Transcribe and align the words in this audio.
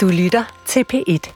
Du 0.00 0.08
lytter 0.08 0.62
til 0.66 0.84
P1. 0.92 1.32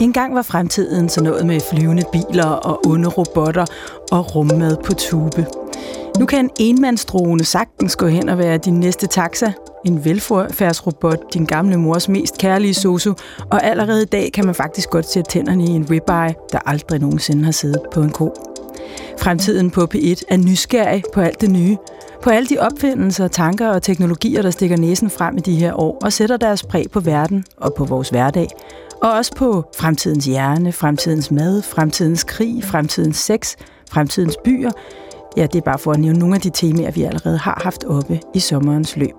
En 0.00 0.12
gang 0.12 0.34
var 0.34 0.42
fremtiden 0.42 1.08
så 1.08 1.22
noget 1.22 1.46
med 1.46 1.60
flyvende 1.70 2.02
biler 2.12 2.46
og 2.46 2.86
onde 2.86 3.08
robotter 3.08 3.64
og 4.12 4.34
rummad 4.34 4.76
på 4.84 4.94
tube. 4.94 5.46
Nu 6.18 6.26
kan 6.26 6.44
en 6.44 6.50
enmandsdrone 6.58 7.44
sagtens 7.44 7.96
gå 7.96 8.06
hen 8.06 8.28
og 8.28 8.38
være 8.38 8.58
din 8.58 8.80
næste 8.80 9.06
taxa, 9.06 9.52
en 9.84 10.04
velfærdsrobot, 10.04 11.34
din 11.34 11.44
gamle 11.44 11.76
mors 11.76 12.08
mest 12.08 12.38
kærlige 12.38 12.74
sosu, 12.74 13.14
og 13.50 13.64
allerede 13.64 14.02
i 14.02 14.06
dag 14.06 14.32
kan 14.32 14.46
man 14.46 14.54
faktisk 14.54 14.90
godt 14.90 15.08
sætte 15.08 15.30
tænderne 15.30 15.64
i 15.64 15.68
en 15.68 15.90
ribeye, 15.90 16.34
der 16.52 16.58
aldrig 16.66 17.00
nogensinde 17.00 17.44
har 17.44 17.52
siddet 17.52 17.80
på 17.92 18.00
en 18.00 18.10
ko. 18.10 18.49
Fremtiden 19.20 19.70
på 19.70 19.80
P1 19.94 20.22
er 20.28 20.36
nysgerrig 20.36 21.02
på 21.14 21.20
alt 21.20 21.40
det 21.40 21.50
nye, 21.50 21.76
på 22.22 22.30
alle 22.30 22.48
de 22.48 22.58
opfindelser, 22.58 23.28
tanker 23.28 23.68
og 23.68 23.82
teknologier, 23.82 24.42
der 24.42 24.50
stikker 24.50 24.76
næsen 24.76 25.10
frem 25.10 25.36
i 25.36 25.40
de 25.40 25.56
her 25.56 25.80
år 25.80 25.98
og 26.02 26.12
sætter 26.12 26.36
deres 26.36 26.62
præg 26.62 26.86
på 26.92 27.00
verden 27.00 27.44
og 27.56 27.74
på 27.74 27.84
vores 27.84 28.08
hverdag. 28.08 28.48
Og 29.02 29.12
også 29.12 29.32
på 29.36 29.64
fremtidens 29.76 30.24
hjerne, 30.24 30.72
fremtidens 30.72 31.30
mad, 31.30 31.62
fremtidens 31.62 32.24
krig, 32.24 32.64
fremtidens 32.64 33.16
sex, 33.16 33.56
fremtidens 33.90 34.36
byer. 34.44 34.70
Ja, 35.36 35.46
det 35.46 35.58
er 35.58 35.62
bare 35.62 35.78
for 35.78 35.92
at 35.92 36.00
nævne 36.00 36.18
nogle 36.18 36.34
af 36.34 36.40
de 36.40 36.50
temaer, 36.54 36.90
vi 36.90 37.02
allerede 37.02 37.38
har 37.38 37.60
haft 37.62 37.84
oppe 37.84 38.20
i 38.34 38.38
sommerens 38.38 38.96
løb. 38.96 39.14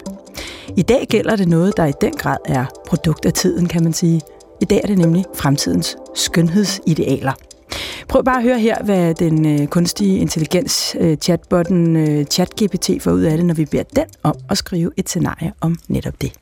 I 0.78 0.82
dag 0.82 1.08
gælder 1.10 1.36
det 1.36 1.48
noget, 1.48 1.78
der 1.78 1.86
i 1.86 1.94
den 2.02 2.14
grad 2.14 2.38
er 2.46 2.66
produkt 2.88 3.26
af 3.26 3.34
tiden, 3.34 3.68
kan 3.68 3.84
man 3.84 3.94
sige. 3.94 4.22
I 4.62 4.66
dag 4.66 4.82
er 4.84 4.88
det 4.88 4.98
nemlig 4.98 5.26
fremtidens 5.36 5.98
skønhedsidealer. 6.16 7.34
Prøv 8.08 8.24
bare 8.24 8.38
at 8.38 8.44
høre 8.44 8.60
her, 8.60 8.84
hvad 8.84 9.14
den 9.14 9.62
øh, 9.62 9.68
kunstige 9.68 10.20
intelligens 10.20 10.96
øh, 11.00 11.18
chatbotten 11.18 11.96
øh, 11.96 12.26
ChatGPT 12.26 12.90
får 13.02 13.12
ud 13.12 13.22
af 13.22 13.38
det, 13.38 13.46
når 13.46 13.54
vi 13.54 13.66
beder 13.66 13.84
den 13.96 14.06
om 14.24 14.36
at 14.50 14.58
skrive 14.58 14.92
et 14.98 15.10
scenarie 15.10 15.54
om 15.62 15.78
netop 15.88 16.22
det. 16.22 16.34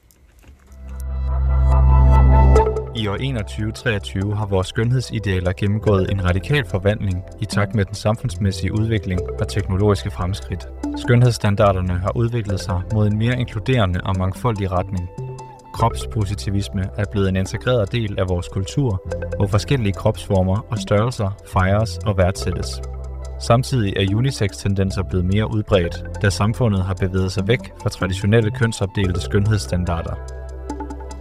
I 2.95 3.07
år 3.07 3.17
2123 3.17 4.35
har 4.35 4.45
vores 4.45 4.67
skønhedsidealer 4.67 5.51
gennemgået 5.57 6.11
en 6.11 6.25
radikal 6.25 6.65
forvandling 6.65 7.23
i 7.41 7.45
takt 7.45 7.75
med 7.75 7.85
den 7.85 7.95
samfundsmæssige 7.95 8.73
udvikling 8.73 9.19
og 9.39 9.47
teknologiske 9.47 10.11
fremskridt. 10.11 10.67
Skønhedsstandarderne 10.97 11.93
har 11.93 12.11
udviklet 12.15 12.59
sig 12.59 12.81
mod 12.93 13.07
en 13.07 13.17
mere 13.17 13.39
inkluderende 13.39 13.99
og 14.03 14.17
mangfoldig 14.17 14.71
retning. 14.71 15.09
Kropspositivisme 15.79 16.89
er 16.97 17.05
blevet 17.11 17.29
en 17.29 17.35
integreret 17.35 17.91
del 17.91 18.19
af 18.19 18.29
vores 18.29 18.47
kultur, 18.47 19.01
hvor 19.37 19.47
forskellige 19.47 19.93
kropsformer 19.93 20.65
og 20.71 20.77
størrelser 20.77 21.29
fejres 21.53 21.97
og 22.05 22.17
værdsættes. 22.17 22.81
Samtidig 23.39 23.93
er 23.97 24.15
unisex-tendenser 24.15 25.03
blevet 25.03 25.25
mere 25.25 25.53
udbredt, 25.53 26.03
da 26.21 26.29
samfundet 26.29 26.83
har 26.83 26.93
bevæget 26.93 27.31
sig 27.31 27.47
væk 27.47 27.59
fra 27.81 27.89
traditionelle 27.89 28.51
kønsopdelte 28.51 29.21
skønhedsstandarder. 29.21 30.15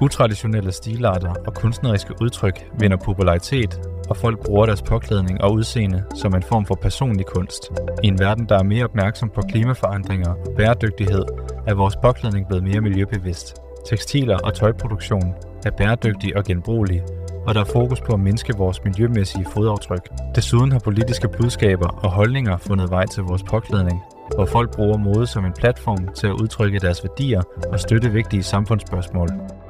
Utraditionelle 0.03 0.73
stilarter 0.73 1.34
og 1.47 1.55
kunstneriske 1.55 2.14
udtryk 2.23 2.70
vinder 2.81 2.97
popularitet, 2.97 3.81
og 4.11 4.17
folk 4.17 4.47
bruger 4.47 4.67
deres 4.67 4.83
påklædning 4.83 5.41
og 5.41 5.53
udseende 5.53 6.05
som 6.14 6.34
en 6.34 6.42
form 6.42 6.67
for 6.67 6.75
personlig 6.75 7.27
kunst. 7.27 7.62
I 8.05 8.06
en 8.06 8.19
verden, 8.19 8.47
der 8.48 8.59
er 8.59 8.62
mere 8.62 8.84
opmærksom 8.84 9.31
på 9.34 9.41
klimaforandringer 9.41 10.31
og 10.31 10.55
bæredygtighed, 10.56 11.25
er 11.67 11.75
vores 11.75 11.97
påklædning 12.03 12.48
blevet 12.48 12.64
mere 12.64 12.81
miljøbevidst. 12.81 13.67
Tekstiler 13.86 14.38
og 14.44 14.54
tøjproduktion 14.54 15.34
er 15.66 15.70
bæredygtig 15.70 16.36
og 16.36 16.44
genbrugelig, 16.44 17.02
og 17.46 17.54
der 17.54 17.60
er 17.60 17.64
fokus 17.64 18.00
på 18.00 18.12
at 18.12 18.20
mindske 18.20 18.54
vores 18.56 18.84
miljømæssige 18.84 19.46
fodaftryk. 19.52 20.08
Desuden 20.34 20.72
har 20.72 20.78
politiske 20.78 21.28
budskaber 21.28 21.88
og 21.88 22.10
holdninger 22.10 22.56
fundet 22.56 22.90
vej 22.90 23.06
til 23.06 23.22
vores 23.22 23.42
påklædning, 23.42 24.02
hvor 24.34 24.46
folk 24.46 24.76
bruger 24.76 24.96
mode 24.96 25.26
som 25.26 25.44
en 25.44 25.52
platform 25.52 26.08
til 26.14 26.26
at 26.26 26.32
udtrykke 26.32 26.78
deres 26.78 27.04
værdier 27.04 27.42
og 27.72 27.80
støtte 27.80 28.12
vigtige 28.12 28.42
samfundsspørgsmål. 28.42 29.28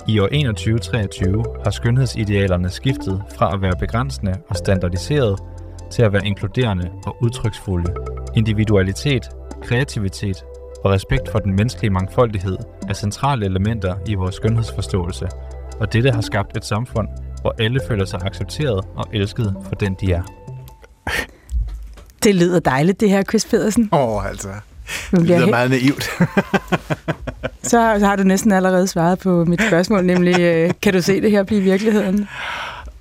I 0.08 0.18
år 0.18 0.26
2123 0.26 1.44
har 1.64 1.70
skønhedsidealerne 1.70 2.70
skiftet 2.70 3.22
fra 3.36 3.54
at 3.54 3.62
være 3.62 3.74
begrænsende 3.80 4.34
og 4.48 4.56
standardiseret 4.56 5.38
til 5.90 6.02
at 6.02 6.12
være 6.12 6.26
inkluderende 6.26 6.90
og 7.06 7.16
udtryksfulde. 7.22 7.94
Individualitet, 8.34 9.28
kreativitet 9.62 10.44
og 10.84 10.90
respekt 10.90 11.28
for 11.32 11.38
den 11.38 11.56
menneskelige 11.56 11.90
mangfoldighed 11.90 12.56
er 12.88 12.94
centrale 12.94 13.46
elementer 13.46 13.94
i 14.06 14.14
vores 14.14 14.34
skønhedsforståelse, 14.34 15.28
og 15.80 15.92
dette 15.92 16.10
har 16.10 16.20
skabt 16.20 16.56
et 16.56 16.64
samfund, 16.64 17.08
hvor 17.40 17.54
alle 17.58 17.80
føler 17.88 18.04
sig 18.04 18.20
accepteret 18.22 18.84
og 18.96 19.06
elsket 19.12 19.54
for 19.68 19.74
den, 19.74 19.96
de 20.00 20.12
er. 20.12 20.22
Det 22.24 22.34
lyder 22.34 22.60
dejligt, 22.60 23.00
det 23.00 23.10
her, 23.10 23.22
Chris 23.22 23.44
Pedersen. 23.44 23.88
Åh, 23.92 24.16
oh, 24.16 24.28
altså. 24.28 24.48
Det 25.10 25.22
lyder 25.22 25.38
helt... 25.38 25.50
meget 25.50 25.70
naivt. 25.70 26.04
så, 27.62 27.96
så 27.98 28.06
har 28.06 28.16
du 28.16 28.22
næsten 28.22 28.52
allerede 28.52 28.86
svaret 28.86 29.18
på 29.18 29.44
mit 29.44 29.62
spørgsmål, 29.62 30.04
nemlig, 30.04 30.40
øh, 30.40 30.70
kan 30.82 30.92
du 30.92 31.02
se 31.02 31.20
det 31.20 31.30
her 31.30 31.42
blive 31.42 31.60
virkeligheden? 31.60 32.28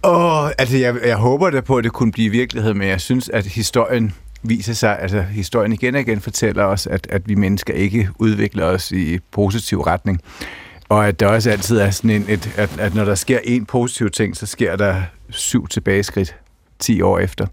Åh, 0.03 0.43
oh, 0.43 0.49
altså 0.57 0.77
jeg, 0.77 0.95
jeg 1.05 1.15
håber 1.15 1.49
da 1.49 1.61
på, 1.61 1.75
at 1.77 1.83
det 1.83 1.91
kunne 1.91 2.11
blive 2.11 2.29
virkelighed, 2.29 2.73
men 2.73 2.87
jeg 2.87 3.01
synes, 3.01 3.29
at 3.29 3.45
historien 3.45 4.13
viser 4.49 4.73
sig, 4.73 4.99
altså 4.99 5.21
historien 5.21 5.73
igen 5.73 5.95
og 5.95 6.01
igen 6.01 6.21
fortæller 6.21 6.63
os, 6.63 6.87
at, 6.87 7.07
at 7.09 7.29
vi 7.29 7.35
mennesker 7.35 7.73
ikke 7.73 8.09
udvikler 8.19 8.65
os 8.65 8.91
i 8.91 9.19
positiv 9.31 9.81
retning. 9.81 10.21
Og 10.89 11.07
at 11.07 11.19
der 11.19 11.27
også 11.27 11.49
altid 11.49 11.77
er 11.77 11.89
sådan 11.89 12.09
en, 12.09 12.25
et, 12.29 12.53
at, 12.57 12.79
at 12.79 12.95
når 12.95 13.05
der 13.05 13.15
sker 13.15 13.39
en 13.43 13.65
positiv 13.65 14.09
ting, 14.09 14.37
så 14.37 14.45
sker 14.45 14.75
der 14.75 15.01
syv 15.29 15.67
tilbageskridt 15.67 16.35
10 16.79 17.01
år 17.01 17.19
efter. 17.19 17.47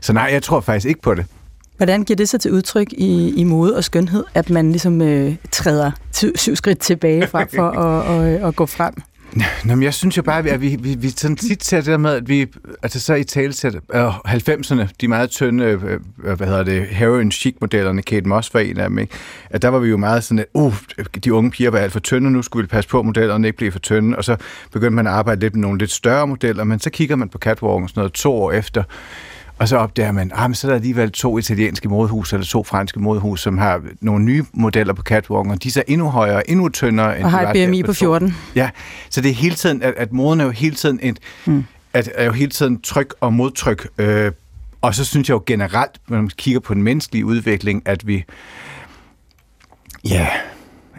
Så 0.00 0.12
nej, 0.12 0.28
jeg 0.32 0.42
tror 0.42 0.60
faktisk 0.60 0.86
ikke 0.86 1.00
på 1.00 1.14
det. 1.14 1.26
Hvordan 1.76 2.04
giver 2.04 2.16
det 2.16 2.28
sig 2.28 2.40
til 2.40 2.52
udtryk 2.52 2.92
i, 2.92 3.34
i 3.36 3.44
mode 3.44 3.76
og 3.76 3.84
skønhed, 3.84 4.24
at 4.34 4.50
man 4.50 4.70
ligesom 4.70 5.02
øh, 5.02 5.36
træder 5.52 5.90
syv 6.34 6.56
skridt 6.56 6.78
tilbage 6.78 7.26
frem 7.26 7.48
for 7.54 7.70
at, 7.70 8.26
at, 8.26 8.48
at 8.48 8.56
gå 8.56 8.66
frem? 8.66 8.94
Nå, 9.64 9.74
men 9.74 9.82
jeg 9.82 9.94
synes 9.94 10.16
jo 10.16 10.22
bare, 10.22 10.48
at 10.48 10.60
vi, 10.60 10.76
vi, 10.80 10.94
vi 10.94 11.08
sådan 11.08 11.36
tit 11.36 11.64
ser 11.64 11.76
det 11.76 11.86
der 11.86 11.96
med, 11.96 12.14
at 12.14 12.28
vi, 12.28 12.46
altså 12.82 13.00
så 13.00 13.14
i 13.14 13.24
talsæt, 13.24 13.74
øh, 13.94 14.18
90'erne, 14.18 14.88
de 15.00 15.08
meget 15.08 15.30
tynde, 15.30 15.64
øh, 15.64 15.82
øh, 16.24 16.36
hvad 16.36 16.46
hedder 16.46 16.62
det, 16.62 16.86
heroin 16.86 17.32
chic 17.32 17.56
modellerne, 17.60 18.02
Kate 18.02 18.28
Moss 18.28 18.54
var 18.54 18.60
en 18.60 18.78
af 18.78 18.88
dem, 18.88 18.98
ikke? 18.98 19.14
at 19.50 19.62
der 19.62 19.68
var 19.68 19.78
vi 19.78 19.88
jo 19.88 19.96
meget 19.96 20.24
sådan, 20.24 20.38
at 20.38 20.46
uh, 20.54 20.74
de 21.24 21.34
unge 21.34 21.50
piger 21.50 21.70
var 21.70 21.78
alt 21.78 21.92
for 21.92 22.00
tynde, 22.00 22.30
nu 22.30 22.42
skulle 22.42 22.62
vi 22.62 22.68
passe 22.68 22.90
på, 22.90 22.98
at 22.98 23.06
modellerne 23.06 23.46
ikke 23.46 23.56
blev 23.56 23.72
for 23.72 23.78
tynde, 23.78 24.16
og 24.16 24.24
så 24.24 24.36
begyndte 24.72 24.94
man 24.94 25.06
at 25.06 25.12
arbejde 25.12 25.40
lidt 25.40 25.54
med 25.54 25.62
nogle 25.62 25.78
lidt 25.78 25.90
større 25.90 26.26
modeller, 26.26 26.64
men 26.64 26.78
så 26.78 26.90
kigger 26.90 27.16
man 27.16 27.28
på 27.28 27.38
catwalken 27.38 27.88
sådan 27.88 28.00
noget 28.00 28.12
to 28.12 28.34
år 28.34 28.52
efter, 28.52 28.82
og 29.58 29.68
så 29.68 29.76
opdager 29.76 30.12
man, 30.12 30.32
ah, 30.34 30.54
så 30.54 30.66
er 30.66 30.70
der 30.70 30.76
alligevel 30.76 31.12
to 31.12 31.38
italienske 31.38 31.88
modehus 31.88 32.32
eller 32.32 32.46
to 32.46 32.64
franske 32.64 33.00
modehus, 33.00 33.40
som 33.40 33.58
har 33.58 33.82
nogle 34.00 34.24
nye 34.24 34.44
modeller 34.52 34.92
på 34.94 35.02
catwalken, 35.02 35.52
og 35.52 35.62
de 35.62 35.68
er 35.68 35.72
så 35.72 35.82
endnu 35.86 36.08
højere, 36.08 36.50
endnu 36.50 36.68
tyndere. 36.68 37.16
End 37.16 37.24
og 37.24 37.30
har 37.30 37.52
et 37.52 37.68
BMI 37.68 37.82
på 37.82 37.92
14. 37.92 38.36
Ja, 38.54 38.70
så 39.10 39.20
det 39.20 39.30
er 39.30 39.34
hele 39.34 39.54
tiden, 39.54 39.82
at, 39.82 39.94
at 39.96 40.12
moden 40.12 40.40
er 40.40 40.44
jo 40.44 40.50
hele 40.50 40.76
tiden 40.76 40.98
et, 41.02 41.18
mm. 41.46 41.64
at, 41.92 42.10
er 42.14 42.24
jo 42.24 42.32
hele 42.32 42.50
tiden 42.50 42.80
tryk 42.80 43.14
og 43.20 43.32
modtryk. 43.32 43.88
Øh, 43.98 44.32
og 44.80 44.94
så 44.94 45.04
synes 45.04 45.28
jeg 45.28 45.34
jo 45.34 45.42
generelt, 45.46 46.00
når 46.08 46.16
man 46.16 46.30
kigger 46.36 46.60
på 46.60 46.74
den 46.74 46.82
menneskelige 46.82 47.24
udvikling, 47.24 47.82
at 47.84 48.06
vi, 48.06 48.24
ja, 50.04 50.28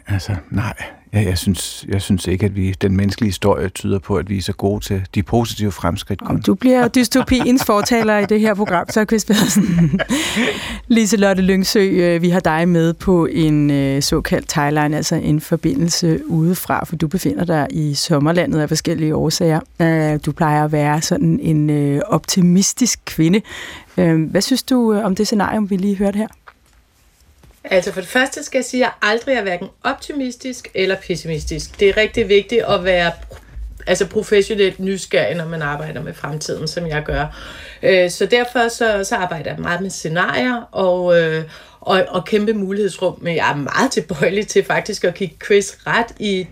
altså 0.08 0.36
nej, 0.50 0.74
Ja, 1.14 1.22
jeg 1.22 1.38
synes, 1.38 1.86
jeg 1.88 2.02
synes 2.02 2.28
ikke, 2.28 2.46
at 2.46 2.56
vi 2.56 2.72
den 2.81 2.96
menneskelige 2.97 3.30
historie 3.30 3.70
tyder 3.70 4.00
på, 4.00 4.16
at 4.16 4.30
vi 4.30 4.38
er 4.38 4.42
så 4.42 4.53
gode 4.53 4.86
til 4.86 5.02
de 5.16 5.24
positive 5.24 5.72
fremskridt. 5.72 6.22
Om 6.22 6.42
du 6.42 6.53
bliver 6.56 6.88
dystopiens 6.88 7.66
fortaler 7.66 8.18
i 8.18 8.25
det 8.25 8.40
her 8.40 8.53
program, 8.53 8.86
så 8.90 9.06
Chris 9.06 9.25
Pedersen. 9.25 10.00
Lise 10.88 11.18
Lotte 11.18 11.42
Lyngsø, 11.42 11.80
øh, 11.80 12.22
vi 12.22 12.30
har 12.30 12.40
dig 12.40 12.69
med 12.69 12.94
på 12.94 13.25
en 13.25 13.72
øh, 13.72 14.02
såkaldt 14.02 14.50
timeline, 14.50 14.98
altså 14.98 15.16
en 15.16 15.42
forbindelse 15.42 16.19
udefra, 16.28 16.86
for 16.86 16.96
du 16.96 17.08
befinder 17.08 17.46
dig 17.46 17.68
i 17.72 17.94
sommerlandet 17.94 18.59
af 18.59 18.68
forskellige 18.68 19.16
årsager. 19.16 19.59
Øh, 19.80 20.19
du 20.25 20.31
plejer 20.31 20.66
at 20.66 20.72
være 20.72 21.02
sådan 21.02 21.40
en 21.40 22.02
optimistisk 22.08 23.00
kvinde. 23.06 23.42
Hvad 24.30 24.42
synes 24.42 24.64
du 24.64 24.94
om 24.94 25.16
det 25.16 25.25
scenarie, 25.25 25.69
vi 25.69 25.78
lige 25.78 25.95
hørte 25.95 26.18
her? 26.18 26.28
Altså 27.64 27.92
for 27.92 28.02
det 28.02 28.10
første 28.10 28.44
skal 28.44 28.58
jeg 28.58 28.66
sige, 28.66 28.86
at 28.86 28.92
jeg 29.02 29.10
aldrig 29.10 29.36
er 29.36 29.42
hverken 29.42 29.68
optimistisk 29.84 30.68
eller 30.74 30.96
pessimistisk. 31.08 31.80
Det 31.80 31.90
er 31.90 31.98
rigtig 31.98 32.30
vigtigt 32.30 32.64
at 32.64 32.84
være 32.84 33.12
altså 33.88 34.06
professionelt 34.06 34.80
nysgerrig, 34.80 35.36
når 35.36 35.46
man 35.46 35.62
arbejder 35.62 36.04
med 36.04 36.14
fremtiden, 36.14 36.68
som 36.68 36.88
jeg 36.88 37.04
gør. 37.04 37.26
Øh, 37.84 38.10
så 38.10 38.26
derfor 38.26 38.68
så, 38.68 39.04
så 39.04 39.16
arbejder 39.16 39.52
jeg 39.52 39.60
meget 39.60 39.82
med 39.82 39.90
scenarier 39.90 40.62
og, 40.72 41.22
øh, 41.22 41.44
og, 41.82 42.06
og 42.10 42.26
kæmpe 42.26 42.54
mulighedsrum, 42.54 43.18
men 43.22 43.36
jeg 43.36 43.52
er 43.52 43.56
meget 43.56 43.92
tilbøjelig 43.92 44.48
til 44.48 44.66
faktisk 44.66 45.04
at 45.04 45.14
kigge 45.14 45.36
Chris 45.46 45.78
ret 45.88 46.06
i 46.20 46.48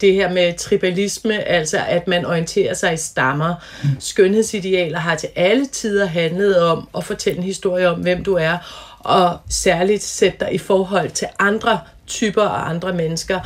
det 0.00 0.14
her 0.14 0.32
med 0.32 0.58
tribalisme, 0.58 1.48
altså 1.48 1.78
at 1.88 2.08
man 2.08 2.26
orienterer 2.26 2.74
sig 2.74 2.94
i 2.94 2.96
stammer. 2.96 3.54
Mm. 3.82 3.88
Skønhedsidealer 4.00 4.98
har 4.98 5.14
til 5.14 5.28
alle 5.36 5.66
tider 5.66 6.06
handlet 6.06 6.62
om 6.62 6.88
at 6.96 7.04
fortælle 7.04 7.38
en 7.38 7.44
historie 7.44 7.88
om, 7.88 8.00
hvem 8.00 8.24
du 8.24 8.34
er, 8.34 8.58
og 9.04 9.38
særligt 9.48 10.02
sætte 10.02 10.38
dig 10.40 10.54
i 10.54 10.58
forhold 10.58 11.10
til 11.10 11.28
andre 11.38 11.80
typer 12.06 12.42
og 12.42 12.70
andre 12.70 12.92
mennesker. 12.92 13.40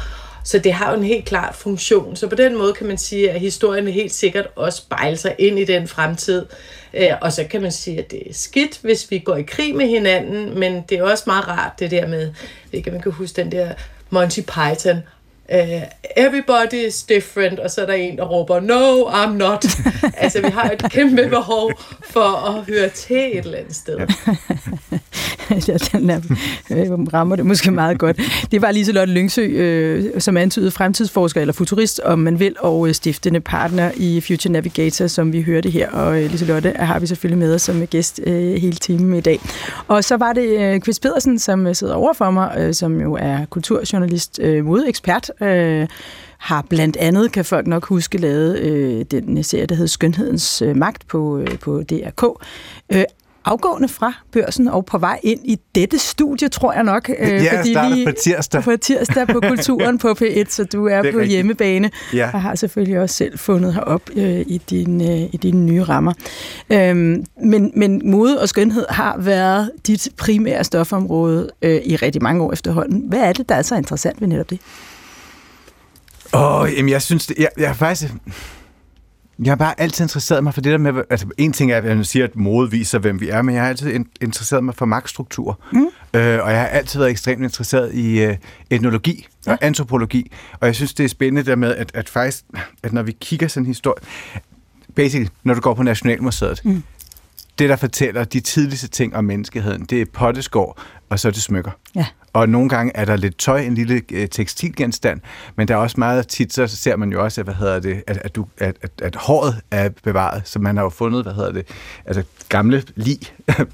Så 0.44 0.58
det 0.58 0.72
har 0.72 0.90
jo 0.90 0.96
en 0.96 1.04
helt 1.04 1.24
klar 1.24 1.52
funktion. 1.52 2.16
Så 2.16 2.28
på 2.28 2.34
den 2.34 2.56
måde 2.56 2.72
kan 2.72 2.86
man 2.86 2.98
sige, 2.98 3.30
at 3.30 3.40
historien 3.40 3.88
helt 3.88 4.12
sikkert 4.12 4.46
også 4.56 4.78
spejler 4.78 5.16
sig 5.16 5.34
ind 5.38 5.58
i 5.58 5.64
den 5.64 5.88
fremtid. 5.88 6.46
Øh, 6.94 7.10
og 7.20 7.32
så 7.32 7.44
kan 7.44 7.62
man 7.62 7.72
sige, 7.72 7.98
at 7.98 8.10
det 8.10 8.28
er 8.28 8.34
skidt, 8.34 8.78
hvis 8.82 9.10
vi 9.10 9.18
går 9.18 9.36
i 9.36 9.42
krig 9.42 9.76
med 9.76 9.88
hinanden, 9.88 10.58
men 10.58 10.84
det 10.88 10.98
er 10.98 11.02
også 11.02 11.24
meget 11.26 11.48
rart 11.48 11.72
det 11.78 11.90
der 11.90 12.06
med, 12.06 12.32
ikke 12.72 12.90
man 12.90 13.00
kan 13.00 13.12
huske 13.12 13.36
den 13.36 13.52
der 13.52 13.72
Monty 14.10 14.40
Python, 14.40 15.02
uh, 15.52 15.82
everybody 16.16 16.86
is 16.86 17.02
different, 17.02 17.58
og 17.58 17.70
så 17.70 17.80
er 17.82 17.86
der 17.86 17.92
en, 17.92 18.16
der 18.16 18.24
råber, 18.24 18.60
no, 18.60 19.02
I'm 19.02 19.36
not. 19.36 19.66
altså, 20.24 20.40
vi 20.40 20.48
har 20.48 20.70
et 20.70 20.92
kæmpe 20.92 21.28
behov 21.28 21.72
for 22.10 22.48
at 22.48 22.64
høre 22.64 22.88
til 22.88 23.16
et 23.16 23.44
eller 23.44 23.58
andet 23.58 23.76
sted. 23.76 23.98
ja, 25.50 25.76
den 25.98 26.10
er, 26.10 26.20
øh, 26.70 26.90
rammer 27.14 27.36
det 27.36 27.46
måske 27.46 27.70
meget 27.70 27.98
godt. 27.98 28.20
Det 28.50 28.62
var 28.62 28.70
Liselotte 28.70 29.12
Lyngsø, 29.12 29.42
øh, 29.42 30.20
som 30.20 30.36
antydet 30.36 30.72
fremtidsforsker 30.72 31.40
eller 31.40 31.52
futurist, 31.52 32.00
om 32.00 32.18
man 32.18 32.40
vil, 32.40 32.56
og 32.58 32.88
øh, 32.88 32.94
stiftende 32.94 33.40
partner 33.40 33.90
i 33.96 34.20
Future 34.20 34.52
Navigator, 34.52 35.06
som 35.06 35.32
vi 35.32 35.42
hørte 35.42 35.70
her. 35.70 35.90
Og 35.90 36.22
øh, 36.22 36.30
Liselotte 36.30 36.72
har 36.76 36.98
vi 36.98 37.06
selvfølgelig 37.06 37.38
med 37.38 37.54
os 37.54 37.62
som 37.62 37.86
gæst 37.86 38.20
øh, 38.26 38.54
hele 38.54 38.76
timen 38.76 39.14
i 39.14 39.20
dag. 39.20 39.40
Og 39.88 40.04
så 40.04 40.16
var 40.16 40.32
det 40.32 40.60
øh, 40.60 40.80
Chris 40.80 41.00
Pedersen, 41.00 41.38
som 41.38 41.74
sidder 41.74 41.94
over 41.94 42.12
for 42.12 42.30
mig, 42.30 42.54
øh, 42.58 42.74
som 42.74 43.00
jo 43.00 43.14
er 43.20 43.44
kulturjournalist, 43.50 44.40
øh, 44.42 44.64
modekspert, 44.64 45.30
øh, 45.40 45.86
har 46.38 46.66
blandt 46.68 46.96
andet, 46.96 47.32
kan 47.32 47.44
folk 47.44 47.66
nok 47.66 47.86
huske, 47.86 48.18
lavet 48.18 48.58
øh, 48.58 49.04
den 49.10 49.42
serie, 49.42 49.66
der 49.66 49.74
hedder 49.74 49.88
Skønhedens 49.88 50.62
øh, 50.62 50.76
Magt 50.76 51.08
på, 51.08 51.38
øh, 51.38 51.58
på 51.58 51.82
DRK. 51.82 52.42
Øh, 52.92 53.04
afgående 53.46 53.88
fra 53.88 54.12
børsen 54.32 54.68
og 54.68 54.86
på 54.86 54.98
vej 54.98 55.20
ind 55.22 55.40
i 55.44 55.58
dette 55.74 55.98
studie, 55.98 56.48
tror 56.48 56.72
jeg 56.72 56.84
nok. 56.84 57.10
Øh, 57.18 57.28
ja, 57.28 57.60
fordi 57.60 57.74
vi 57.94 58.04
på 58.04 58.12
tirsdag. 58.22 58.62
På 58.62 58.76
tirsdag 58.76 59.26
på 59.26 59.40
Kulturen 59.48 59.98
på 59.98 60.08
P1, 60.22 60.44
så 60.48 60.64
du 60.64 60.86
er, 60.86 60.94
er 60.94 61.02
på 61.02 61.06
rigtigt. 61.06 61.28
hjemmebane 61.28 61.90
ja. 62.14 62.30
og 62.32 62.42
har 62.42 62.54
selvfølgelig 62.54 63.00
også 63.00 63.16
selv 63.16 63.38
fundet 63.38 63.74
herop 63.74 64.10
øh, 64.16 64.40
i, 64.40 64.60
din, 64.70 65.00
øh, 65.00 65.28
i 65.32 65.36
dine 65.42 65.64
nye 65.64 65.82
rammer. 65.82 66.12
Øhm, 66.70 67.24
men, 67.42 67.72
men 67.74 68.10
mode 68.10 68.40
og 68.40 68.48
skønhed 68.48 68.86
har 68.90 69.16
været 69.18 69.70
dit 69.86 70.08
primære 70.16 70.64
stofområde 70.64 71.50
øh, 71.62 71.80
i 71.84 71.96
rigtig 71.96 72.22
mange 72.22 72.42
år 72.42 72.52
efterhånden. 72.52 73.04
Hvad 73.08 73.20
er 73.20 73.32
det, 73.32 73.48
der 73.48 73.54
er 73.54 73.62
så 73.62 73.76
interessant 73.76 74.20
ved 74.20 74.28
netop 74.28 74.50
det? 74.50 74.60
Åh, 76.36 76.60
oh, 76.60 76.72
jamen 76.76 76.88
jeg 76.88 77.02
synes, 77.02 77.26
det, 77.26 77.36
jeg, 77.38 77.48
jeg 77.56 77.68
er 77.70 77.74
faktisk... 77.74 78.12
Jeg 79.44 79.50
har 79.50 79.56
bare 79.56 79.80
altid 79.80 80.04
interesseret 80.04 80.44
mig 80.44 80.54
for 80.54 80.60
det 80.60 80.72
der 80.72 80.78
med, 80.78 80.92
altså 81.10 81.26
en 81.38 81.52
ting 81.52 81.72
er, 81.72 81.76
at 81.76 81.84
man 81.84 82.04
siger, 82.04 82.24
at 82.24 82.36
mode 82.36 82.70
viser, 82.70 82.98
hvem 82.98 83.20
vi 83.20 83.28
er, 83.28 83.42
men 83.42 83.54
jeg 83.54 83.62
har 83.62 83.68
altid 83.68 84.04
interesseret 84.20 84.64
mig 84.64 84.74
for 84.74 84.86
magtstruktur. 84.86 85.60
Mm. 85.72 85.86
Øh, 86.14 86.44
og 86.44 86.50
jeg 86.50 86.60
har 86.60 86.66
altid 86.66 86.98
været 86.98 87.10
ekstremt 87.10 87.42
interesseret 87.42 87.94
i 87.94 88.20
øh, 88.22 88.36
etnologi 88.70 89.26
ja. 89.46 89.52
og 89.52 89.58
antropologi. 89.60 90.32
Og 90.60 90.66
jeg 90.66 90.74
synes, 90.74 90.94
det 90.94 91.04
er 91.04 91.08
spændende 91.08 91.50
der 91.50 91.56
med, 91.56 91.74
at, 91.74 91.90
at 91.94 92.08
faktisk, 92.08 92.44
at 92.82 92.92
når 92.92 93.02
vi 93.02 93.16
kigger 93.20 93.48
sådan 93.48 93.62
en 93.62 93.66
historie, 93.66 94.02
basically, 94.94 95.28
når 95.44 95.54
du 95.54 95.60
går 95.60 95.74
på 95.74 95.82
Nationalmuseet, 95.82 96.60
mm. 96.64 96.82
det 97.58 97.68
der 97.68 97.76
fortæller 97.76 98.24
de 98.24 98.40
tidligste 98.40 98.88
ting 98.88 99.16
om 99.16 99.24
menneskeheden, 99.24 99.84
det 99.84 100.00
er 100.00 100.06
potteskår, 100.12 100.80
og 101.10 101.20
så 101.20 101.28
er 101.28 101.32
det 101.32 101.42
smykker. 101.42 101.70
Ja. 101.94 102.06
Og 102.32 102.48
nogle 102.48 102.68
gange 102.68 102.92
er 102.96 103.04
der 103.04 103.16
lidt 103.16 103.38
tøj, 103.38 103.60
en 103.60 103.74
lille 103.74 104.02
øh, 104.12 104.28
tekstilgenstand, 104.28 105.20
men 105.56 105.68
der 105.68 105.74
er 105.74 105.78
også 105.78 105.94
meget 105.98 106.28
tit, 106.28 106.52
så 106.52 106.66
ser 106.66 106.96
man 106.96 107.12
jo 107.12 107.24
også, 107.24 107.40
at, 107.40 107.46
hvad 107.46 107.54
hedder 107.54 107.80
det, 107.80 108.02
at, 108.06 108.18
at, 108.24 108.36
du, 108.36 108.46
at, 108.58 108.76
at, 108.82 108.90
at 109.02 109.16
håret 109.16 109.60
er 109.70 109.88
bevaret, 109.88 110.42
så 110.44 110.58
man 110.58 110.76
har 110.76 110.84
jo 110.84 110.90
fundet, 110.90 111.22
hvad 111.22 111.34
hedder 111.34 111.52
det, 111.52 111.66
altså 112.06 112.22
gamle 112.48 112.82
lig 112.96 113.18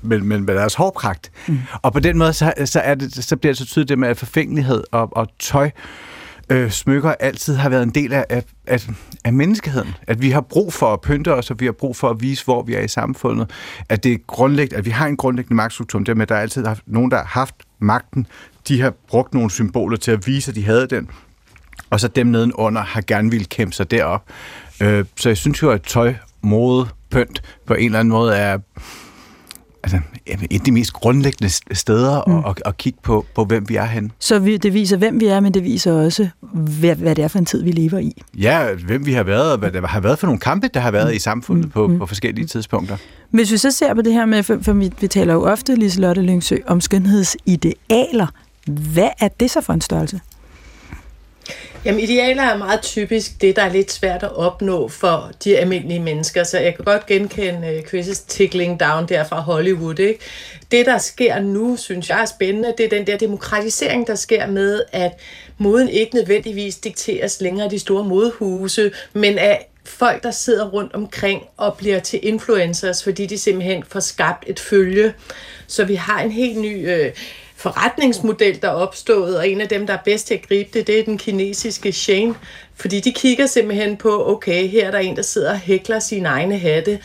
med, 0.03 0.21
med, 0.21 0.39
med 0.39 0.55
deres 0.55 0.75
hårpragt. 0.75 1.31
Mm. 1.49 1.59
Og 1.83 1.93
på 1.93 2.01
den 2.01 2.19
måde, 2.19 2.33
så, 2.33 2.53
så, 2.65 2.81
er 2.81 2.95
det, 2.95 3.25
så 3.25 3.37
bliver 3.37 3.53
det 3.53 3.59
så 3.59 3.67
tydeligt 3.67 3.89
det 3.89 3.99
med, 3.99 4.15
forfængelighed 4.15 4.85
og, 4.93 5.17
og 5.17 5.29
tøj, 5.39 5.67
øh, 5.67 5.73
øh, 6.53 6.71
smykker 6.71 7.15
altid 7.21 7.57
har 7.57 7.69
været 7.69 7.83
en 7.83 7.91
del 7.91 8.13
af, 8.13 8.27
af, 8.29 8.45
af, 8.67 8.89
af 9.25 9.33
menneskeheden. 9.33 9.95
At 10.07 10.23
vi 10.23 10.31
har 10.31 10.41
brug 10.41 10.73
for 10.73 10.93
at 10.93 11.01
pynte 11.01 11.35
os, 11.35 11.51
og 11.51 11.61
vi 11.61 11.65
har 11.65 11.73
brug 11.73 11.97
for 11.97 12.11
at 12.11 12.21
vise, 12.21 12.45
hvor 12.45 12.63
vi 12.63 12.75
er 12.75 12.81
i 12.81 12.89
samfundet. 12.89 13.51
At 13.89 14.05
det 14.05 14.13
er 14.13 14.19
grundlæggende, 14.27 14.77
at 14.77 14.85
vi 14.85 14.91
har 14.91 15.07
en 15.07 15.17
grundlæggende 15.17 15.55
magtstruktur. 15.55 15.99
Det 15.99 16.17
med, 16.17 16.23
at 16.23 16.29
der 16.29 16.35
er 16.35 16.41
altid 16.41 16.67
haft, 16.67 16.83
nogen, 16.87 17.11
der 17.11 17.17
har 17.17 17.25
haft 17.25 17.55
magten, 17.79 18.27
de 18.69 18.81
har 18.81 18.93
brugt 19.09 19.35
nogle 19.35 19.51
symboler 19.51 19.97
til 19.97 20.11
at 20.11 20.27
vise, 20.27 20.51
at 20.51 20.55
de 20.55 20.65
havde 20.65 20.87
den, 20.87 21.09
og 21.91 22.01
så 22.01 22.09
dem 22.09 22.27
nedenunder 22.27 22.83
har 22.83 23.01
gerne 23.07 23.31
ville 23.31 23.47
kæmpe 23.47 23.75
sig 23.75 23.91
derop. 23.91 24.25
Øh, 24.83 25.05
så 25.17 25.29
jeg 25.29 25.37
synes 25.37 25.63
jo, 25.63 25.71
at 25.71 25.83
tøj, 25.83 26.15
mode, 26.43 26.89
pynt 27.11 27.43
på 27.67 27.75
en 27.75 27.85
eller 27.85 27.99
anden 27.99 28.13
måde 28.13 28.37
er 28.37 28.59
altså, 29.83 30.01
et 30.27 30.43
af 30.53 30.61
de 30.61 30.73
mest 30.73 30.93
grundlæggende 30.93 31.53
steder 31.73 32.23
mm. 32.27 32.51
at, 32.51 32.63
at 32.67 32.77
kigge 32.77 32.99
på, 33.03 33.27
på, 33.35 33.45
hvem 33.45 33.69
vi 33.69 33.77
er 33.77 33.85
hen. 33.85 34.13
Så 34.19 34.39
vi, 34.39 34.57
det 34.57 34.75
viser, 34.75 34.97
hvem 34.97 35.21
vi 35.21 35.27
er, 35.27 35.41
men 35.41 35.55
det 35.55 35.65
viser 35.65 35.93
også, 35.93 36.29
hvad, 36.53 36.97
hvad 36.97 37.15
det 37.15 37.25
er 37.25 37.29
for 37.29 37.39
en 37.39 37.45
tid, 37.45 37.63
vi 37.63 37.73
lever 37.73 37.99
i. 37.99 38.23
Ja, 38.39 38.75
hvem 38.87 39.07
vi 39.07 39.13
har 39.13 39.23
været, 39.23 39.53
og 39.53 39.59
hvad 39.59 39.71
der 39.71 39.87
har 39.87 40.01
været 40.01 40.19
for 40.19 40.27
nogle 40.27 40.41
kampe, 40.41 40.69
der 40.69 40.81
har 40.81 40.91
været 40.91 41.09
mm. 41.09 41.17
i 41.17 41.19
samfundet 41.19 41.65
mm. 41.65 41.71
på, 41.71 41.87
mm. 41.87 41.99
på 41.99 42.07
forskellige 42.07 42.47
tidspunkter. 42.47 42.97
Hvis 43.31 43.53
vi 43.53 43.57
så 43.57 43.71
ser 43.71 43.95
på 43.95 44.03
det 44.03 44.13
her 44.13 44.27
med, 44.27 44.43
for, 44.43 44.59
for 44.63 44.73
vi, 44.73 44.93
vi 45.01 45.09
taler 45.09 45.35
jo 45.35 45.43
ofte, 45.45 45.75
Liselotte 45.75 46.23
Lyngsø, 46.23 46.57
om 46.67 46.81
skønhedsidealer. 46.81 48.27
Hvad 48.67 49.09
er 49.21 49.29
det 49.29 49.51
så 49.51 49.61
for 49.61 49.73
en 49.73 49.81
størrelse? 49.81 50.21
Jamen, 51.85 52.01
idealer 52.01 52.43
er 52.43 52.57
meget 52.57 52.83
typisk 52.83 53.41
det, 53.41 53.57
der 53.57 53.63
er 53.63 53.73
lidt 53.73 53.93
svært 53.93 54.23
at 54.23 54.37
opnå 54.37 54.89
for 54.89 55.31
de 55.45 55.59
almindelige 55.59 56.01
mennesker, 56.01 56.45
så 56.45 56.59
jeg 56.59 56.77
kan 56.77 56.85
godt 56.85 57.07
genkende 57.07 57.69
øh, 57.69 57.83
Chris' 57.83 58.25
tickling 58.29 58.81
down 58.81 59.09
der 59.09 59.25
fra 59.25 59.41
Hollywood. 59.41 59.99
Ikke? 59.99 60.21
Det, 60.71 60.87
der 60.87 60.99
sker 60.99 61.41
nu, 61.41 61.77
synes 61.77 62.09
jeg 62.09 62.21
er 62.21 62.25
spændende, 62.25 62.75
det 62.79 62.85
er 62.85 62.89
den 62.89 63.07
der 63.07 63.17
demokratisering, 63.17 64.07
der 64.07 64.15
sker 64.15 64.47
med, 64.47 64.83
at 64.93 65.13
moden 65.59 65.89
ikke 65.89 66.15
nødvendigvis 66.15 66.77
dikteres 66.77 67.41
længere 67.41 67.65
af 67.65 67.71
de 67.71 67.79
store 67.79 68.05
modehuse, 68.05 68.93
men 69.13 69.39
af 69.39 69.69
folk, 69.85 70.23
der 70.23 70.31
sidder 70.31 70.69
rundt 70.69 70.95
omkring 70.95 71.43
og 71.57 71.77
bliver 71.77 72.01
til 72.01 72.21
influencers, 72.23 73.05
fordi 73.05 73.27
de 73.27 73.39
simpelthen 73.39 73.85
får 73.89 74.01
skabt 74.01 74.45
et 74.47 74.61
følge. 74.61 75.15
Så 75.67 75.85
vi 75.85 75.95
har 75.95 76.21
en 76.21 76.31
helt 76.31 76.59
ny... 76.59 76.91
Øh, 76.91 77.13
forretningsmodel, 77.63 78.63
der 78.63 78.69
er 78.69 78.73
opstået, 78.73 79.39
og 79.39 79.49
en 79.49 79.61
af 79.61 79.69
dem, 79.69 79.87
der 79.87 79.95
er 79.95 80.03
bedst 80.05 80.27
til 80.27 80.35
at 80.35 80.49
gribe 80.49 80.71
det, 80.79 80.87
det 80.87 81.01
er 81.01 81.05
den 81.05 81.19
kinesiske 81.19 81.93
Shane. 81.93 82.35
Fordi 82.75 83.01
de 83.01 83.13
kigger 83.13 83.47
simpelthen 83.47 83.97
på, 83.97 84.31
okay, 84.31 84.69
her 84.69 84.87
er 84.87 84.91
der 84.91 84.99
en, 84.99 85.17
der 85.17 85.23
sidder 85.23 85.51
og 85.51 85.59
hækler 85.59 85.99
sine 85.99 86.29
egne 86.29 86.59
hatte 86.59 86.99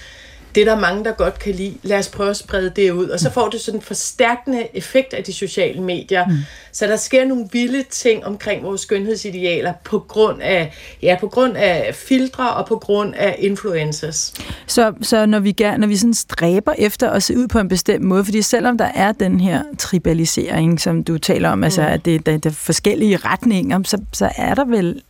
det 0.57 0.67
er 0.67 0.73
der 0.75 0.81
mange, 0.81 1.03
der 1.03 1.11
godt 1.11 1.39
kan 1.39 1.55
lide. 1.55 1.73
Lad 1.83 1.97
os 1.97 2.07
prøve 2.07 2.29
at 2.29 2.37
sprede 2.37 2.71
det 2.75 2.91
ud. 2.91 3.07
Og 3.07 3.19
så 3.19 3.31
får 3.31 3.49
du 3.49 3.57
sådan 3.59 3.77
en 3.77 3.81
forstærkende 3.81 4.67
effekt 4.73 5.13
af 5.13 5.23
de 5.23 5.33
sociale 5.33 5.81
medier. 5.81 6.27
Mm. 6.27 6.33
Så 6.71 6.87
der 6.87 6.95
sker 6.95 7.25
nogle 7.25 7.47
vilde 7.51 7.83
ting 7.89 8.25
omkring 8.25 8.63
vores 8.63 8.81
skønhedsidealer 8.81 9.73
på 9.83 9.99
grund 9.99 10.41
af, 10.41 10.73
ja, 11.01 11.17
på 11.19 11.27
grund 11.27 11.57
af 11.57 11.95
filtre 11.95 12.53
og 12.53 12.65
på 12.65 12.75
grund 12.75 13.13
af 13.15 13.35
influencers. 13.39 14.33
Så, 14.67 14.93
så 15.01 15.25
når 15.25 15.39
vi, 15.39 15.55
når 15.59 15.87
vi 15.87 15.97
sådan 15.97 16.13
stræber 16.13 16.73
efter 16.77 17.09
at 17.09 17.23
se 17.23 17.37
ud 17.37 17.47
på 17.47 17.59
en 17.59 17.67
bestemt 17.67 18.03
måde, 18.03 18.25
fordi 18.25 18.41
selvom 18.41 18.77
der 18.77 18.89
er 18.95 19.11
den 19.11 19.39
her 19.39 19.63
tribalisering, 19.79 20.81
som 20.81 21.03
du 21.03 21.17
taler 21.17 21.49
om, 21.49 21.63
altså, 21.63 21.81
mm. 21.81 21.87
altså 21.87 21.99
at 21.99 22.05
det, 22.05 22.25
der, 22.25 22.37
der 22.37 22.49
er 22.49 22.53
forskellige 22.53 23.17
retninger, 23.17 23.79
så, 23.85 23.97
så 24.13 24.29
er 24.37 24.53
der 24.53 24.65
vel 24.65 25.01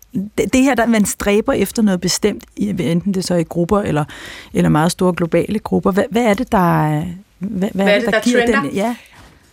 det, 0.54 0.64
her, 0.64 0.76
der 0.76 0.86
man 0.86 1.06
stræber 1.06 1.54
efter 1.54 1.82
noget 1.82 2.02
bestemt, 2.02 2.44
enten 2.58 3.14
det 3.14 3.24
så 3.24 3.36
i 3.36 3.44
grupper 3.44 3.80
eller, 3.80 4.06
eller 4.54 4.70
meget 4.70 4.92
store 4.92 5.14
globale 5.18 5.60
grupper. 5.60 5.92
Hvad, 5.92 6.04
hvad 6.12 6.24
er 6.24 6.34
det, 6.34 6.52
der, 6.52 7.04
hvad, 7.40 7.70
hvad, 7.70 7.70
hvad 7.74 7.88
er 7.88 7.96
det, 7.96 8.06
der, 8.06 8.12
der 8.12 8.20
giver 8.20 8.46
trender? 8.46 8.62
den? 8.62 8.72
Ja. 8.72 8.96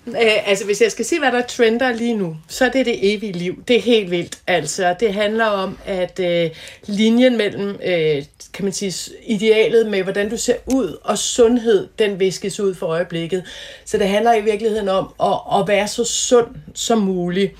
Øh, 0.07 0.49
altså, 0.49 0.65
hvis 0.65 0.81
jeg 0.81 0.91
skal 0.91 1.05
se, 1.05 1.19
hvad 1.19 1.33
der 1.33 1.43
trender 1.43 1.93
lige 1.93 2.17
nu, 2.17 2.37
så 2.49 2.65
er 2.65 2.69
det 2.69 2.87
det 2.87 3.15
evige 3.15 3.33
liv. 3.33 3.65
Det 3.69 3.77
er 3.77 3.81
helt 3.81 4.11
vildt. 4.11 4.39
Altså, 4.47 4.95
det 5.01 5.15
handler 5.15 5.45
om, 5.45 5.79
at 5.87 6.21
øh, 6.21 6.51
linjen 6.87 7.37
mellem, 7.37 7.69
øh, 7.85 8.23
kan 8.55 8.65
man 8.65 8.73
sige, 8.73 9.13
idealet 9.27 9.87
med, 9.87 10.03
hvordan 10.03 10.31
du 10.31 10.37
ser 10.37 10.57
ud, 10.67 10.99
og 11.05 11.19
sundhed, 11.19 11.89
den 11.99 12.21
viskes 12.21 12.61
ud 12.61 12.75
for 12.75 12.87
øjeblikket. 12.87 13.45
Så 13.85 13.99
det 13.99 14.09
handler 14.09 14.35
i 14.35 14.41
virkeligheden 14.41 14.89
om 14.89 15.15
at, 15.23 15.61
at 15.61 15.69
være 15.69 15.89
så 15.89 16.05
sund 16.05 16.49
som 16.75 16.99
muligt. 16.99 17.53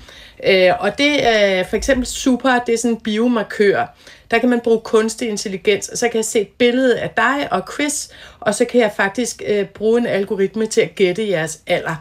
Øh, 0.43 0.71
og 0.79 0.97
det 0.97 1.27
er 1.27 1.63
for 1.63 1.75
eksempel 1.75 2.05
super, 2.05 2.59
det 2.59 2.73
er 2.73 2.77
sådan 2.77 2.91
en 2.91 3.01
biomarkør. 3.01 3.95
Der 4.31 4.37
kan 4.37 4.49
man 4.49 4.59
bruge 4.59 4.81
kunstig 4.81 5.29
intelligens, 5.29 5.89
og 5.89 5.97
så 5.97 6.09
kan 6.09 6.15
jeg 6.15 6.25
se 6.25 6.39
et 6.39 6.47
billede 6.57 6.99
af 6.99 7.09
dig 7.09 7.47
og 7.51 7.63
Chris, 7.73 8.09
og 8.45 8.55
så 8.55 8.65
kan 8.65 8.81
jeg 8.81 8.91
faktisk 8.97 9.41
øh, 9.47 9.65
bruge 9.65 9.99
en 9.99 10.07
algoritme 10.07 10.65
til 10.65 10.81
at 10.81 10.95
gætte 10.95 11.29
jeres 11.29 11.59
alder. 11.67 11.95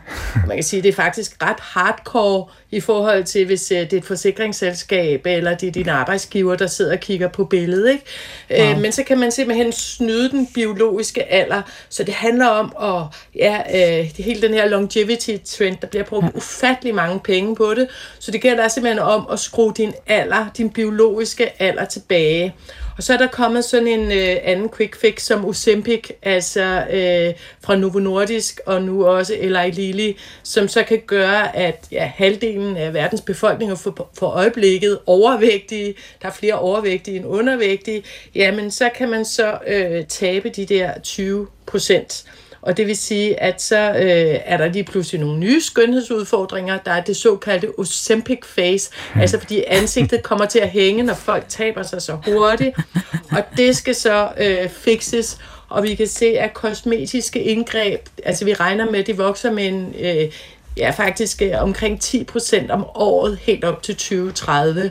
Man 0.47 0.57
kan 0.57 0.65
sige, 0.65 0.79
at 0.79 0.85
det 0.85 0.91
er 0.91 0.95
faktisk 0.95 1.43
ret 1.43 1.61
hardcore 1.61 2.47
i 2.71 2.81
forhold 2.81 3.25
til, 3.25 3.47
hvis 3.47 3.73
øh, 3.73 3.79
det 3.79 3.93
er 3.93 3.97
et 3.97 4.05
forsikringsselskab, 4.05 5.27
eller 5.27 5.55
det 5.57 5.67
er 5.67 5.73
din 5.73 5.89
arbejdsgiver, 5.89 6.55
der 6.55 6.67
sidder 6.67 6.93
og 6.93 7.01
kigger 7.01 7.29
på 7.29 7.45
billedet. 7.45 7.91
Ikke? 7.91 8.05
Øh, 8.51 8.61
wow. 8.61 8.77
Øh, 8.77 8.81
men 8.81 8.93
så 8.93 9.03
kan 9.03 9.19
man 9.19 9.33
simpelthen 9.33 9.73
snyde 9.73 10.31
den 10.31 10.47
biologiske 10.55 11.33
alder, 11.33 11.63
så 11.89 12.05
det 12.05 12.15
handler 12.15 12.47
om 12.47 12.73
at, 12.83 13.19
ja, 13.35 13.61
øh, 13.75 14.17
det 14.17 14.25
hele 14.25 14.43
den 14.43 14.55
her 14.55 14.69
longevity-trend, 14.69 15.77
der 15.81 15.87
bliver 15.87 16.05
brugt 16.05 16.25
ja. 16.25 16.31
ufattelig 16.35 16.95
mange 16.95 17.21
penge 17.21 17.57
på 17.57 17.75
det, 17.75 17.89
så 18.19 18.31
det 18.31 18.41
gælder 18.41 18.69
simpelthen 18.69 19.03
om 19.03 19.29
at 19.33 19.39
skrue 19.39 19.73
din 19.77 19.93
alder, 20.07 20.47
din 20.57 20.71
biologiske 20.71 21.63
alder 21.63 21.85
tilbage. 21.85 22.55
Og 22.97 23.03
så 23.03 23.13
er 23.13 23.17
der 23.17 23.27
kommet 23.27 23.65
sådan 23.65 23.87
en 23.87 24.13
øh, 24.13 24.37
anden 24.43 24.69
quick 24.77 25.01
fix 25.01 25.23
som 25.23 25.45
Ozempic, 25.45 26.11
altså 26.23 26.87
øh, 26.91 27.35
fra 27.61 27.77
Novo 27.77 27.99
Nordisk 27.99 28.61
og 28.67 28.83
nu 28.83 29.07
også 29.07 29.35
Eli 29.39 29.71
Lilly, 29.71 30.17
som 30.43 30.69
så 30.69 30.83
kan 30.83 31.03
gøre, 31.07 31.57
at 31.57 31.87
ja, 31.93 32.13
halvdelen 32.15 32.77
af 32.77 32.95
verdens 32.95 33.21
befolkning 33.21 33.71
er 33.71 33.77
for, 33.77 34.11
for 34.19 34.27
øjeblikket 34.27 34.99
overvægtige, 35.07 35.95
der 36.23 36.29
er 36.29 36.33
flere 36.33 36.55
overvægtige 36.55 37.17
end 37.17 37.27
undervægtige, 37.27 38.05
jamen 38.35 38.71
så 38.71 38.91
kan 38.97 39.09
man 39.09 39.25
så 39.25 39.59
øh, 39.67 40.05
tabe 40.05 40.49
de 40.49 40.67
der 40.67 41.01
20 41.01 41.47
procent. 41.67 42.25
Og 42.65 42.77
det 42.77 42.87
vil 42.87 42.97
sige, 42.97 43.41
at 43.41 43.63
så 43.63 43.91
øh, 43.91 44.41
er 44.45 44.57
der 44.57 44.69
lige 44.69 44.85
pludselig 44.85 45.21
nogle 45.21 45.39
nye 45.39 45.61
skønhedsudfordringer. 45.61 46.79
Der 46.79 46.91
er 46.91 47.01
det 47.01 47.17
såkaldte 47.17 47.79
Ozempic 47.79 48.47
face, 48.47 48.91
mm. 49.15 49.21
altså 49.21 49.39
fordi 49.39 49.65
ansigtet 49.67 50.23
kommer 50.23 50.47
til 50.47 50.59
at 50.59 50.69
hænge, 50.69 51.03
når 51.03 51.15
folk 51.15 51.45
taber 51.49 51.83
sig 51.83 52.03
så 52.03 52.17
hurtigt. 52.27 52.77
Og 53.31 53.43
det 53.57 53.77
skal 53.77 53.95
så 53.95 54.29
øh, 54.39 54.69
fixes, 54.69 55.39
og 55.69 55.83
vi 55.83 55.95
kan 55.95 56.07
se, 56.07 56.27
at 56.27 56.55
kosmetiske 56.55 57.43
indgreb, 57.43 58.01
altså 58.25 58.45
vi 58.45 58.55
regner 58.55 58.91
med, 58.91 59.01
at 59.01 59.07
de 59.07 59.17
vokser 59.17 59.53
med 59.53 59.67
en, 59.67 59.95
øh, 60.01 60.33
ja, 60.77 60.91
faktisk 60.91 61.43
øh, 61.43 61.63
omkring 61.63 62.01
10% 62.05 62.71
om 62.71 62.87
året, 62.95 63.39
helt 63.43 63.65
op 63.65 63.83
til 63.83 63.97
2030. 63.97 64.91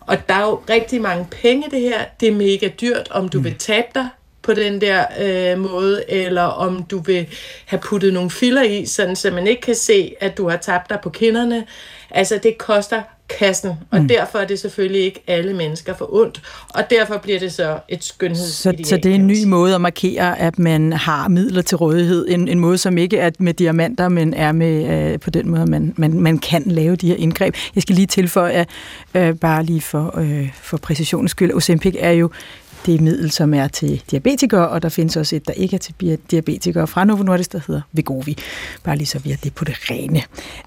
Og 0.00 0.28
der 0.28 0.34
er 0.34 0.42
jo 0.42 0.60
rigtig 0.70 1.00
mange 1.00 1.26
penge 1.30 1.70
det 1.70 1.80
her. 1.80 2.04
Det 2.20 2.28
er 2.28 2.32
mega 2.32 2.68
dyrt, 2.80 3.08
om 3.10 3.28
du 3.28 3.38
mm. 3.38 3.44
vil 3.44 3.54
tabe 3.58 3.88
dig 3.94 4.08
på 4.42 4.54
den 4.54 4.80
der 4.80 5.04
øh, 5.20 5.58
måde, 5.58 6.04
eller 6.08 6.42
om 6.42 6.82
du 6.82 6.98
vil 6.98 7.26
have 7.64 7.80
puttet 7.80 8.12
nogle 8.12 8.30
filler 8.30 8.62
i, 8.62 8.86
sådan 8.86 9.16
så 9.16 9.30
man 9.30 9.46
ikke 9.46 9.62
kan 9.62 9.74
se, 9.74 10.14
at 10.20 10.38
du 10.38 10.48
har 10.48 10.56
tabt 10.56 10.90
dig 10.90 10.98
på 11.02 11.10
kinderne. 11.10 11.64
Altså, 12.10 12.40
det 12.42 12.58
koster 12.58 13.02
kassen, 13.38 13.70
og 13.90 14.00
mm. 14.00 14.08
derfor 14.08 14.38
er 14.38 14.44
det 14.46 14.58
selvfølgelig 14.58 15.02
ikke 15.02 15.22
alle 15.26 15.54
mennesker 15.54 15.94
for 15.94 16.14
ondt, 16.14 16.42
og 16.68 16.90
derfor 16.90 17.16
bliver 17.18 17.38
det 17.38 17.52
så 17.52 17.78
et 17.88 18.04
skønhedsideal. 18.04 18.84
Så, 18.84 18.88
så 18.88 18.96
det 18.96 19.10
er 19.10 19.14
en 19.14 19.26
ny 19.26 19.44
måde 19.44 19.74
at 19.74 19.80
markere, 19.80 20.38
at 20.38 20.58
man 20.58 20.92
har 20.92 21.28
midler 21.28 21.62
til 21.62 21.76
rådighed, 21.76 22.26
en, 22.28 22.48
en 22.48 22.58
måde, 22.58 22.78
som 22.78 22.98
ikke 22.98 23.18
er 23.18 23.30
med 23.38 23.54
diamanter, 23.54 24.08
men 24.08 24.34
er 24.34 24.52
med 24.52 25.12
øh, 25.12 25.20
på 25.20 25.30
den 25.30 25.48
måde, 25.48 25.66
man, 25.66 25.94
man, 25.96 26.20
man 26.20 26.38
kan 26.38 26.62
lave 26.66 26.96
de 26.96 27.08
her 27.08 27.16
indgreb. 27.16 27.54
Jeg 27.74 27.82
skal 27.82 27.94
lige 27.94 28.06
tilføje, 28.06 28.66
øh, 29.14 29.34
bare 29.34 29.64
lige 29.64 29.80
for, 29.80 30.18
øh, 30.18 30.50
for 30.62 30.76
præcisionens 30.76 31.30
skyld, 31.30 31.54
Ozempic 31.54 31.94
er 31.98 32.12
jo 32.12 32.30
det 32.86 32.94
er 32.94 33.00
middel, 33.00 33.30
som 33.30 33.54
er 33.54 33.68
til 33.68 34.02
diabetikere, 34.10 34.68
og 34.68 34.82
der 34.82 34.88
findes 34.88 35.16
også 35.16 35.36
et, 35.36 35.46
der 35.46 35.52
ikke 35.52 35.74
er 35.74 35.78
til 35.78 36.18
diabetikere 36.30 36.86
fra 36.86 37.04
Novo 37.04 37.22
Nordisk, 37.22 37.52
der 37.52 37.60
hedder 37.66 37.80
Vegovi. 37.92 38.38
Bare 38.84 38.96
lige 38.96 39.06
så 39.06 39.18
vi 39.18 39.30
har 39.30 39.36
det 39.36 39.54
på 39.54 39.64
det 39.64 39.74
rene. 39.90 40.22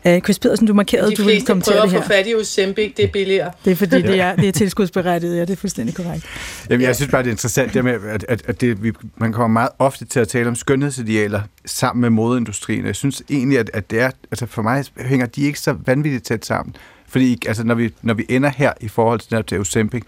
Uh, 0.06 0.20
Chris 0.24 0.40
Pedersen, 0.40 0.68
du 0.68 0.74
markerede, 0.74 1.12
de 1.12 1.16
du 1.16 1.24
ville 1.24 1.42
kommentere 1.42 1.82
det 1.82 1.92
her. 1.92 2.00
De 2.00 2.04
fleste 2.04 2.04
prøver 2.04 2.04
at 2.04 2.08
få 2.08 2.14
fat 2.14 2.28
i 2.28 2.36
Ozempic, 2.36 2.96
det 2.98 3.06
er 3.06 3.12
billigere. 3.12 3.52
Det 3.66 3.72
er 3.72 3.76
fordi, 3.76 4.02
det 4.02 4.20
er, 4.20 4.36
det 4.36 4.48
er 4.48 4.52
tilskudsberettiget, 4.52 5.36
ja, 5.36 5.42
det 5.42 5.50
er 5.50 5.56
fuldstændig 5.56 5.96
korrekt. 5.96 6.26
Jamen, 6.70 6.82
jeg 6.88 6.96
synes 6.96 7.12
bare, 7.12 7.24
det 7.24 7.28
er 7.28 7.34
interessant, 7.34 7.74
det 7.74 7.84
med, 7.84 7.94
at, 8.10 8.26
at, 8.30 8.42
at 8.48 8.62
det, 8.62 8.84
vi, 8.84 8.92
man 9.18 9.34
kommer 9.34 9.54
meget 9.54 9.70
ofte 9.80 10.06
til 10.06 10.20
at 10.20 10.28
tale 10.28 10.48
om 10.48 10.56
skønhedsidealer 10.56 11.42
sammen 11.66 12.02
med 12.02 12.10
modeindustrien. 12.10 12.86
Jeg 12.86 12.96
synes 12.96 13.24
egentlig, 13.30 13.60
at, 13.60 13.70
at 13.74 13.92
det 13.92 14.00
er, 14.00 14.12
altså 14.32 14.46
for 14.46 14.62
mig 14.62 14.86
hænger 14.98 15.26
de 15.26 15.42
ikke 15.42 15.60
så 15.60 15.76
vanvittigt 15.86 16.26
tæt 16.26 16.46
sammen. 16.46 16.76
Fordi 17.16 17.38
altså, 17.48 17.64
når, 17.64 17.76
vi, 17.76 17.94
når 18.02 18.14
vi 18.14 18.26
ender 18.30 18.50
her 18.50 18.74
i 18.82 18.88
forhold 18.88 19.20
til, 19.20 19.44
til 19.44 19.60
Ozempic, 19.60 20.04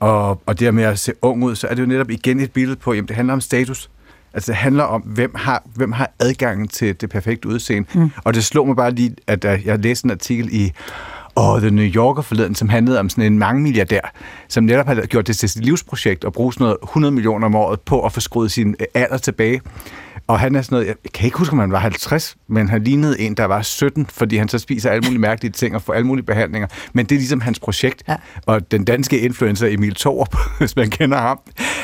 og, 0.00 0.42
og 0.46 0.60
det 0.60 0.74
med 0.74 0.84
at 0.84 0.98
se 0.98 1.12
ung 1.22 1.44
ud, 1.44 1.54
så 1.54 1.66
er 1.66 1.74
det 1.74 1.82
jo 1.82 1.86
netop 1.86 2.10
igen 2.10 2.40
et 2.40 2.52
billede 2.52 2.76
på, 2.76 2.92
jamen 2.92 3.08
det 3.08 3.16
handler 3.16 3.34
om 3.34 3.40
status. 3.40 3.90
Altså 4.34 4.52
det 4.52 4.56
handler 4.56 4.84
om, 4.84 5.00
hvem 5.00 5.34
har, 5.34 5.62
hvem 5.74 5.92
har 5.92 6.10
adgangen 6.18 6.68
til 6.68 7.00
det 7.00 7.10
perfekte 7.10 7.48
udseende. 7.48 7.88
Mm. 7.94 8.10
Og 8.24 8.34
det 8.34 8.44
slog 8.44 8.66
mig 8.66 8.76
bare 8.76 8.90
lige, 8.90 9.16
at 9.26 9.44
jeg 9.44 9.78
læste 9.78 10.04
en 10.04 10.10
artikel 10.10 10.48
i 10.52 10.72
og 11.34 11.60
The 11.60 11.70
New 11.70 11.84
Yorker 11.84 12.22
forleden, 12.22 12.54
som 12.54 12.68
handlede 12.68 13.00
om 13.00 13.08
sådan 13.08 13.24
en 13.24 13.38
mange 13.38 13.62
milliardær, 13.62 14.12
som 14.48 14.64
netop 14.64 14.86
har 14.86 14.94
gjort 15.06 15.26
det 15.26 15.36
til 15.36 15.48
sit 15.48 15.64
livsprojekt 15.64 16.24
og 16.24 16.32
brugt 16.32 16.54
sådan 16.54 16.64
noget 16.64 16.76
100 16.82 17.14
millioner 17.14 17.46
om 17.46 17.54
året 17.54 17.80
på 17.80 18.04
at 18.04 18.12
få 18.12 18.20
skruet 18.20 18.52
sin 18.52 18.76
alder 18.94 19.18
tilbage. 19.18 19.60
Og 20.26 20.40
han 20.40 20.54
er 20.54 20.62
sådan 20.62 20.76
noget, 20.76 20.86
jeg 20.86 21.12
kan 21.14 21.24
ikke 21.24 21.38
huske, 21.38 21.52
om 21.52 21.58
han 21.58 21.72
var 21.72 21.78
50, 21.78 22.36
men 22.48 22.68
han 22.68 22.84
lignede 22.84 23.20
en, 23.20 23.34
der 23.34 23.44
var 23.44 23.62
17, 23.62 24.06
fordi 24.06 24.36
han 24.36 24.48
så 24.48 24.58
spiser 24.58 24.90
alle 24.90 25.02
mulige 25.06 25.20
mærkelige 25.20 25.52
ting 25.52 25.74
og 25.74 25.82
får 25.82 25.92
alle 25.92 26.06
mulige 26.06 26.26
behandlinger. 26.26 26.68
Men 26.92 27.06
det 27.06 27.14
er 27.14 27.18
ligesom 27.18 27.40
hans 27.40 27.60
projekt. 27.60 28.02
Ja. 28.08 28.16
Og 28.46 28.70
den 28.70 28.84
danske 28.84 29.18
influencer 29.18 29.66
Emil 29.66 29.94
Thorup, 29.94 30.36
hvis 30.58 30.76
man 30.76 30.90
kender 30.90 31.18
ham, 31.18 31.38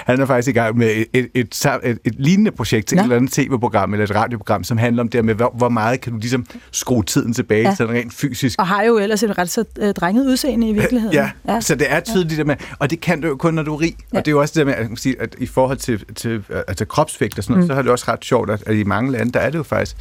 han 0.07 0.21
er 0.21 0.27
faktisk 0.27 0.49
i 0.49 0.59
gang 0.59 0.77
med 0.77 0.91
et, 0.91 1.07
et, 1.15 1.29
et, 1.35 1.99
et, 2.05 2.15
lignende 2.19 2.51
projekt 2.51 2.87
til 2.87 2.97
ja. 2.97 3.01
et 3.01 3.05
eller 3.05 3.17
andet 3.17 3.33
tv-program 3.33 3.93
eller 3.93 4.05
et 4.05 4.15
radioprogram, 4.15 4.65
som 4.65 4.79
handler 4.79 5.03
om 5.03 5.09
det 5.09 5.25
med, 5.25 5.35
hvor, 5.35 5.55
hvor 5.57 5.69
meget 5.69 6.01
kan 6.01 6.13
du 6.13 6.19
ligesom 6.19 6.47
skrue 6.71 7.03
tiden 7.05 7.33
tilbage, 7.33 7.69
ja. 7.69 7.75
sådan 7.75 7.95
rent 7.95 8.15
fysisk. 8.15 8.61
Og 8.61 8.67
har 8.67 8.83
jo 8.83 8.99
ellers 8.99 9.23
et 9.23 9.39
ret 9.39 9.51
så 9.51 9.65
øh, 9.79 9.95
drenget 9.95 10.27
udseende 10.27 10.69
i 10.69 10.73
virkeligheden. 10.73 11.15
Ja, 11.15 11.31
ja. 11.49 11.61
så 11.61 11.75
det 11.75 11.93
er 11.93 12.01
tydeligt 12.01 12.33
ja. 12.33 12.37
det 12.37 12.47
med, 12.47 12.57
og 12.79 12.91
det 12.91 13.01
kan 13.01 13.21
du 13.21 13.29
jo 13.29 13.37
kun, 13.37 13.55
når 13.55 13.63
du 13.63 13.75
er 13.75 13.81
rig. 13.81 13.97
Ja. 14.13 14.19
Og 14.19 14.25
det 14.25 14.31
er 14.31 14.33
jo 14.33 14.41
også 14.41 14.55
det 14.57 14.67
med, 14.67 14.75
at, 14.75 14.89
sige, 14.95 15.21
at 15.21 15.37
i 15.39 15.47
forhold 15.47 15.79
til, 15.79 16.05
til 16.15 16.45
altså 16.69 16.85
kropsvægt 16.85 17.39
og 17.39 17.45
sådan 17.45 17.55
noget, 17.55 17.65
mm. 17.65 17.69
så 17.69 17.75
har 17.75 17.83
det 17.83 17.91
også 17.91 18.05
ret 18.09 18.25
sjovt, 18.29 18.51
at, 18.51 18.75
i 18.75 18.85
mange 18.85 19.13
lande, 19.13 19.33
der 19.33 19.41
er 19.41 19.51
det 19.51 19.59
jo 19.59 19.63
faktisk 19.63 19.97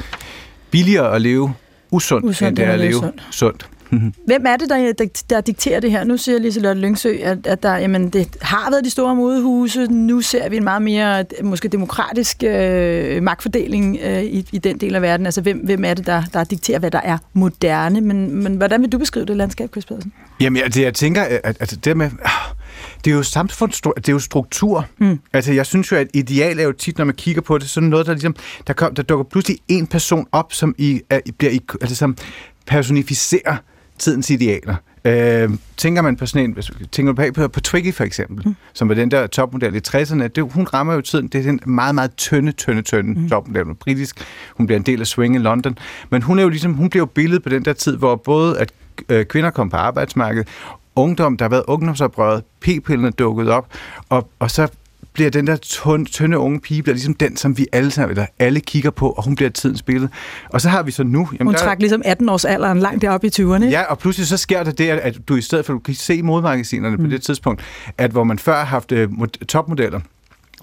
billigere 0.72 1.16
at 1.16 1.22
leve 1.22 1.54
usundt, 1.92 2.26
usundt 2.26 2.50
end 2.50 2.58
det 2.58 2.66
er 2.66 2.74
at 2.74 2.80
leve 2.80 2.94
sundt. 2.94 3.28
sundt. 3.32 3.70
Hvem 4.26 4.46
er 4.46 4.58
det, 4.58 4.70
der, 4.70 4.94
der, 4.94 5.24
der 5.30 5.42
dikterer 5.42 5.80
det 5.80 5.92
her? 5.92 6.04
Nu 6.04 6.18
siger 6.18 6.40
Liselotte 6.40 6.82
Lyngsø, 6.82 7.18
at, 7.22 7.48
at 7.48 7.64
der, 7.64 7.78
jamen, 7.78 8.10
det 8.10 8.38
har 8.42 8.70
været 8.72 8.86
de 8.86 8.90
store 8.90 9.16
modehuse. 9.16 9.86
Nu 9.86 10.22
ser 10.22 10.50
vi 10.50 10.58
en 10.58 10.64
meget 10.64 10.82
mere 10.82 11.26
måske 11.44 11.68
demokratisk 11.68 12.44
øh, 12.44 13.24
magtfordeling 13.24 13.98
øh, 14.04 14.24
i, 14.24 14.48
i 14.52 14.58
den 14.58 14.78
del 14.78 14.96
af 14.96 15.02
verden. 15.02 15.26
Altså, 15.26 15.42
hvem, 15.42 15.58
hvem 15.58 15.84
er 15.86 15.94
det, 15.94 16.06
der, 16.06 16.24
der 16.34 16.44
dikterer, 16.44 16.80
hvad 16.80 16.92
der 16.92 17.02
er 17.04 17.18
moderne? 17.34 18.02
Men, 18.02 18.44
men 18.44 18.56
hvordan 18.56 18.82
vil 18.82 18.92
du 18.92 18.98
beskrive 18.98 19.26
det 19.26 19.38
landskab, 19.38 19.70
Chris 19.72 19.86
Pedersen? 19.86 20.14
Jamen, 20.42 20.62
jeg, 20.64 20.74
det, 20.74 20.84
jeg 20.84 20.94
tænker, 20.94 21.24
at, 21.24 21.58
at 21.60 21.78
det 21.84 21.98
med... 21.98 22.06
Øh, 22.06 22.12
det 23.06 23.12
er 23.12 23.16
jo 23.16 23.24
samfund, 23.24 23.72
det 23.96 24.10
er 24.10 24.14
jo 24.14 24.20
struktur. 24.20 24.86
Mm. 24.98 25.20
Altså, 25.34 25.54
jeg 25.54 25.66
synes 25.66 25.92
jo, 25.92 25.98
at 25.98 26.08
ideal 26.14 26.60
er 26.60 26.64
jo 26.64 26.72
tit, 26.72 26.98
når 26.98 27.06
man 27.06 27.16
kigger 27.16 27.42
på 27.42 27.58
det, 27.58 27.70
sådan 27.70 27.90
noget, 27.90 28.06
der 28.06 28.14
ligesom, 28.14 28.36
der, 28.68 28.74
kom, 28.74 28.96
der 28.96 29.04
dukker 29.04 29.24
pludselig 29.24 29.58
en 29.68 29.88
person 29.88 30.28
op, 30.32 30.54
som 30.54 30.76
i, 30.78 31.02
er, 31.10 31.20
bliver 31.38 31.52
i, 31.52 31.62
altså, 31.82 31.96
som 31.96 32.18
personificerer 32.66 33.58
tidens 34.00 34.30
idealer. 34.30 34.76
Øh, 35.06 35.50
tænker 35.78 36.02
man 36.02 36.16
på 36.16 36.26
sådan 36.26 36.50
en, 36.50 36.64
tænker 36.92 37.14
man 37.14 37.34
på, 37.34 37.48
på 37.48 37.60
Twiggy 37.60 37.94
for 37.94 38.04
eksempel, 38.04 38.48
mm. 38.48 38.56
som 38.74 38.90
var 38.90 38.96
den 38.96 39.12
der 39.12 39.28
topmodel 39.28 39.76
i 39.76 39.80
60'erne, 39.88 40.28
det, 40.28 40.52
hun 40.52 40.68
rammer 40.74 40.94
jo 40.94 41.02
tiden, 41.02 41.28
det 41.28 41.46
er 41.46 41.50
en 41.50 41.60
meget, 41.66 41.96
meget 41.96 42.16
tynde, 42.16 42.52
tynde, 42.52 42.82
tynde 42.82 43.20
mm. 43.20 43.30
topmodel, 43.30 43.64
hun 43.64 43.72
er 43.72 43.76
britisk, 43.76 44.26
hun 44.56 44.66
bliver 44.68 44.80
en 44.80 44.86
del 44.86 45.02
af 45.02 45.08
swing 45.08 45.36
i 45.36 45.40
London, 45.40 45.78
men 46.10 46.22
hun 46.22 46.40
er 46.40 46.44
jo 46.44 46.50
ligesom, 46.50 46.74
hun 46.74 46.90
bliver 46.90 47.02
jo 47.02 47.06
billedet 47.06 47.44
på 47.44 47.50
den 47.50 47.66
der 47.66 47.74
tid, 47.74 47.98
hvor 47.98 48.16
både 48.16 48.60
at 48.60 48.74
øh, 49.10 49.26
kvinder 49.26 49.50
kom 49.50 49.70
på 49.70 49.78
arbejdsmarkedet, 49.78 50.48
ungdom, 50.98 51.38
der 51.38 51.46
har 51.46 51.50
været 51.50 51.64
ungdomsoprøret, 51.68 52.44
p-pillene 52.62 53.12
dukket 53.12 53.50
op, 53.50 53.68
og, 54.10 54.30
og 54.40 54.52
så 54.52 54.68
bliver 55.18 55.30
den 55.30 55.48
der 55.48 55.56
tynde, 55.56 56.06
tynde 56.06 56.38
unge 56.38 56.60
pige, 56.60 56.84
bliver 56.84 56.94
ligesom 56.94 57.14
den, 57.14 57.38
som 57.38 57.58
vi 57.58 57.68
alle, 57.72 57.92
sammen, 57.92 58.10
eller 58.12 58.26
alle 58.40 58.60
kigger 58.60 58.90
på, 58.90 59.10
og 59.10 59.24
hun 59.24 59.36
bliver 59.36 59.50
tidens 59.50 59.82
billede. 59.82 60.10
Og 60.50 60.62
så 60.62 60.70
har 60.70 60.84
vi 60.84 60.92
så 60.92 61.04
nu... 61.04 61.30
Jamen, 61.32 61.48
hun 61.48 61.54
der, 61.54 61.60
trak 61.60 61.80
ligesom 61.80 62.02
18 62.06 62.30
års 62.30 62.46
alderen 62.46 62.80
langt 62.80 63.02
deroppe 63.02 63.28
i 63.28 63.30
20'erne. 63.40 63.66
Ja, 63.66 63.84
og 63.84 64.00
pludselig 64.00 64.28
så 64.28 64.38
sker 64.38 64.64
der 64.64 64.72
det, 64.72 64.90
at 64.90 65.18
du 65.28 65.36
i 65.36 65.42
stedet 65.42 65.66
for, 65.66 65.74
du 65.74 65.80
kan 65.80 65.94
se 65.94 66.24
modmagasinerne 66.24 66.96
mm. 66.96 67.04
på 67.04 67.10
det 67.10 67.22
tidspunkt, 67.22 67.62
at 67.98 68.12
hvor 68.12 68.24
man 68.24 68.40
før 68.40 68.56
har 68.56 68.66
haft 68.66 68.92
uh, 68.92 69.28
topmodeller, 69.48 70.00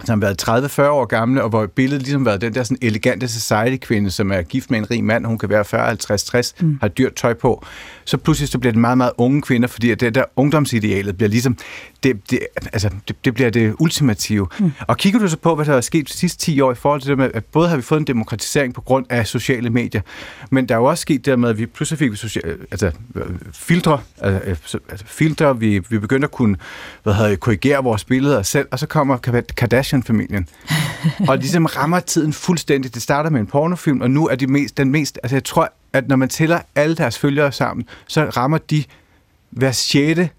som 0.05 0.23
har 0.23 0.26
været 0.26 0.79
30-40 0.79 0.83
år 0.83 1.05
gamle, 1.05 1.43
og 1.43 1.49
hvor 1.49 1.67
billedet 1.67 2.03
ligesom 2.03 2.26
været 2.26 2.41
den 2.41 2.55
der 2.55 2.62
sådan 2.62 2.79
elegante 2.83 3.29
society-kvinde, 3.29 4.11
som 4.11 4.33
er 4.33 4.43
gift 4.43 4.71
med 4.71 4.79
en 4.79 4.91
rig 4.91 5.05
mand, 5.05 5.26
hun 5.26 5.38
kan 5.38 5.49
være 5.49 5.64
40, 5.64 5.87
50, 5.87 6.25
60, 6.25 6.55
mm. 6.61 6.79
har 6.81 6.88
dyrt 6.88 7.14
tøj 7.14 7.35
på. 7.35 7.64
Så 8.04 8.16
pludselig 8.16 8.49
så 8.49 8.58
bliver 8.58 8.73
det 8.73 8.80
meget, 8.80 8.99
meget 8.99 9.12
unge 9.18 9.42
kvinder, 9.42 9.68
fordi 9.68 9.90
at 9.90 10.00
det 10.00 10.14
der 10.14 10.25
ungdomsidealet 10.37 11.16
bliver 11.16 11.30
ligesom, 11.30 11.56
det, 12.02 12.30
det, 12.30 12.40
altså, 12.73 12.90
det, 13.08 13.25
det 13.25 13.34
bliver 13.34 13.50
det 13.50 13.75
ultimative. 13.78 14.49
Mm. 14.58 14.73
Og 14.80 14.96
kigger 14.96 15.20
du 15.20 15.28
så 15.28 15.37
på, 15.37 15.54
hvad 15.54 15.64
der 15.64 15.75
er 15.75 15.80
sket 15.80 16.08
de 16.08 16.12
sidste 16.12 16.38
10 16.38 16.61
år 16.61 16.73
i 16.73 16.75
forhold 16.75 17.00
til 17.00 17.11
det 17.11 17.18
med, 17.18 17.30
at 17.34 17.44
både 17.44 17.68
har 17.68 17.76
vi 17.76 17.82
fået 17.82 18.00
en 18.00 18.06
demokratisering 18.06 18.75
på 18.75 18.80
grund 18.80 19.06
af 19.11 19.26
sociale 19.26 19.70
medier, 19.70 20.00
men 20.50 20.68
der 20.68 20.75
er 20.75 20.78
jo 20.78 20.84
også 20.84 21.02
sket 21.02 21.26
det 21.26 21.38
med, 21.38 21.49
at 21.49 21.58
vi 21.58 21.66
pludselig 21.66 21.99
fik 21.99 22.11
vi 22.11 22.16
social, 22.16 22.56
altså, 22.70 22.90
filtre, 23.52 24.00
altså, 24.20 24.78
altså, 24.88 25.06
filtre, 25.06 25.58
vi, 25.58 25.78
vi 25.88 25.99
begynder 25.99 26.26
at 26.26 26.32
kunne 26.32 26.56
hvad 27.02 27.14
hedder, 27.14 27.37
korrigere 27.37 27.84
vores 27.84 28.04
billeder 28.04 28.42
selv, 28.42 28.68
og 28.70 28.78
så 28.78 28.87
kommer 28.87 29.16
Kardashian-familien. 29.56 30.49
og 31.28 31.38
ligesom 31.38 31.66
rammer 31.66 32.00
tiden 32.00 32.32
fuldstændig. 32.32 32.94
Det 32.94 33.02
starter 33.02 33.30
med 33.30 33.40
en 33.40 33.46
pornofilm, 33.46 34.00
og 34.00 34.11
nu 34.11 34.28
er 34.28 34.34
de 34.34 34.46
mest, 34.46 34.76
den 34.76 34.90
mest, 34.90 35.18
altså 35.23 35.37
jeg 35.37 35.44
tror, 35.44 35.73
at 35.94 36.08
når 36.08 36.16
man 36.16 36.28
tæller 36.28 36.60
alle 36.74 36.96
deres 36.96 37.18
følgere 37.18 37.52
sammen, 37.52 37.86
så 38.06 38.24
rammer 38.24 38.58
de 38.58 38.84
hver 39.50 39.72
sjette 39.72 40.30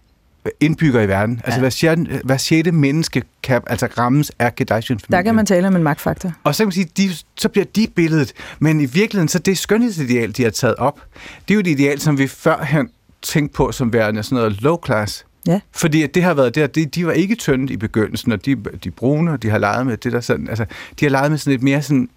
indbygger 0.60 1.02
i 1.02 1.08
verden. 1.08 1.42
Altså, 1.44 1.58
ja. 1.58 1.60
Hver, 1.60 1.70
sjette, 1.70 2.20
hver 2.24 2.38
sjette 2.38 2.72
menneske 2.72 3.24
kan 3.44 3.62
altså 3.68 3.88
rammes 3.98 4.32
af 4.40 4.56
kardashian 4.56 5.00
Der 5.12 5.22
kan 5.22 5.36
man 5.36 5.46
tale 5.46 5.68
om 5.68 5.76
en 5.76 5.84
magtfaktor. 5.84 6.32
Og 6.44 6.56
så 6.56 6.64
kan 6.64 6.68
man 6.68 6.72
sige, 6.72 6.90
de, 6.98 7.10
så 7.38 7.50
bliver 7.50 7.66
de 7.76 7.88
billedet. 7.96 8.34
Men 8.60 8.82
i 8.82 8.86
virkeligheden, 8.86 9.28
så 9.28 9.40
det 9.40 9.58
skønhedsideal, 9.58 10.38
de 10.38 10.44
har 10.44 10.50
taget 10.50 10.76
op, 10.76 11.00
det 11.48 11.54
er 11.54 11.56
jo 11.56 11.60
et 11.60 11.68
ideal, 11.68 12.00
som 12.00 12.18
vi 12.18 12.28
førhen 12.28 12.90
tænkte 13.22 13.56
på 13.56 13.72
som 13.72 13.94
værende 13.94 14.24
sådan 14.24 14.36
noget 14.36 14.62
low 14.62 14.78
class. 14.86 15.26
Ja. 15.48 15.60
Fordi 15.72 16.08
det 16.08 16.24
har 16.24 16.34
været 16.34 16.56
der, 16.56 16.68
de, 16.68 16.86
de 16.86 17.06
var 17.06 17.12
ikke 17.12 17.36
tynde 17.36 17.74
i 17.74 17.78
begyndelsen, 17.78 18.32
og 18.32 18.46
de, 18.46 18.56
de 18.84 18.92
brune, 18.92 19.38
de 19.38 19.50
har 19.50 19.58
leget 19.58 19.86
med 19.86 19.98
det 19.98 20.12
der 20.12 20.22
sådan, 20.22 20.48
altså, 20.50 20.66
de 21.00 21.06
har 21.06 21.10
leget 21.10 21.32
med 21.32 21.38
sådan 21.38 21.54
et 21.54 21.64
mere 21.64 21.82
sådan, 21.82 22.10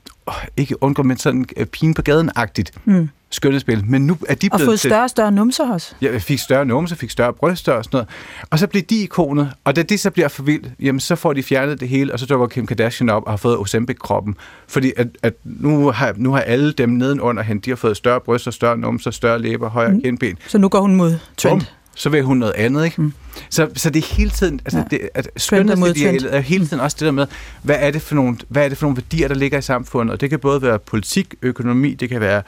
ikke 0.56 0.82
undgå, 0.82 1.02
men 1.02 1.16
sådan 1.16 1.46
uh, 1.60 1.64
pine 1.64 1.94
på 1.94 2.02
gaden-agtigt. 2.02 2.70
Mm. 2.84 3.08
Skønhedsbillede, 3.30 3.90
men 3.90 4.06
nu 4.06 4.16
er 4.28 4.34
de 4.34 4.48
Og 4.52 4.58
blevet 4.58 4.68
fået 4.68 4.80
til- 4.80 4.90
større 4.90 5.02
og 5.04 5.10
større 5.10 5.32
numser 5.32 5.72
også. 5.72 5.94
jeg 6.00 6.22
fik 6.22 6.38
større 6.38 6.64
numse, 6.64 6.96
fik 6.96 7.10
større 7.10 7.32
bryster 7.32 7.72
og 7.72 7.84
sådan 7.84 7.96
noget. 7.96 8.08
Og 8.50 8.58
så 8.58 8.66
blev 8.66 8.82
de 8.82 8.96
ikonet, 9.02 9.52
og 9.64 9.76
da 9.76 9.82
det 9.82 10.00
så 10.00 10.10
bliver 10.10 10.28
for 10.28 10.42
vildt, 10.42 10.68
jamen 10.80 11.00
så 11.00 11.16
får 11.16 11.32
de 11.32 11.42
fjernet 11.42 11.80
det 11.80 11.88
hele, 11.88 12.12
og 12.12 12.18
så 12.18 12.26
dukker 12.26 12.46
Kim 12.46 12.66
Kardashian 12.66 13.08
op 13.10 13.22
og 13.26 13.32
har 13.32 13.36
fået 13.36 13.58
Ozempic-kroppen. 13.58 14.34
Fordi 14.68 14.92
at, 14.96 15.06
at 15.22 15.34
nu, 15.44 15.90
har, 15.90 16.14
nu 16.16 16.32
har 16.32 16.40
alle 16.40 16.72
dem 16.72 16.88
nedenunder 16.88 17.42
hende, 17.42 17.62
de 17.62 17.70
har 17.70 17.76
fået 17.76 17.96
større 17.96 18.20
bryster, 18.20 18.50
større 18.50 18.78
numser, 18.78 19.10
større 19.10 19.38
læber, 19.42 19.68
højere 19.70 19.92
mm. 19.92 20.02
kindben. 20.02 20.38
Så 20.46 20.58
nu 20.58 20.68
går 20.68 20.80
hun 20.80 20.94
mod 20.96 21.18
trend. 21.36 21.60
Bum, 21.60 21.66
så 21.94 22.08
vil 22.08 22.22
hun 22.22 22.36
noget 22.36 22.54
andet, 22.56 22.84
ikke? 22.84 23.02
Mm. 23.02 23.12
Så, 23.50 23.68
så 23.76 23.90
det 23.90 24.04
er 24.04 24.14
hele 24.14 24.30
tiden, 24.30 24.60
altså 24.64 24.78
Ja. 24.78 24.84
det, 24.90 25.00
at 25.14 25.28
skønhedsidealet 25.36 26.34
er 26.36 26.40
hele 26.40 26.66
tiden 26.66 26.80
også 26.80 26.96
det 27.00 27.06
der 27.06 27.12
med, 27.12 27.26
hvad 27.62 27.76
er 27.78 27.90
det 27.90 28.02
for 28.02 28.14
nogle, 28.14 28.36
hvad 28.48 28.64
er 28.64 28.68
det 28.68 28.78
for 28.78 28.86
nogle 28.86 28.96
værdier, 28.96 29.28
der 29.28 29.34
ligger 29.34 29.58
i 29.58 29.62
samfundet? 29.62 30.12
Og 30.12 30.20
det 30.20 30.30
kan 30.30 30.38
både 30.38 30.62
være 30.62 30.78
politik, 30.78 31.34
økonomi, 31.42 31.94
det 31.94 32.08
kan 32.08 32.20
være 32.20 32.42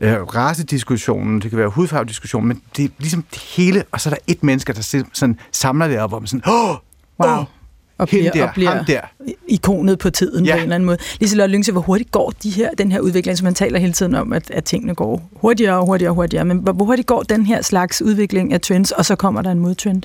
øh, 0.00 0.22
racediskussionen, 0.22 1.40
det 1.40 1.50
kan 1.50 1.58
være 1.58 1.68
hudfarvediskussionen, 1.68 2.48
men 2.48 2.62
det 2.76 2.84
er 2.84 2.88
ligesom 2.98 3.24
det 3.30 3.38
hele, 3.56 3.84
og 3.92 4.00
så 4.00 4.08
er 4.08 4.14
der 4.14 4.20
et 4.26 4.42
menneske, 4.44 4.72
der 4.72 5.04
sådan 5.12 5.38
samler 5.52 5.88
det 5.88 5.98
op, 5.98 6.10
hvor 6.10 6.18
man 6.18 6.26
sådan, 6.26 6.42
åh, 6.52 6.76
Wow. 7.24 7.30
åh, 7.38 7.44
Og 7.98 8.08
bliver, 8.08 8.30
der, 8.30 8.46
og 8.48 8.50
bliver 8.54 8.82
der. 8.84 9.00
ikonet 9.48 9.98
på 9.98 10.10
tiden 10.10 10.44
Ja. 10.44 10.52
på 10.52 10.56
en 10.56 10.62
eller 10.62 10.74
anden 10.74 10.86
måde. 10.86 10.98
Liselotte 11.20 11.52
Lyngse, 11.52 11.72
hvor 11.72 11.80
hurtigt 11.80 12.10
går 12.10 12.32
de 12.42 12.50
her, 12.50 12.70
den 12.78 12.92
her 12.92 13.00
udvikling, 13.00 13.38
som 13.38 13.44
man 13.44 13.54
taler 13.54 13.78
hele 13.78 13.92
tiden 13.92 14.14
om, 14.14 14.32
at, 14.32 14.50
at 14.50 14.64
tingene 14.64 14.94
går 14.94 15.28
hurtigere 15.36 15.76
og 15.76 15.86
hurtigere 15.86 16.10
og 16.10 16.14
hurtigere. 16.14 16.44
Men 16.44 16.58
hvor, 16.58 16.72
hvor 16.72 16.84
hurtigt 16.84 17.06
går 17.06 17.22
den 17.22 17.46
her 17.46 17.62
slags 17.62 18.02
udvikling 18.02 18.52
af 18.52 18.60
trends, 18.60 18.90
og 18.92 19.04
så 19.06 19.16
kommer 19.16 19.42
der 19.42 19.50
en 19.50 19.58
modtrend? 19.58 20.02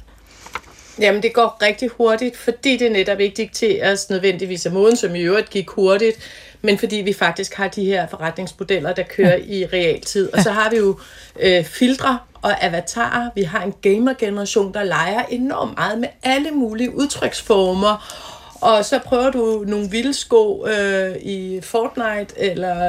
Jamen, 0.99 1.23
det 1.23 1.33
går 1.33 1.57
rigtig 1.61 1.89
hurtigt, 1.89 2.37
fordi 2.37 2.77
det 2.77 2.91
netop 2.91 3.19
ikke 3.19 3.35
dikteres 3.35 4.09
nødvendigvis 4.09 4.65
af 4.65 4.71
moden, 4.71 4.95
som 4.95 5.15
i 5.15 5.21
øvrigt 5.21 5.49
gik 5.49 5.69
hurtigt, 5.69 6.17
men 6.61 6.77
fordi 6.77 6.95
vi 6.95 7.13
faktisk 7.13 7.53
har 7.53 7.67
de 7.67 7.85
her 7.85 8.07
forretningsmodeller, 8.07 8.93
der 8.93 9.03
kører 9.03 9.37
ja. 9.37 9.43
i 9.53 9.65
realtid. 9.65 10.33
Og 10.33 10.41
så 10.41 10.51
har 10.51 10.69
vi 10.69 10.77
jo 10.77 10.99
øh, 11.39 11.63
filtre 11.63 12.19
og 12.41 12.63
avatarer. 12.63 13.29
Vi 13.35 13.43
har 13.43 13.63
en 13.63 13.73
gamer-generation, 13.81 14.73
der 14.73 14.83
leger 14.83 15.23
enormt 15.29 15.77
meget 15.77 15.99
med 15.99 16.07
alle 16.23 16.51
mulige 16.51 16.95
udtryksformer. 16.95 18.21
Og 18.65 18.85
så 18.85 18.99
prøver 19.05 19.29
du 19.31 19.63
nogle 19.67 19.89
vilde 19.89 20.13
sko 20.13 20.67
øh, 20.67 21.15
i 21.21 21.59
Fortnite 21.63 22.33
eller 22.37 22.85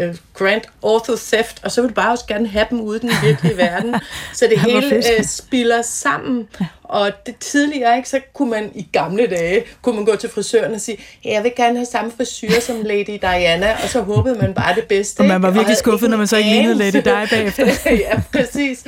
øh, 0.00 0.14
Grand 0.34 0.62
Auto 0.82 1.16
Theft, 1.16 1.60
og 1.64 1.72
så 1.72 1.80
vil 1.80 1.90
du 1.90 1.94
bare 1.94 2.12
også 2.12 2.26
gerne 2.26 2.48
have 2.48 2.66
dem 2.70 2.80
ude 2.80 2.96
i 2.96 3.00
den 3.00 3.10
virkelige 3.22 3.56
verden. 3.66 3.94
Så 4.34 4.46
det 4.50 4.60
hele 4.60 4.96
øh, 4.96 5.24
spiller 5.24 5.82
sammen. 5.82 6.48
Og 6.82 7.10
det 7.26 7.36
tidligere, 7.40 7.96
ikke, 7.96 8.08
så 8.08 8.20
kunne 8.34 8.50
man 8.50 8.70
i 8.74 8.88
gamle 8.92 9.26
dage, 9.26 9.62
kunne 9.82 9.96
man 9.96 10.04
gå 10.04 10.16
til 10.16 10.30
frisøren 10.30 10.74
og 10.74 10.80
sige, 10.80 10.98
"Ja, 11.24 11.32
jeg 11.32 11.44
vil 11.44 11.52
gerne 11.56 11.76
have 11.76 11.86
samme 11.86 12.12
frisyr 12.16 12.60
som 12.60 12.82
Lady 12.82 13.18
Diana, 13.22 13.76
og 13.82 13.88
så 13.88 14.00
håbede 14.00 14.38
man 14.38 14.54
bare 14.54 14.74
det 14.74 14.84
bedste. 14.84 15.20
Og 15.20 15.26
man 15.26 15.42
var 15.42 15.50
virkelig 15.50 15.76
skuffet, 15.76 16.10
når 16.10 16.16
man 16.16 16.26
så 16.26 16.36
ikke 16.36 16.50
lignede 16.50 16.74
Lady 16.74 16.96
anelse. 17.06 17.36
Di 17.36 17.36
bagefter. 17.36 17.90
ja, 18.10 18.20
præcis. 18.32 18.84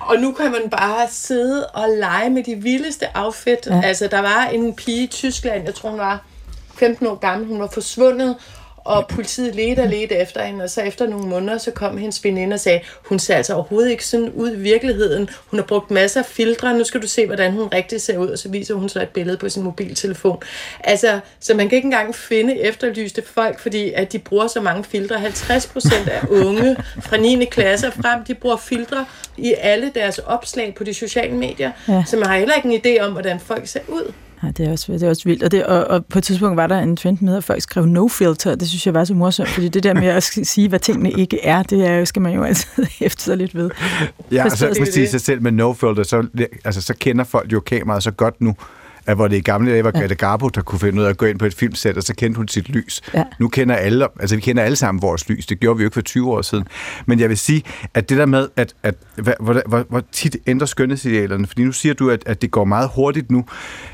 Og 0.00 0.16
nu 0.16 0.32
kan 0.32 0.50
man 0.50 0.70
bare 0.70 1.08
sidde 1.10 1.66
og 1.66 1.88
lege 1.88 2.30
med 2.30 2.44
de 2.44 2.54
vildeste 2.54 3.06
outfit. 3.14 3.66
Ja. 3.66 3.80
Altså, 3.84 4.06
der 4.06 4.20
var 4.20 4.44
en 4.52 4.74
pige 4.74 5.02
i 5.02 5.06
Tyskland, 5.06 5.64
jeg 5.64 5.74
tror 5.74 5.90
hun 5.90 5.98
var 5.98 6.24
15 6.74 7.06
år 7.06 7.14
gammel, 7.14 7.48
hun 7.48 7.60
var 7.60 7.68
forsvundet, 7.72 8.36
og 8.84 9.06
politiet 9.08 9.54
ledte 9.54 9.80
og 9.80 9.88
ledte 9.88 10.14
efter 10.14 10.44
hende, 10.44 10.64
og 10.64 10.70
så 10.70 10.80
efter 10.80 11.06
nogle 11.06 11.26
måneder, 11.28 11.58
så 11.58 11.70
kom 11.70 11.96
hendes 11.96 12.24
veninde 12.24 12.54
og 12.54 12.60
sagde, 12.60 12.80
hun 13.04 13.18
ser 13.18 13.36
altså 13.36 13.54
overhovedet 13.54 13.90
ikke 13.90 14.06
sådan 14.06 14.30
ud 14.30 14.52
i 14.52 14.56
virkeligheden. 14.56 15.30
Hun 15.46 15.58
har 15.58 15.66
brugt 15.66 15.90
masser 15.90 16.20
af 16.20 16.26
filtre, 16.26 16.78
nu 16.78 16.84
skal 16.84 17.02
du 17.02 17.06
se, 17.06 17.26
hvordan 17.26 17.52
hun 17.52 17.68
rigtig 17.74 18.00
ser 18.00 18.18
ud, 18.18 18.28
og 18.28 18.38
så 18.38 18.48
viser 18.48 18.74
hun 18.74 18.88
så 18.88 19.02
et 19.02 19.08
billede 19.08 19.36
på 19.36 19.48
sin 19.48 19.62
mobiltelefon. 19.62 20.42
Altså, 20.84 21.20
så 21.40 21.54
man 21.54 21.68
kan 21.68 21.76
ikke 21.76 21.86
engang 21.86 22.14
finde 22.14 22.60
efterlyste 22.60 23.22
folk, 23.26 23.60
fordi 23.60 23.92
at 23.92 24.12
de 24.12 24.18
bruger 24.18 24.46
så 24.46 24.60
mange 24.60 24.84
filtre. 24.84 25.18
50 25.18 25.66
procent 25.66 26.08
af 26.08 26.20
unge 26.28 26.76
fra 27.00 27.16
9. 27.16 27.44
klasse 27.44 27.86
og 27.86 27.92
frem, 27.92 28.24
de 28.24 28.34
bruger 28.34 28.56
filtre 28.56 29.06
i 29.36 29.54
alle 29.58 29.92
deres 29.94 30.18
opslag 30.18 30.74
på 30.74 30.84
de 30.84 30.94
sociale 30.94 31.34
medier, 31.34 31.72
ja. 31.88 32.04
så 32.06 32.16
man 32.16 32.26
har 32.26 32.38
heller 32.38 32.54
ikke 32.54 32.68
en 32.68 32.98
idé 32.98 33.02
om, 33.04 33.12
hvordan 33.12 33.40
folk 33.40 33.66
ser 33.66 33.80
ud. 33.88 34.12
Ja, 34.42 34.48
det 34.50 34.66
er 34.68 34.72
også, 34.72 34.92
det 34.92 35.02
er 35.02 35.08
også 35.08 35.22
vildt. 35.24 35.42
Og, 35.42 35.50
det, 35.50 35.66
og, 35.66 35.84
og 35.84 36.04
på 36.06 36.18
et 36.18 36.24
tidspunkt 36.24 36.56
var 36.56 36.66
der 36.66 36.78
en 36.78 36.96
trend 36.96 37.18
med, 37.20 37.36
at 37.36 37.44
folk 37.44 37.62
skrev 37.62 37.86
no 37.86 38.08
filter. 38.08 38.54
Det 38.54 38.68
synes 38.68 38.86
jeg 38.86 38.94
var 38.94 39.04
så 39.04 39.14
morsomt, 39.14 39.48
fordi 39.48 39.68
det 39.68 39.82
der 39.82 39.94
med 39.94 40.08
at 40.08 40.22
sige, 40.24 40.68
hvad 40.68 40.78
tingene 40.78 41.12
ikke 41.12 41.44
er, 41.44 41.62
det 41.62 41.86
er, 41.86 42.04
skal 42.04 42.22
man 42.22 42.32
jo 42.34 42.42
altid 42.44 42.84
hæfte 43.00 43.22
sig 43.22 43.36
lidt 43.36 43.54
ved. 43.54 43.70
Ja, 44.32 44.44
og 44.44 44.50
så 44.50 44.56
Forstået. 44.56 44.76
kan 44.76 44.80
man 44.80 44.86
Det 44.86 44.88
er 44.88 44.92
sige 44.92 45.02
det. 45.02 45.10
sig 45.10 45.20
selv 45.20 45.42
med 45.42 45.52
no 45.52 45.72
filter, 45.72 46.02
så, 46.02 46.26
altså, 46.64 46.80
så 46.82 46.94
kender 46.94 47.24
folk 47.24 47.52
jo 47.52 47.60
kameraet 47.60 48.02
så 48.02 48.10
godt 48.10 48.40
nu, 48.40 48.54
at 49.06 49.16
hvor 49.16 49.28
det 49.28 49.36
i 49.36 49.40
gamle 49.40 49.72
dage 49.72 49.84
var 49.84 49.90
Greta 49.90 50.14
Garbo, 50.14 50.48
der 50.48 50.62
kunne 50.62 50.78
finde 50.78 51.00
ud 51.00 51.06
af 51.06 51.10
at 51.10 51.16
gå 51.16 51.26
ind 51.26 51.38
på 51.38 51.44
et 51.44 51.54
filmsæt, 51.54 51.96
og 51.96 52.02
så 52.02 52.14
kendte 52.14 52.38
hun 52.38 52.48
sit 52.48 52.68
lys. 52.68 53.02
Ja. 53.14 53.24
Nu 53.40 53.48
kender 53.48 53.74
alle, 53.74 54.08
altså 54.20 54.36
vi 54.36 54.42
kender 54.42 54.62
alle 54.62 54.76
sammen 54.76 55.02
vores 55.02 55.28
lys. 55.28 55.46
Det 55.46 55.60
gjorde 55.60 55.76
vi 55.76 55.82
jo 55.82 55.86
ikke 55.86 55.94
for 55.94 56.00
20 56.00 56.30
år 56.30 56.42
siden. 56.42 56.66
Men 57.06 57.20
jeg 57.20 57.28
vil 57.28 57.38
sige, 57.38 57.62
at 57.94 58.08
det 58.08 58.18
der 58.18 58.26
med, 58.26 58.48
at, 58.56 58.74
at 58.82 58.94
hvor, 59.16 59.68
hvor, 59.68 59.84
hvor, 59.88 60.02
tit 60.12 60.36
ændrer 60.46 60.66
skønhedsidealerne, 60.66 61.46
fordi 61.46 61.64
nu 61.64 61.72
siger 61.72 61.94
du, 61.94 62.10
at, 62.10 62.22
at 62.26 62.42
det 62.42 62.50
går 62.50 62.64
meget 62.64 62.90
hurtigt 62.94 63.30
nu. 63.30 63.44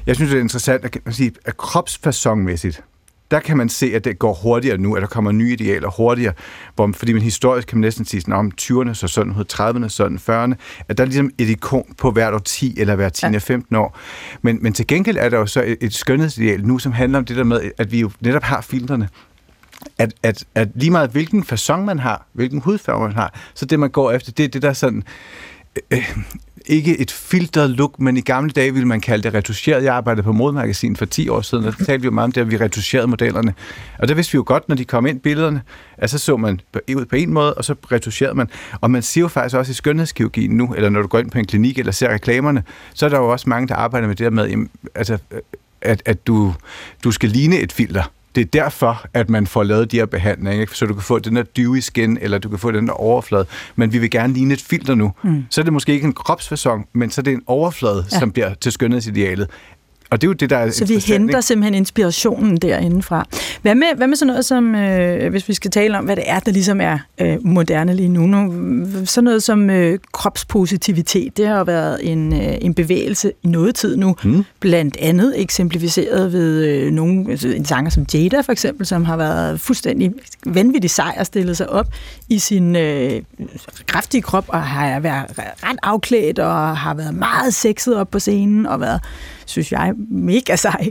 Jeg 0.06 0.16
synes, 0.16 0.30
det 0.30 0.38
er 0.38 0.42
interessant 0.42 0.84
at, 0.84 0.98
at 1.06 1.14
sige, 1.14 1.32
at 1.44 1.56
kropsfasonmæssigt, 1.56 2.82
der 3.30 3.40
kan 3.40 3.56
man 3.56 3.68
se, 3.68 3.86
at 3.94 4.04
det 4.04 4.18
går 4.18 4.34
hurtigere 4.34 4.78
nu, 4.78 4.94
at 4.94 5.02
der 5.02 5.08
kommer 5.08 5.32
nye 5.32 5.52
idealer 5.52 5.90
hurtigere, 5.90 6.32
hvor, 6.74 6.92
fordi 6.94 7.12
man 7.12 7.22
historisk 7.22 7.68
kan 7.68 7.78
man 7.78 7.86
næsten 7.86 8.04
sige, 8.04 8.34
om 8.34 8.52
20'erne 8.60 8.94
så 8.94 9.08
sådan 9.08 9.32
ud, 9.32 9.44
30'erne 9.52 9.88
sådan, 9.88 10.16
40'erne, 10.16 10.84
at 10.88 10.98
der 10.98 11.04
er 11.04 11.06
ligesom 11.06 11.30
et 11.38 11.48
ikon 11.48 11.94
på 11.98 12.10
hvert 12.10 12.34
år 12.34 12.38
10 12.38 12.74
eller 12.80 12.96
hver 12.96 13.08
10 13.08 13.26
ja. 13.26 13.38
15 13.38 13.76
år. 13.76 13.98
Men, 14.42 14.58
men 14.62 14.72
til 14.72 14.86
gengæld 14.86 15.16
er 15.16 15.28
der 15.28 15.38
jo 15.38 15.46
så 15.46 15.62
et, 15.62 15.76
et 15.80 15.94
skønhedsideal 15.94 16.66
nu, 16.66 16.78
som 16.78 16.92
handler 16.92 17.18
om 17.18 17.24
det 17.24 17.36
der 17.36 17.44
med, 17.44 17.70
at 17.78 17.92
vi 17.92 18.00
jo 18.00 18.10
netop 18.20 18.42
har 18.42 18.60
filtrene, 18.60 19.08
at, 19.98 20.14
at, 20.22 20.44
at 20.54 20.68
lige 20.74 20.90
meget 20.90 21.10
hvilken 21.10 21.44
façon 21.52 21.76
man 21.76 21.98
har, 21.98 22.26
hvilken 22.32 22.60
hudfarve 22.60 23.00
man 23.00 23.12
har, 23.12 23.40
så 23.54 23.66
det 23.66 23.80
man 23.80 23.90
går 23.90 24.12
efter, 24.12 24.32
det 24.32 24.44
er 24.44 24.48
det 24.48 24.62
der 24.62 24.72
sådan, 24.72 25.02
øh, 25.90 26.18
ikke 26.66 26.98
et 26.98 27.10
filtret 27.10 27.70
look, 27.70 28.00
men 28.00 28.16
i 28.16 28.20
gamle 28.20 28.50
dage 28.50 28.72
ville 28.72 28.88
man 28.88 29.00
kalde 29.00 29.22
det 29.22 29.34
retuscheret. 29.34 29.84
Jeg 29.84 29.94
arbejdede 29.94 30.22
på 30.22 30.32
modemagasinet 30.32 30.98
for 30.98 31.04
10 31.04 31.28
år 31.28 31.40
siden, 31.40 31.64
og 31.64 31.78
der 31.78 31.84
talte 31.84 32.02
vi 32.02 32.04
jo 32.04 32.10
meget 32.10 32.24
om 32.24 32.32
det, 32.32 32.40
at 32.40 32.50
vi 32.50 32.56
retuscherede 32.56 33.06
modellerne. 33.06 33.54
Og 33.98 34.08
der 34.08 34.14
vidste 34.14 34.32
vi 34.32 34.36
jo 34.36 34.44
godt, 34.46 34.68
når 34.68 34.76
de 34.76 34.84
kom 34.84 35.06
ind 35.06 35.20
billederne, 35.20 35.62
at 35.98 36.10
så 36.10 36.18
så 36.18 36.36
man 36.36 36.60
ud 36.96 37.04
på 37.04 37.16
en 37.16 37.32
måde, 37.32 37.54
og 37.54 37.64
så 37.64 37.74
retuscherede 37.92 38.34
man. 38.34 38.48
Og 38.80 38.90
man 38.90 39.02
siger 39.02 39.22
jo 39.22 39.28
faktisk 39.28 39.56
også 39.56 39.70
i 39.70 39.74
skønhedskirurgien 39.74 40.50
nu, 40.50 40.74
eller 40.74 40.88
når 40.88 41.02
du 41.02 41.08
går 41.08 41.18
ind 41.18 41.30
på 41.30 41.38
en 41.38 41.46
klinik 41.46 41.78
eller 41.78 41.92
ser 41.92 42.08
reklamerne, 42.08 42.62
så 42.94 43.06
er 43.06 43.10
der 43.10 43.18
jo 43.18 43.28
også 43.28 43.48
mange, 43.48 43.68
der 43.68 43.74
arbejder 43.74 44.08
med 44.08 44.16
det 44.16 44.24
der 44.24 44.30
med, 44.30 44.66
altså, 44.94 45.18
at, 45.80 46.02
at 46.04 46.26
du, 46.26 46.54
du 47.04 47.10
skal 47.10 47.28
ligne 47.28 47.58
et 47.58 47.72
filter. 47.72 48.02
Det 48.36 48.42
er 48.42 48.62
derfor, 48.62 49.06
at 49.14 49.30
man 49.30 49.46
får 49.46 49.62
lavet 49.62 49.92
de 49.92 49.96
her 49.96 50.06
behandlinger, 50.06 50.60
ikke? 50.60 50.76
så 50.76 50.86
du 50.86 50.94
kan 50.94 51.02
få 51.02 51.18
den 51.18 51.36
der 51.36 51.42
dewy 51.42 51.80
skin, 51.80 52.18
eller 52.20 52.38
du 52.38 52.48
kan 52.48 52.58
få 52.58 52.70
den 52.70 52.86
der 52.86 52.92
overflade. 52.92 53.46
Men 53.76 53.92
vi 53.92 53.98
vil 53.98 54.10
gerne 54.10 54.32
ligne 54.32 54.54
et 54.54 54.60
filter 54.60 54.94
nu. 54.94 55.12
Mm. 55.24 55.44
Så 55.50 55.60
er 55.60 55.62
det 55.62 55.72
måske 55.72 55.92
ikke 55.92 56.04
en 56.04 56.12
kropsfasong, 56.12 56.88
men 56.92 57.10
så 57.10 57.20
er 57.20 57.22
det 57.22 57.32
en 57.32 57.42
overflade, 57.46 58.04
ja. 58.12 58.18
som 58.18 58.32
bliver 58.32 58.54
til 58.54 58.72
skønhedsidealet. 58.72 59.50
Og 60.10 60.20
det 60.20 60.26
er 60.26 60.28
jo 60.28 60.32
det, 60.32 60.50
der 60.50 60.56
er 60.56 60.70
Så 60.70 60.84
vi 60.84 60.94
henter 60.94 61.36
ikke? 61.36 61.42
simpelthen 61.42 61.74
inspirationen 61.74 62.56
derindefra. 62.56 63.26
Hvad 63.62 63.74
med, 63.74 63.86
hvad 63.96 64.06
med 64.06 64.16
sådan 64.16 64.26
noget 64.26 64.44
som, 64.44 64.74
øh, 64.74 65.30
hvis 65.30 65.48
vi 65.48 65.54
skal 65.54 65.70
tale 65.70 65.98
om, 65.98 66.04
hvad 66.04 66.16
det 66.16 66.24
er, 66.26 66.40
der 66.40 66.52
ligesom 66.52 66.80
er 66.80 66.98
øh, 67.20 67.36
moderne 67.46 67.94
lige 67.94 68.08
nu, 68.08 68.26
nu 68.26 68.86
sådan 69.04 69.24
noget 69.24 69.42
som 69.42 69.70
øh, 69.70 69.98
kropspositivitet, 70.12 71.36
det 71.36 71.46
har 71.46 71.58
jo 71.58 71.62
været 71.62 72.12
en, 72.12 72.32
øh, 72.32 72.54
en 72.60 72.74
bevægelse 72.74 73.32
i 73.42 73.48
noget 73.48 73.74
tid 73.74 73.96
nu, 73.96 74.16
Mm. 74.24 74.44
blandt 74.60 74.96
andet 75.00 75.40
eksemplificeret 75.40 76.32
ved 76.32 76.64
øh, 76.64 76.92
nogen, 76.92 77.30
altså 77.30 77.48
en 77.48 77.64
sanger 77.64 77.90
som 77.90 78.06
Jada 78.14 78.40
for 78.40 78.52
eksempel, 78.52 78.86
som 78.86 79.04
har 79.04 79.16
været 79.16 79.60
fuldstændig 79.60 80.12
vanvittig 80.46 80.90
sej 80.90 81.16
og 81.18 81.26
stillet 81.26 81.56
sig 81.56 81.68
op 81.70 81.86
i 82.28 82.38
sin 82.38 82.76
øh, 82.76 83.22
kraftige 83.86 84.22
krop, 84.22 84.44
og 84.48 84.62
har 84.62 85.00
været 85.00 85.24
ret 85.38 85.78
afklædt, 85.82 86.38
og 86.38 86.76
har 86.76 86.94
været 86.94 87.14
meget 87.14 87.54
sexet 87.54 87.96
op 87.96 88.10
på 88.10 88.18
scenen, 88.18 88.66
og 88.66 88.80
været 88.80 89.00
synes 89.46 89.72
jeg, 89.72 89.92
mega 90.08 90.56
sej. 90.56 90.90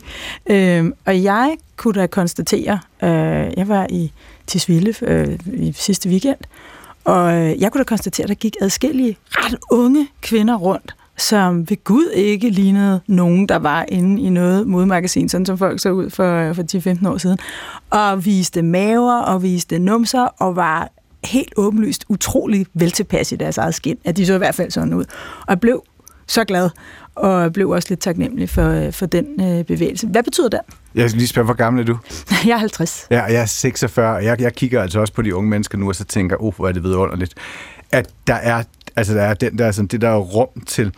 Øh, 0.50 0.92
og 1.06 1.24
jeg 1.24 1.56
kunne 1.76 2.02
da 2.02 2.08
konstatere, 2.08 2.80
øh, 3.04 3.54
jeg 3.58 3.68
var 3.68 3.88
i 3.90 4.12
Tisvilde 4.48 4.94
øh, 5.02 5.40
i 5.54 5.72
sidste 5.72 6.10
weekend, 6.10 6.38
og 7.04 7.34
øh, 7.34 7.62
jeg 7.62 7.72
kunne 7.72 7.80
da 7.80 7.84
konstatere, 7.84 8.24
at 8.24 8.30
der 8.30 8.36
gik 8.36 8.56
adskillige 8.62 9.18
ret 9.32 9.56
unge 9.72 10.08
kvinder 10.22 10.56
rundt, 10.56 10.96
som 11.18 11.70
ved 11.70 11.84
Gud 11.84 12.10
ikke 12.14 12.50
lignede 12.50 13.02
nogen, 13.08 13.48
der 13.50 13.56
var 13.56 13.86
inde 13.88 14.22
i 14.22 14.30
noget 14.30 14.68
modmagasin, 14.68 15.30
sådan 15.30 15.46
som 15.46 15.58
folk 15.58 15.80
så 15.80 15.90
ud 15.90 16.10
for, 16.10 16.50
øh, 16.50 16.56
for 16.56 16.64
10-15 17.04 17.08
år 17.10 17.18
siden, 17.18 17.38
og 17.90 18.26
viste 18.26 18.62
maver 18.62 19.20
og 19.20 19.44
viste 19.44 19.80
numser, 19.80 20.24
og 20.24 20.56
var 20.56 20.90
helt 21.24 21.54
åbenlyst 21.58 22.06
utrolig 22.10 22.66
veltilpas 22.74 23.32
i 23.32 23.36
deres 23.36 23.58
eget 23.58 23.76
skin, 23.76 23.98
at 24.04 24.18
de 24.18 24.26
så 24.26 24.34
i 24.34 24.38
hvert 24.38 24.56
fald 24.56 24.72
sådan 24.72 24.94
ud. 24.94 25.06
Og 25.40 25.50
jeg 25.50 25.60
blev 25.60 25.84
så 26.28 26.44
glad, 26.44 26.70
og 27.16 27.54
blev 27.54 27.70
også 27.70 27.88
lidt 27.90 28.00
taknemmelig 28.00 28.50
for, 28.50 28.92
for 28.92 29.06
den 29.06 29.26
øh, 29.42 29.66
bevægelse. 29.66 30.08
Hvad 30.08 30.24
betyder 30.24 30.50
det? 30.50 30.60
Jeg 30.96 31.10
skal 31.10 31.18
lige 31.18 31.28
spørge, 31.28 31.46
hvor 31.46 31.54
gammel 31.54 31.82
er 31.82 31.86
du? 31.86 31.98
Jeg 32.46 32.54
er 32.54 32.58
50. 32.58 33.08
Ja, 33.12 33.24
jeg 33.24 33.42
er 33.42 33.46
46, 33.46 34.16
og 34.16 34.24
jeg, 34.24 34.42
jeg 34.42 34.54
kigger 34.54 34.82
altså 34.82 35.00
også 35.00 35.14
på 35.14 35.22
de 35.22 35.36
unge 35.36 35.50
mennesker 35.50 35.78
nu, 35.78 35.88
og 35.88 35.96
så 35.96 36.04
tænker, 36.04 36.36
oh, 36.40 36.56
hvor 36.56 36.68
er 36.68 36.72
det 36.72 36.84
vidunderligt, 36.84 37.34
at 37.92 38.10
der 38.28 38.34
er, 38.34 38.64
altså 38.96 39.14
der 39.14 39.22
er 39.22 39.34
den 39.34 39.58
der, 39.58 39.72
sådan, 39.72 39.88
det 39.88 40.02
der 40.02 40.10
er 40.10 40.18
rum 40.18 40.62
til, 40.68 40.92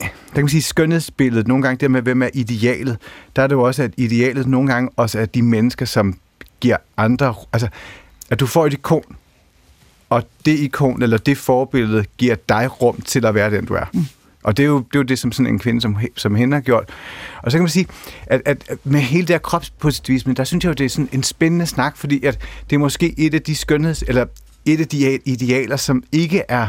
der 0.00 0.08
kan 0.34 0.42
man 0.42 0.48
sige, 0.48 0.62
skønhedsbilledet, 0.62 1.48
nogle 1.48 1.62
gange 1.62 1.80
det 1.80 1.90
med, 1.90 2.02
hvem 2.02 2.22
er 2.22 2.28
idealet, 2.34 2.98
der 3.36 3.42
er 3.42 3.46
det 3.46 3.54
jo 3.54 3.62
også, 3.62 3.82
at 3.82 3.90
idealet 3.96 4.46
nogle 4.46 4.72
gange 4.72 4.90
også 4.96 5.18
er 5.18 5.26
de 5.26 5.42
mennesker, 5.42 5.86
som 5.86 6.18
giver 6.60 6.76
andre, 6.96 7.34
altså, 7.52 7.68
at 8.30 8.40
du 8.40 8.46
får 8.46 8.66
et 8.66 8.72
ikon, 8.72 9.16
og 10.10 10.22
det 10.44 10.58
ikon 10.58 11.02
eller 11.02 11.18
det 11.18 11.38
forbillede 11.38 12.04
giver 12.18 12.36
dig 12.48 12.82
rum 12.82 13.00
til 13.00 13.26
at 13.26 13.34
være 13.34 13.50
den, 13.50 13.64
du 13.64 13.74
er. 13.74 13.84
Mm. 13.92 14.06
Og 14.44 14.56
det 14.56 14.62
er, 14.62 14.66
jo, 14.66 14.78
det 14.78 14.94
er 14.94 14.98
jo 14.98 15.02
det, 15.02 15.18
som 15.18 15.32
sådan 15.32 15.52
en 15.52 15.58
kvinde 15.58 15.80
som, 15.80 15.96
som 16.16 16.34
hende 16.34 16.54
har 16.54 16.60
gjort. 16.60 16.88
Og 17.42 17.50
så 17.50 17.58
kan 17.58 17.62
man 17.62 17.70
sige, 17.70 17.86
at, 18.26 18.42
at 18.44 18.70
med 18.84 19.00
hele 19.00 19.26
det 19.26 19.34
her 19.34 19.38
kropspositivisme, 19.38 20.34
der 20.34 20.44
synes 20.44 20.64
jeg 20.64 20.68
jo, 20.68 20.74
det 20.74 20.84
er 20.84 20.88
sådan 20.88 21.08
en 21.12 21.22
spændende 21.22 21.66
snak, 21.66 21.96
fordi 21.96 22.24
at 22.24 22.38
det 22.70 22.76
er 22.76 22.80
måske 22.80 23.14
et 23.18 23.34
af 23.34 23.42
de 23.42 23.54
skønheds, 23.54 24.04
eller 24.08 24.26
et 24.64 24.80
af 24.80 24.88
de 24.88 25.18
idealer, 25.24 25.76
som 25.76 26.02
ikke 26.12 26.42
er, 26.48 26.66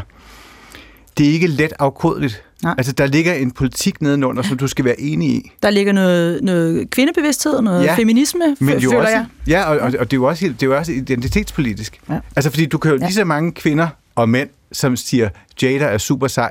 det 1.18 1.28
er 1.28 1.32
ikke 1.32 1.46
let 1.46 1.72
afkodeligt. 1.78 2.42
Nej. 2.62 2.74
Altså, 2.78 2.92
der 2.92 3.06
ligger 3.06 3.34
en 3.34 3.50
politik 3.50 4.02
nedenunder, 4.02 4.42
som 4.42 4.56
du 4.56 4.66
skal 4.66 4.84
være 4.84 5.00
enig 5.00 5.28
i. 5.28 5.50
Der 5.62 5.70
ligger 5.70 5.92
noget, 5.92 6.42
noget 6.42 6.90
kvindebevidsthed, 6.90 7.62
noget 7.62 7.84
ja, 7.84 7.94
feminisme, 7.94 8.56
men 8.60 8.78
jo 8.78 8.90
føler 8.90 9.02
også, 9.02 9.12
jeg. 9.12 9.26
Ja, 9.46 9.64
og, 9.64 9.78
og, 9.78 9.92
og 9.98 10.10
det, 10.10 10.12
er 10.12 10.16
jo 10.16 10.24
også, 10.24 10.46
det 10.46 10.62
er 10.62 10.66
jo 10.66 10.76
også 10.76 10.92
identitetspolitisk. 10.92 12.00
Ja. 12.10 12.18
Altså, 12.36 12.50
fordi 12.50 12.66
du 12.66 12.78
kan 12.78 12.90
jo 12.90 12.96
ja. 12.96 13.04
lige 13.04 13.14
så 13.14 13.24
mange 13.24 13.52
kvinder 13.52 13.88
og 14.14 14.28
mænd, 14.28 14.48
som 14.72 14.96
siger, 14.96 15.28
Jada 15.62 15.84
er 15.84 15.98
super 15.98 16.26
sej, 16.26 16.50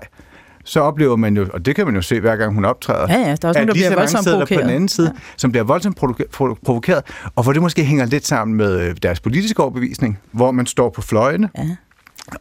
så 0.65 0.79
oplever 0.79 1.15
man 1.15 1.37
jo, 1.37 1.47
og 1.53 1.65
det 1.65 1.75
kan 1.75 1.85
man 1.85 1.95
jo 1.95 2.01
se 2.01 2.19
hver 2.19 2.35
gang 2.35 2.53
hun 2.53 2.65
optræder, 2.65 3.07
ja, 3.09 3.19
ja, 3.19 3.19
der 3.19 3.27
er 3.27 3.31
også 3.31 3.59
nogen, 3.59 3.67
der 3.67 3.73
bliver 3.73 3.95
voldsomt 3.95 4.27
provokeret. 4.27 4.61
på 4.61 4.67
den 4.67 4.75
anden 4.75 4.89
side, 4.89 5.11
ja. 5.15 5.19
som 5.37 5.51
bliver 5.51 5.63
voldsomt 5.63 5.97
provokeret, 6.63 7.03
og 7.35 7.43
hvor 7.43 7.53
det 7.53 7.61
måske 7.61 7.83
hænger 7.83 8.05
lidt 8.05 8.27
sammen 8.27 8.57
med 8.57 8.79
øh, 8.79 8.95
deres 9.03 9.19
politiske 9.19 9.63
overbevisning, 9.63 10.19
hvor 10.31 10.51
man 10.51 10.65
står 10.65 10.89
på 10.89 11.01
fløjene, 11.01 11.49
ja 11.57 11.75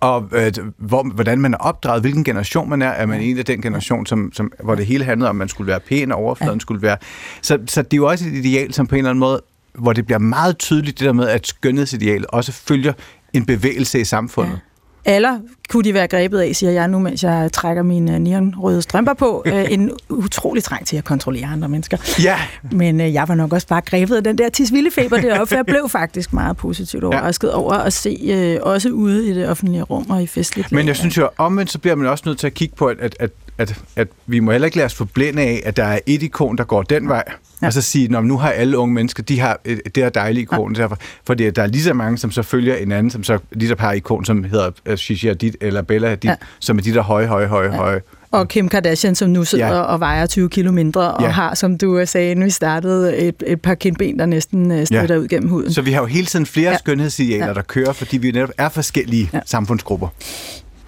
og 0.00 0.28
øh, 0.32 0.52
hvor, 0.76 1.02
hvordan 1.02 1.40
man 1.40 1.54
er 1.54 1.58
opdraget, 1.58 2.00
hvilken 2.00 2.24
generation 2.24 2.70
man 2.70 2.82
er. 2.82 2.88
Er 2.88 3.06
man 3.06 3.20
en 3.20 3.38
af 3.38 3.44
den 3.44 3.62
generation, 3.62 4.06
som, 4.06 4.30
som, 4.32 4.52
hvor 4.62 4.74
det 4.74 4.86
hele 4.86 5.04
handlede 5.04 5.30
om, 5.30 5.36
at 5.36 5.38
man 5.38 5.48
skulle 5.48 5.66
være 5.66 5.80
pæn, 5.80 6.12
og 6.12 6.18
overfladen 6.18 6.54
ja. 6.54 6.60
skulle 6.60 6.82
være... 6.82 6.96
Så, 7.42 7.58
så 7.66 7.82
det 7.82 7.92
er 7.92 7.96
jo 7.96 8.06
også 8.06 8.28
et 8.28 8.32
ideal, 8.32 8.72
som 8.72 8.86
på 8.86 8.94
en 8.94 8.98
eller 8.98 9.10
anden 9.10 9.20
måde, 9.20 9.42
hvor 9.74 9.92
det 9.92 10.06
bliver 10.06 10.18
meget 10.18 10.58
tydeligt, 10.58 10.98
det 10.98 11.06
der 11.06 11.12
med, 11.12 11.28
at 11.28 11.46
skønhedsidealet 11.46 12.26
også 12.26 12.52
følger 12.52 12.92
en 13.32 13.46
bevægelse 13.46 14.00
i 14.00 14.04
samfundet. 14.04 14.52
Ja. 14.52 14.58
Eller 15.04 15.38
kunne 15.68 15.84
de 15.84 15.94
være 15.94 16.08
grebet 16.08 16.40
af, 16.40 16.56
siger 16.56 16.72
jeg 16.72 16.88
nu, 16.88 16.98
mens 16.98 17.22
jeg 17.22 17.52
trækker 17.52 17.82
mine 17.82 18.18
neonrøde 18.18 18.82
strømper 18.82 19.14
på. 19.14 19.42
Øh, 19.54 19.72
en 19.72 19.90
utrolig 20.08 20.64
trang 20.64 20.86
til 20.86 20.96
at 20.96 21.04
kontrollere 21.04 21.46
andre 21.46 21.68
mennesker. 21.68 21.96
Ja. 22.22 22.38
Men 22.72 23.00
øh, 23.00 23.14
jeg 23.14 23.28
var 23.28 23.34
nok 23.34 23.52
også 23.52 23.66
bare 23.66 23.80
grebet 23.80 24.16
af 24.16 24.24
den 24.24 24.38
der 24.38 24.48
tisvildefeber 24.48 25.16
deroppe, 25.20 25.46
for 25.46 25.56
jeg 25.56 25.66
blev 25.66 25.88
faktisk 25.88 26.32
meget 26.32 26.56
positivt 26.56 27.04
overrasket 27.04 27.48
ja. 27.48 27.56
over 27.56 27.72
at 27.72 27.92
se 27.92 28.18
øh, 28.24 28.58
også 28.62 28.88
ude 28.88 29.30
i 29.30 29.34
det 29.34 29.48
offentlige 29.48 29.82
rum 29.82 30.10
og 30.10 30.22
i 30.22 30.26
festligt 30.26 30.72
Men 30.72 30.86
jeg 30.86 30.96
synes 30.96 31.16
jo, 31.16 31.28
omvendt 31.38 31.70
så 31.70 31.78
bliver 31.78 31.94
man 31.94 32.06
også 32.06 32.24
nødt 32.26 32.38
til 32.38 32.46
at 32.46 32.54
kigge 32.54 32.76
på, 32.76 32.86
at, 32.86 32.96
at, 33.00 33.16
at 33.20 33.30
at, 33.58 33.80
at 33.96 34.08
vi 34.26 34.40
må 34.40 34.50
heller 34.50 34.66
ikke 34.66 34.76
lade 34.76 34.86
os 34.86 34.94
forblænde 34.94 35.42
af, 35.42 35.62
at 35.64 35.76
der 35.76 35.84
er 35.84 35.98
et 36.06 36.22
ikon, 36.22 36.58
der 36.58 36.64
går 36.64 36.82
den 36.82 37.08
vej, 37.08 37.22
ja. 37.62 37.66
og 37.66 37.72
så 37.72 37.82
sige, 37.82 38.16
at 38.16 38.24
nu 38.24 38.38
har 38.38 38.50
alle 38.50 38.78
unge 38.78 38.94
mennesker, 38.94 39.22
de 39.22 39.40
har 39.40 39.60
det 39.64 39.96
her 39.96 40.08
dejlige 40.08 40.42
ikon, 40.42 40.76
ja. 40.76 40.82
derfor, 40.82 40.98
fordi 41.26 41.50
der 41.50 41.62
er 41.62 41.66
lige 41.66 41.82
så 41.82 41.94
mange, 41.94 42.18
som 42.18 42.30
så 42.30 42.42
følger 42.42 42.76
en 42.76 42.92
anden, 42.92 43.10
som 43.10 43.24
så 43.24 43.38
lige 43.52 43.68
så 43.68 43.76
har 43.78 43.92
ikon, 43.92 44.24
som 44.24 44.44
hedder 44.44 44.96
Shishi 44.96 45.26
Hadid 45.26 45.52
eller 45.60 45.82
Bella 45.82 46.08
Hadid, 46.08 46.30
ja. 46.30 46.36
som 46.60 46.78
er 46.78 46.82
de 46.82 46.94
der 46.94 47.02
høje, 47.02 47.26
høje, 47.26 47.46
høje, 47.46 47.70
ja. 47.70 47.76
høje. 47.76 48.00
Og 48.34 48.48
Kim 48.48 48.68
Kardashian, 48.68 49.14
som 49.14 49.30
nu 49.30 49.44
sidder 49.44 49.66
ja. 49.66 49.80
og 49.80 50.00
vejer 50.00 50.26
20 50.26 50.48
kilo 50.48 50.72
mindre, 50.72 51.14
og 51.14 51.22
ja. 51.22 51.28
har, 51.28 51.54
som 51.54 51.78
du 51.78 52.02
sagde, 52.06 52.30
inden 52.30 52.44
vi 52.44 52.50
startede, 52.50 53.16
et, 53.16 53.42
et 53.46 53.60
par 53.60 53.74
kindben, 53.74 54.18
der 54.18 54.26
næsten 54.26 54.70
øh, 54.70 54.86
strider 54.86 55.14
ja. 55.14 55.20
ud 55.20 55.28
gennem 55.28 55.48
huden. 55.48 55.72
Så 55.72 55.82
vi 55.82 55.92
har 55.92 56.00
jo 56.00 56.06
hele 56.06 56.26
tiden 56.26 56.46
flere 56.46 56.70
ja. 56.70 56.78
skønhedsidealer, 56.78 57.46
ja. 57.46 57.54
der 57.54 57.62
kører, 57.62 57.92
fordi 57.92 58.18
vi 58.18 58.30
netop 58.30 58.50
er 58.58 58.68
forskellige 58.68 59.30
ja. 59.32 59.40
samfundsgrupper. 59.46 60.08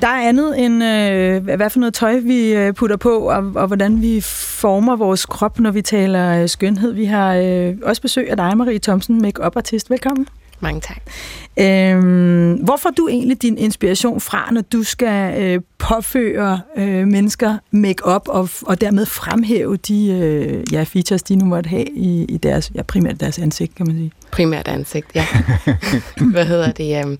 Der 0.00 0.08
er 0.08 0.28
andet 0.28 0.64
end, 0.64 0.84
øh, 0.84 1.56
hvad 1.56 1.70
for 1.70 1.80
noget 1.80 1.94
tøj 1.94 2.18
vi 2.18 2.54
øh, 2.54 2.74
putter 2.74 2.96
på, 2.96 3.18
og, 3.18 3.52
og 3.54 3.66
hvordan 3.66 4.02
vi 4.02 4.20
former 4.20 4.96
vores 4.96 5.26
krop, 5.26 5.60
når 5.60 5.70
vi 5.70 5.82
taler 5.82 6.42
øh, 6.42 6.48
skønhed. 6.48 6.92
Vi 6.92 7.04
har 7.04 7.34
øh, 7.34 7.74
også 7.82 8.02
besøg 8.02 8.30
af 8.30 8.36
dig, 8.36 8.56
Marie 8.56 8.78
Thomsen, 8.78 9.22
make 9.22 9.42
artist. 9.42 9.90
Velkommen. 9.90 10.26
Mange 10.60 10.80
tak. 10.80 11.02
Øhm, 11.56 12.52
hvor 12.52 12.76
får 12.76 12.90
du 12.90 13.08
egentlig 13.08 13.42
din 13.42 13.58
inspiration 13.58 14.20
fra, 14.20 14.48
når 14.52 14.60
du 14.60 14.82
skal 14.82 15.42
øh, 15.42 15.60
påføre 15.78 16.60
øh, 16.76 17.06
mennesker 17.06 17.58
make-up 17.70 18.28
og, 18.28 18.48
og 18.66 18.80
dermed 18.80 19.06
fremhæve 19.06 19.76
de 19.76 20.08
øh, 20.08 20.72
ja, 20.72 20.82
features, 20.82 21.22
de 21.22 21.36
nu 21.36 21.44
måtte 21.44 21.70
have 21.70 21.88
i, 21.88 22.24
i 22.24 22.36
deres, 22.36 22.72
ja, 22.74 22.82
primært 22.82 23.20
deres 23.20 23.38
ansigt, 23.38 23.74
kan 23.74 23.86
man 23.86 23.96
sige? 23.96 24.12
Primært 24.30 24.68
ansigt, 24.68 25.06
ja. 25.14 25.26
hvad 26.32 26.46
hedder 26.46 26.72
det? 26.72 27.04
Um 27.04 27.18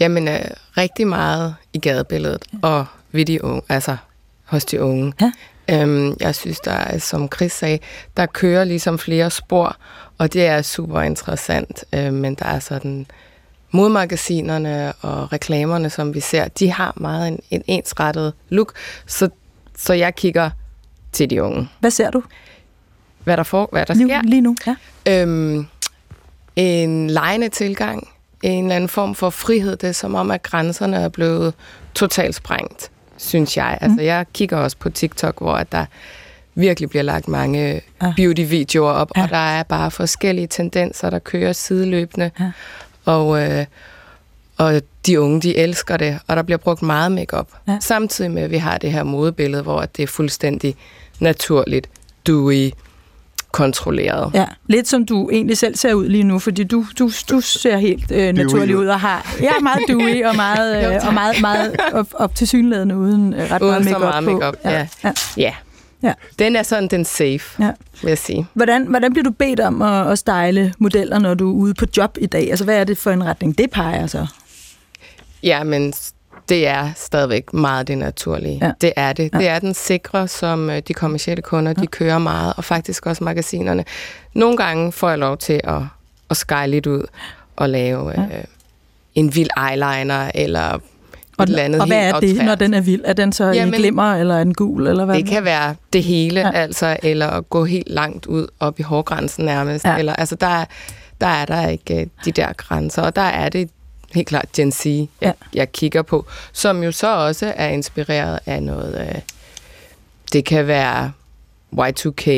Jamen, 0.00 0.28
øh, 0.28 0.40
rigtig 0.76 1.06
meget 1.06 1.54
i 1.72 1.78
gadebilledet 1.78 2.44
og 2.62 2.86
ved 3.12 3.24
de 3.24 3.44
unge, 3.44 3.62
altså 3.68 3.96
hos 4.44 4.64
de 4.64 4.82
unge. 4.82 5.12
Ja. 5.20 5.32
Øhm, 5.70 6.16
jeg 6.20 6.34
synes, 6.34 6.60
der 6.60 6.72
er, 6.72 6.98
som 6.98 7.28
Chris 7.34 7.52
sagde, 7.52 7.78
der 8.16 8.26
kører 8.26 8.64
ligesom 8.64 8.98
flere 8.98 9.30
spor, 9.30 9.76
og 10.18 10.32
det 10.32 10.46
er 10.46 10.62
super 10.62 11.00
interessant. 11.00 11.84
Øh, 11.92 12.12
men 12.12 12.34
der 12.34 12.44
er 12.44 12.58
sådan 12.58 13.06
modmagasinerne 13.70 14.92
og 15.00 15.32
reklamerne, 15.32 15.90
som 15.90 16.14
vi 16.14 16.20
ser, 16.20 16.48
de 16.48 16.70
har 16.70 16.92
meget 16.96 17.28
en, 17.28 17.38
en 17.50 17.62
ensrettet 17.66 18.32
look, 18.48 18.72
så, 19.06 19.28
så 19.76 19.92
jeg 19.92 20.14
kigger 20.14 20.50
til 21.12 21.30
de 21.30 21.42
unge. 21.42 21.68
Hvad 21.80 21.90
ser 21.90 22.10
du? 22.10 22.22
Hvad 23.24 23.36
der, 23.36 23.42
får, 23.42 23.68
hvad 23.72 23.86
der 23.86 23.94
sker? 23.94 24.22
Lige 24.22 24.40
nu, 24.40 24.56
ja. 24.66 24.76
Øhm, 25.08 25.66
en 26.56 27.10
lejende 27.10 27.48
tilgang 27.48 28.08
en 28.52 28.64
eller 28.64 28.76
anden 28.76 28.88
form 28.88 29.14
for 29.14 29.30
frihed. 29.30 29.76
Det 29.76 29.88
er 29.88 29.92
som 29.92 30.14
om, 30.14 30.30
at 30.30 30.42
grænserne 30.42 30.96
er 30.96 31.08
blevet 31.08 31.54
totalt 31.94 32.34
sprængt, 32.34 32.90
synes 33.16 33.56
jeg. 33.56 33.78
Altså, 33.80 33.96
mm. 34.00 34.04
jeg 34.04 34.26
kigger 34.32 34.56
også 34.56 34.76
på 34.76 34.90
TikTok, 34.90 35.40
hvor 35.40 35.58
der 35.58 35.86
virkelig 36.54 36.90
bliver 36.90 37.02
lagt 37.02 37.28
mange 37.28 37.80
ja. 38.02 38.12
beauty-videoer 38.16 38.92
op, 38.92 39.10
ja. 39.16 39.22
og 39.22 39.28
der 39.28 39.36
er 39.36 39.62
bare 39.62 39.90
forskellige 39.90 40.46
tendenser, 40.46 41.10
der 41.10 41.18
kører 41.18 41.52
sideløbende. 41.52 42.30
Ja. 42.40 42.50
Og, 43.04 43.42
øh, 43.42 43.66
og 44.56 44.80
de 45.06 45.20
unge, 45.20 45.40
de 45.40 45.56
elsker 45.56 45.96
det, 45.96 46.18
og 46.26 46.36
der 46.36 46.42
bliver 46.42 46.58
brugt 46.58 46.82
meget 46.82 47.12
makeup. 47.12 47.48
Ja. 47.68 47.78
Samtidig 47.80 48.30
med, 48.30 48.42
at 48.42 48.50
vi 48.50 48.56
har 48.56 48.78
det 48.78 48.92
her 48.92 49.02
modebillede, 49.02 49.62
hvor 49.62 49.80
det 49.80 50.02
er 50.02 50.06
fuldstændig 50.06 50.76
naturligt, 51.20 51.88
dewy, 52.26 52.70
kontrolleret. 53.54 54.30
Ja, 54.34 54.46
lidt 54.66 54.88
som 54.88 55.06
du 55.06 55.30
egentlig 55.30 55.58
selv 55.58 55.76
ser 55.76 55.94
ud 55.94 56.08
lige 56.08 56.24
nu, 56.24 56.38
fordi 56.38 56.64
du, 56.64 56.86
du, 56.98 57.10
du 57.30 57.40
ser 57.40 57.76
helt 57.76 58.10
øh, 58.10 58.32
naturlig 58.32 58.76
ud 58.76 58.86
og 58.86 59.00
har 59.00 59.36
ja, 59.40 59.52
meget 59.62 59.80
dewy 59.88 60.24
og 60.24 60.36
meget, 60.36 60.94
øh, 60.94 61.06
og 61.06 61.14
meget, 61.14 61.40
meget 61.40 61.76
op, 61.92 62.06
op 62.12 62.34
til 62.34 62.48
synlædende 62.48 62.96
uden 62.96 63.34
øh, 63.34 63.50
ret 63.50 63.62
uden 63.62 63.70
meget 63.70 63.84
makeup 63.84 64.00
meget 64.00 64.24
makeup 64.24 64.54
på. 64.62 64.68
Ja. 64.68 64.86
Ja. 65.04 65.12
ja. 65.36 65.54
Ja. 66.02 66.12
Den 66.38 66.56
er 66.56 66.62
sådan 66.62 66.88
den 66.88 67.04
safe, 67.04 67.62
ja. 67.62 67.70
vil 68.02 68.08
jeg 68.08 68.18
sige. 68.18 68.46
Hvordan, 68.54 68.86
hvordan 68.86 69.12
bliver 69.12 69.24
du 69.24 69.30
bedt 69.30 69.60
om 69.60 69.82
at, 69.82 70.10
at 70.10 70.18
style 70.18 70.74
modeller, 70.78 71.18
når 71.18 71.34
du 71.34 71.50
er 71.50 71.54
ude 71.54 71.74
på 71.74 71.86
job 71.96 72.18
i 72.20 72.26
dag? 72.26 72.50
Altså, 72.50 72.64
hvad 72.64 72.76
er 72.76 72.84
det 72.84 72.98
for 72.98 73.10
en 73.10 73.24
retning, 73.24 73.58
det 73.58 73.70
peger 73.70 74.06
så? 74.06 74.26
Ja, 75.42 75.64
men 75.64 75.92
det 76.48 76.66
er 76.66 76.90
stadigvæk 76.96 77.52
meget 77.52 77.88
det 77.88 77.98
naturlige. 77.98 78.58
Ja. 78.62 78.72
Det 78.80 78.92
er 78.96 79.12
det. 79.12 79.30
Ja. 79.32 79.38
Det 79.38 79.48
er 79.48 79.58
den 79.58 79.74
sikre, 79.74 80.28
som 80.28 80.70
øh, 80.70 80.82
de 80.88 80.94
kommercielle 80.94 81.42
kunder, 81.42 81.72
de 81.72 81.86
kører 81.86 82.18
meget, 82.18 82.54
og 82.56 82.64
faktisk 82.64 83.06
også 83.06 83.24
magasinerne. 83.24 83.84
Nogle 84.34 84.56
gange 84.56 84.92
får 84.92 85.08
jeg 85.08 85.18
lov 85.18 85.36
til 85.36 85.60
at, 85.64 85.82
at 86.30 86.36
skyle 86.36 86.66
lidt 86.66 86.86
ud 86.86 87.02
og 87.56 87.68
lave 87.68 88.10
ja. 88.10 88.22
øh, 88.22 88.44
en 89.14 89.34
vild 89.34 89.50
eyeliner, 89.70 90.30
eller 90.34 90.78
og, 91.38 91.42
et 91.42 91.48
eller 91.48 91.62
andet 91.62 91.80
Og 91.80 91.86
hvad 91.86 92.08
er 92.08 92.20
det, 92.20 92.44
når 92.44 92.54
den 92.54 92.74
er 92.74 92.80
vild? 92.80 93.02
Er 93.04 93.12
den 93.12 93.32
så 93.32 93.44
Jamen, 93.44 93.74
en 93.74 93.80
glimmer, 93.80 94.14
eller 94.14 94.40
en 94.40 94.54
gul, 94.54 94.86
eller 94.86 95.04
hvad? 95.04 95.16
Det 95.16 95.26
kan 95.26 95.44
være 95.44 95.74
det 95.92 96.02
hele, 96.02 96.40
ja. 96.40 96.50
altså, 96.50 96.96
eller 97.02 97.26
at 97.26 97.50
gå 97.50 97.64
helt 97.64 97.90
langt 97.90 98.26
ud 98.26 98.46
op 98.60 98.80
i 98.80 98.82
hårgrænsen 98.82 99.44
nærmest. 99.44 99.84
Ja. 99.84 99.96
Eller, 99.98 100.12
altså, 100.12 100.36
der, 100.36 100.64
der 101.20 101.26
er 101.26 101.44
der 101.44 101.68
ikke 101.68 102.00
øh, 102.00 102.06
de 102.24 102.32
der 102.32 102.52
grænser, 102.52 103.02
og 103.02 103.16
der 103.16 103.22
er 103.22 103.48
det 103.48 103.70
helt 104.14 104.28
klart 104.28 104.52
Gen 104.52 104.72
Z, 104.72 104.86
jeg, 104.86 105.08
ja. 105.20 105.32
jeg 105.54 105.72
kigger 105.72 106.02
på, 106.02 106.26
som 106.52 106.82
jo 106.82 106.92
så 106.92 107.16
også 107.16 107.52
er 107.56 107.68
inspireret 107.68 108.38
af 108.46 108.62
noget... 108.62 109.08
Øh, 109.08 109.20
det 110.32 110.44
kan 110.44 110.66
være 110.66 111.12
Y2K 111.80 112.30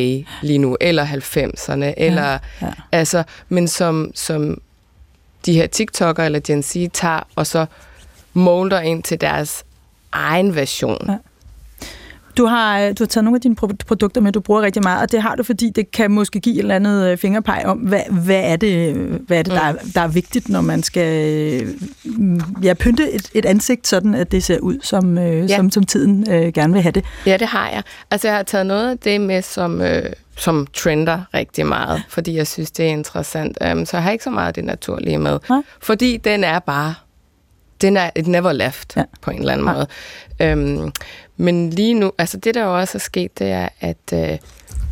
lige 0.43 0.59
nu, 0.59 0.77
eller 0.81 1.07
90'erne, 1.07 1.85
ja. 1.85 1.93
eller... 1.97 2.39
Ja. 2.63 2.71
Altså, 2.93 3.23
men 3.49 3.69
som, 3.69 4.11
som 4.15 4.61
de 5.47 5.53
her 5.53 5.67
TikToker 5.67 6.25
eller 6.25 6.41
Gen 6.47 6.63
Z 6.63 6.77
tager, 6.93 7.21
og 7.37 7.47
så 7.47 7.67
molder 8.33 8.81
ind 8.81 9.03
til 9.03 9.21
deres 9.21 9.65
egen 10.13 10.55
version. 10.55 11.07
Ja. 11.09 11.17
Du 12.37 12.47
har, 12.47 12.81
øh, 12.81 12.89
du 12.89 13.03
har 13.03 13.07
taget 13.07 13.25
nogle 13.25 13.37
af 13.37 13.41
dine 13.41 13.57
produkter 13.87 14.21
med, 14.21 14.33
du 14.33 14.41
bruger 14.41 14.63
rigtig 14.63 14.83
meget, 14.83 15.03
og 15.03 15.13
det 15.13 15.23
har 15.23 15.35
du, 15.35 15.43
fordi 15.43 15.71
det 15.71 15.91
kan 15.91 16.11
måske 16.11 16.41
give 16.41 16.55
et 16.55 16.59
eller 16.59 16.75
andet 16.77 17.11
øh, 17.11 17.19
fingerpeg 17.19 17.63
om, 17.67 17.79
hvad, 17.79 18.01
hvad 18.11 18.41
er 18.45 18.57
det, 18.57 18.95
hvad 19.27 19.39
er 19.39 19.43
det 19.43 19.53
der, 19.53 19.61
er, 19.61 19.75
der 19.95 20.01
er 20.01 20.09
vigtigt, 20.09 20.49
når 20.49 20.61
man 20.61 20.83
skal 20.83 21.35
øh, 21.63 21.75
ja, 22.63 22.75
pynte 22.75 23.13
et, 23.13 23.31
et 23.35 23.45
ansigt, 23.45 23.87
sådan 23.87 24.15
at 24.15 24.33
det 24.33 24.45
ser 24.45 24.59
ud, 24.59 24.79
som, 24.83 25.19
ja. 25.19 25.57
som, 25.57 25.71
som 25.71 25.83
tiden 25.83 26.31
øh, 26.31 26.53
gerne 26.53 26.73
vil 26.73 26.83
have 26.83 26.93
det. 26.93 27.05
Ja, 27.27 27.37
det 27.37 27.47
har 27.47 27.69
jeg. 27.69 27.83
Altså, 28.11 28.29
jeg 28.29 28.37
har 28.37 28.43
taget 28.43 28.67
noget 28.67 28.91
af 28.91 28.99
det 28.99 29.21
med, 29.21 29.43
som... 29.43 29.83
Øh, 29.83 30.13
som 30.39 30.67
trender 30.73 31.23
rigtig 31.35 31.67
meget, 31.67 32.03
fordi 32.09 32.37
jeg 32.37 32.47
synes, 32.47 32.71
det 32.71 32.87
er 32.87 32.91
interessant. 32.91 33.59
Um, 33.73 33.87
så 33.87 33.97
jeg 33.97 34.05
har 34.05 34.11
ikke 34.11 34.25
så 34.25 34.31
meget 34.31 34.49
af 34.49 34.55
det 34.55 34.65
naturlige 34.65 35.19
med, 35.19 35.39
ja. 35.51 35.63
fordi 35.81 36.17
den 36.17 36.45
er 36.45 36.59
bare, 36.59 36.95
den 37.81 37.97
er 37.97 38.11
et 38.15 38.27
never 38.27 38.53
left 38.53 38.97
ja. 38.97 39.05
på 39.21 39.31
en 39.31 39.39
eller 39.39 39.53
anden 39.53 39.67
ja. 39.67 39.73
måde. 39.73 40.83
Um, 40.83 40.93
men 41.37 41.71
lige 41.71 41.95
nu, 41.95 42.13
altså 42.19 42.37
det 42.37 42.55
der 42.55 42.65
jo 42.65 42.79
også 42.79 42.99
er 42.99 43.01
sket, 43.01 43.39
det 43.39 43.51
er, 43.51 43.69
at 43.81 44.13
øh, 44.13 44.39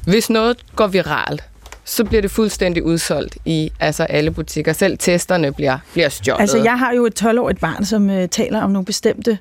hvis 0.07 0.31
noget 0.31 0.57
går 0.77 0.87
viralt, 0.87 1.45
så 1.85 2.05
bliver 2.05 2.23
det 2.23 2.31
fuldstændig 2.31 2.83
udsolgt 2.83 3.37
i 3.45 3.73
altså 3.81 4.03
alle 4.03 4.31
butikker. 4.31 4.73
Selv 4.73 4.99
testerne 4.99 5.53
bliver, 5.53 5.79
bliver 5.93 6.09
stjålet. 6.09 6.41
Altså, 6.41 6.59
jeg 6.59 6.79
har 6.79 6.93
jo 6.93 7.07
et 7.07 7.23
12-årigt 7.23 7.59
barn, 7.61 7.85
som 7.85 8.11
øh, 8.11 8.29
taler 8.29 8.63
om 8.63 8.71
nogle 8.71 8.87
bestemte 8.87 9.39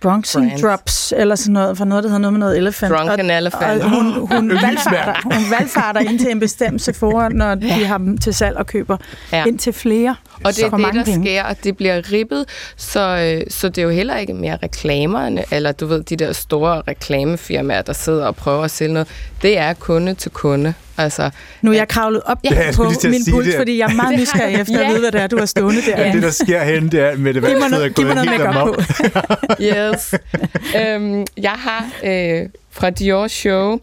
Bronxing 0.00 0.46
Brands. 0.48 0.62
Drops, 0.62 1.14
eller 1.16 1.34
sådan 1.34 1.52
noget, 1.52 1.78
for 1.78 1.84
noget, 1.84 2.04
der 2.04 2.10
hedder 2.10 2.20
noget 2.20 2.32
med 2.32 2.40
noget 2.40 2.56
elephant. 2.56 2.92
Drunken 2.94 3.30
og, 3.30 3.36
elephant. 3.36 3.82
Og 3.82 3.90
hun, 3.90 4.12
hun, 4.36 4.50
valgfarter, 4.50 5.14
hun 5.24 5.50
valgfarter 5.58 6.00
ind 6.00 6.18
til 6.18 6.30
en 6.30 6.40
bestemt 6.40 6.82
Sephora, 6.82 7.28
når 7.28 7.54
de 7.54 7.68
har 7.84 7.98
dem 7.98 8.18
til 8.18 8.34
salg 8.34 8.56
og 8.56 8.66
køber 8.66 8.96
Ja. 9.32 9.44
ind 9.44 9.58
til 9.58 9.72
flere. 9.72 10.16
Og 10.44 10.56
det 10.56 10.64
er 10.64 10.70
det, 10.70 10.94
der 10.94 11.04
penge. 11.04 11.26
sker, 11.26 11.44
og 11.44 11.56
det 11.64 11.76
bliver 11.76 12.12
ribbet, 12.12 12.44
så, 12.76 13.00
øh, 13.40 13.50
så 13.50 13.68
det 13.68 13.78
er 13.78 13.82
jo 13.82 13.90
heller 13.90 14.16
ikke 14.16 14.34
mere 14.34 14.58
reklamerne, 14.62 15.44
eller 15.50 15.72
du 15.72 15.86
ved, 15.86 16.02
de 16.02 16.16
der 16.16 16.32
store 16.32 16.82
reklamefirmaer, 16.88 17.82
der 17.82 17.92
sidder 17.92 18.26
og 18.26 18.36
prøver 18.36 18.64
at 18.64 18.70
sælge 18.70 18.92
noget. 18.92 19.08
Det 19.42 19.58
er 19.58 19.72
kunde 19.72 20.14
til 20.14 20.30
kunde. 20.30 20.74
Altså, 20.98 21.30
Nu 21.62 21.70
er 21.70 21.76
jeg 21.76 21.88
kravlet 21.88 22.22
op 22.26 22.38
Ja, 22.44 22.72
på 22.76 22.82
at 22.82 23.04
min 23.10 23.20
pult, 23.30 23.46
det. 23.46 23.54
fordi 23.56 23.78
jeg 23.78 23.90
er 23.90 23.94
meget 23.94 24.18
nysgerrig 24.20 24.60
efter 24.60 24.78
at 24.78 24.84
Ja. 24.84 24.88
vide, 24.88 25.00
hvad 25.00 25.12
det 25.12 25.20
er, 25.20 25.26
du 25.26 25.38
har 25.38 25.46
stående 25.46 25.80
der. 25.86 26.00
Ja. 26.06 26.12
Det, 26.12 26.22
der 26.22 26.30
sker 26.30 26.62
henne, 26.64 26.90
det 26.90 27.00
er, 27.00 27.16
med 27.16 27.34
det 27.34 27.42
Giv 27.44 27.58
mig 27.58 27.64
er 27.64 27.68
noget, 27.68 27.94
giv 27.94 28.06
mig 28.06 28.14
noget 28.14 28.30
makeup 28.40 28.54
på. 28.54 28.82
yes. 29.94 30.14
øhm, 30.80 31.26
jeg 31.36 31.50
har 31.56 31.86
øh, 32.04 32.48
fra 32.70 32.90
Dior 32.90 33.26
Show 33.28 33.78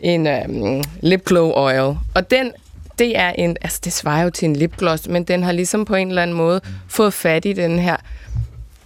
en 0.00 0.26
øhm, 0.26 0.82
lip 1.00 1.24
glow 1.24 1.50
oil, 1.54 1.96
og 2.14 2.30
den 2.30 2.52
det 2.98 3.18
er 3.18 3.30
en, 3.30 3.56
altså 3.62 3.80
det 3.84 3.92
svarer 3.92 4.22
jo 4.24 4.30
til 4.30 4.48
en 4.48 4.56
lipgloss, 4.56 5.08
men 5.08 5.24
den 5.24 5.42
har 5.42 5.52
ligesom 5.52 5.84
på 5.84 5.94
en 5.94 6.08
eller 6.08 6.22
anden 6.22 6.36
måde 6.36 6.60
fået 6.88 7.14
fat 7.14 7.44
i 7.44 7.52
den 7.52 7.78
her 7.78 7.96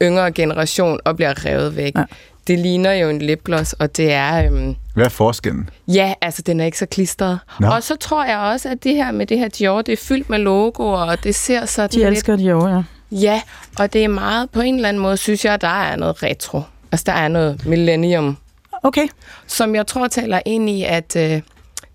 yngre 0.02 0.32
generation 0.32 1.00
og 1.04 1.16
bliver 1.16 1.44
revet 1.44 1.76
væk. 1.76 1.92
Ja. 1.96 2.02
Det 2.46 2.58
ligner 2.58 2.92
jo 2.92 3.08
en 3.08 3.18
lipgloss, 3.18 3.72
og 3.72 3.96
det 3.96 4.12
er, 4.12 4.44
øhm, 4.46 4.76
Hvad 4.94 5.04
er 5.04 5.08
forskellen? 5.08 5.70
ja, 5.88 6.14
altså 6.20 6.42
den 6.42 6.60
er 6.60 6.64
ikke 6.64 6.78
så 6.78 6.86
klistret. 6.86 7.38
Nå. 7.60 7.66
Og 7.68 7.82
så 7.82 7.96
tror 7.96 8.24
jeg 8.24 8.38
også, 8.38 8.68
at 8.68 8.84
det 8.84 8.94
her 8.94 9.12
med 9.12 9.26
det 9.26 9.38
her 9.38 9.48
Dior, 9.48 9.82
det 9.82 9.92
er 9.92 9.96
fyldt 9.96 10.30
med 10.30 10.38
logoer, 10.38 10.98
og 10.98 11.24
det 11.24 11.34
ser 11.34 11.64
sådan 11.66 11.90
De 11.90 11.96
lidt 11.96 12.08
elsker 12.08 12.36
jo, 12.36 12.68
ja. 12.68 12.82
Ja, 13.12 13.42
og 13.78 13.92
det 13.92 14.04
er 14.04 14.08
meget, 14.08 14.50
på 14.50 14.60
en 14.60 14.74
eller 14.74 14.88
anden 14.88 15.02
måde, 15.02 15.16
synes 15.16 15.44
jeg, 15.44 15.60
der 15.60 15.68
er 15.68 15.96
noget 15.96 16.22
retro. 16.22 16.62
Altså, 16.92 17.04
der 17.06 17.12
er 17.12 17.28
noget 17.28 17.66
millennium, 17.66 18.36
Okay. 18.82 19.06
som 19.46 19.74
jeg 19.74 19.86
tror 19.86 20.08
taler 20.08 20.40
ind 20.46 20.70
i, 20.70 20.82
at 20.84 21.16
øh, 21.16 21.40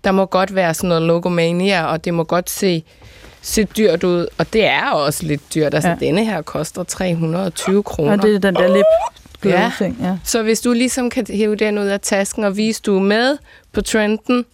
der 0.04 0.10
må 0.12 0.24
godt 0.26 0.54
være 0.54 0.74
sådan 0.74 0.88
noget 0.88 1.02
logomania, 1.02 1.84
og 1.84 2.04
det 2.04 2.14
må 2.14 2.24
godt 2.24 2.50
se, 2.50 2.82
se 3.42 3.64
dyrt 3.64 4.04
ud. 4.04 4.26
Og 4.38 4.52
det 4.52 4.66
er 4.66 4.90
også 4.90 5.26
lidt 5.26 5.54
dyrt. 5.54 5.74
Altså. 5.74 5.88
Ja. 5.90 5.96
denne 6.00 6.24
her 6.24 6.42
koster 6.42 6.82
320 6.82 7.82
kroner. 7.82 8.12
Og 8.12 8.22
det 8.22 8.34
er 8.34 8.38
den 8.38 8.54
der 8.54 8.74
lip 8.76 8.84
glow 9.42 9.54
Ja. 9.54 9.72
ting, 9.78 9.96
ja. 10.02 10.16
Så 10.24 10.42
hvis 10.42 10.60
du 10.60 10.72
ligesom 10.72 11.10
kan 11.10 11.26
hive 11.30 11.56
den 11.56 11.78
ud 11.78 11.84
af 11.86 12.00
tasken 12.00 12.44
og 12.44 12.56
vise, 12.56 12.82
du 12.86 12.96
er 12.96 13.02
med 13.02 13.36
på 13.72 13.80
trenden, 13.80 14.44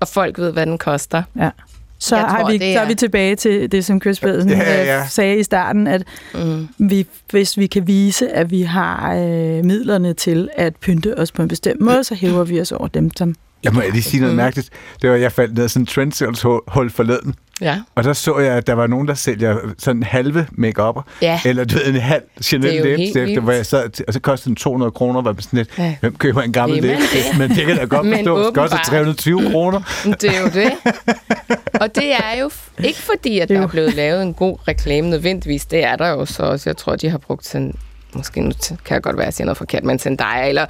og 0.00 0.08
folk 0.08 0.38
ved, 0.38 0.52
hvad 0.52 0.66
den 0.66 0.78
koster. 0.78 1.22
ja. 1.38 1.50
Så, 1.98 2.16
Jeg 2.16 2.24
har 2.24 2.40
tror, 2.40 2.50
vi, 2.50 2.58
det 2.58 2.74
så 2.74 2.80
er 2.80 2.84
er- 2.84 2.88
vi 2.88 2.94
tilbage 2.94 3.36
til 3.36 3.72
det, 3.72 3.84
som 3.84 4.00
Chris 4.00 4.20
Beden 4.20 4.48
Ja, 4.50 4.56
ja, 4.58 4.84
ja. 4.84 5.00
øh, 5.02 5.08
sagde 5.08 5.38
i 5.38 5.42
starten, 5.42 5.86
at 5.86 6.02
Mm. 6.34 6.68
vi, 6.78 7.06
hvis 7.30 7.58
vi 7.58 7.66
kan 7.66 7.86
vise, 7.86 8.28
at 8.32 8.50
vi 8.50 8.62
har 8.62 9.14
øh, 9.14 9.64
midlerne 9.64 10.14
til 10.14 10.48
at 10.56 10.76
pynte 10.76 11.18
os 11.18 11.32
på 11.32 11.42
en 11.42 11.48
bestemt 11.48 11.80
måde, 11.80 12.04
så 12.04 12.14
hæver 12.14 12.44
vi 12.44 12.60
os 12.60 12.72
over 12.72 12.88
dem, 12.88 13.10
som 13.16 13.34
Jeg 13.64 13.72
må 13.72 13.82
lige 13.92 14.02
sige 14.02 14.20
noget 14.20 14.34
Mm. 14.34 14.36
mærkeligt. 14.36 14.70
Det 15.02 15.10
var, 15.10 15.16
jeg 15.16 15.32
faldt 15.32 15.54
ned 15.54 15.64
af 15.64 15.70
sådan 15.70 15.82
en 15.82 15.86
trendsales-hul 15.86 16.90
forleden, 16.90 17.34
Ja. 17.60 17.80
og 17.94 18.04
der 18.04 18.12
så 18.12 18.38
jeg, 18.38 18.52
at 18.54 18.66
der 18.66 18.72
var 18.72 18.86
nogen, 18.86 19.08
der 19.08 19.14
sælger 19.14 19.56
sådan 19.78 20.02
halve 20.02 20.46
make 20.52 20.82
Ja. 21.22 21.40
eller 21.44 21.64
du 21.64 21.74
ved, 21.74 21.86
en 21.86 21.94
halv 22.00 22.22
Chanel 22.42 22.82
læbestift, 22.82 23.38
hvor 23.42 23.52
jeg 23.52 23.66
sad, 23.66 24.00
og 24.08 24.14
så 24.14 24.20
kostede 24.20 24.48
den 24.48 24.56
200 24.56 24.90
kroner, 24.92 25.22
var 25.22 25.34
sådan 25.40 25.56
lidt, 25.56 25.70
Ja. 25.78 25.96
hvem 26.00 26.16
køber 26.16 26.42
en 26.42 26.52
gammel 26.52 26.82
læbestift? 26.82 27.38
Men 27.38 27.50
det 27.50 27.66
kan 27.66 27.76
da 27.76 27.84
godt 27.84 28.06
forstå, 28.06 28.46
det 28.46 28.54
koster 28.54 28.76
åbenbart. 28.76 28.86
320 28.86 29.50
kroner. 29.50 29.80
Det 30.20 30.36
er 30.36 30.40
jo 30.40 30.46
det. 30.54 30.72
Og 31.80 31.94
det 31.94 32.12
er 32.12 32.40
jo 32.40 32.50
ikke 32.84 32.98
fordi, 33.02 33.38
at 33.38 33.50
er 33.50 33.54
der 33.56 33.62
er 33.62 33.66
blevet 33.66 33.94
lavet 33.94 34.22
en 34.22 34.34
god 34.34 34.58
reklame 34.68 35.10
nødvendigvis. 35.10 35.66
Det 35.66 35.84
er 35.84 35.96
der 35.96 36.08
jo 36.08 36.24
så 36.26 36.42
også. 36.42 36.70
Jeg 36.70 36.76
tror, 36.76 36.96
de 36.96 37.08
har 37.10 37.18
brugt 37.18 37.46
sådan... 37.46 37.74
Måske 38.12 38.40
nu 38.40 38.52
kan 38.84 38.94
jeg 38.94 39.02
godt 39.02 39.16
være, 39.16 39.24
at 39.24 39.26
jeg 39.26 39.34
siger 39.34 39.44
noget 39.44 39.58
forkert, 39.58 39.84
men 39.84 39.98
Zendaya, 39.98 40.48
eller 40.48 40.66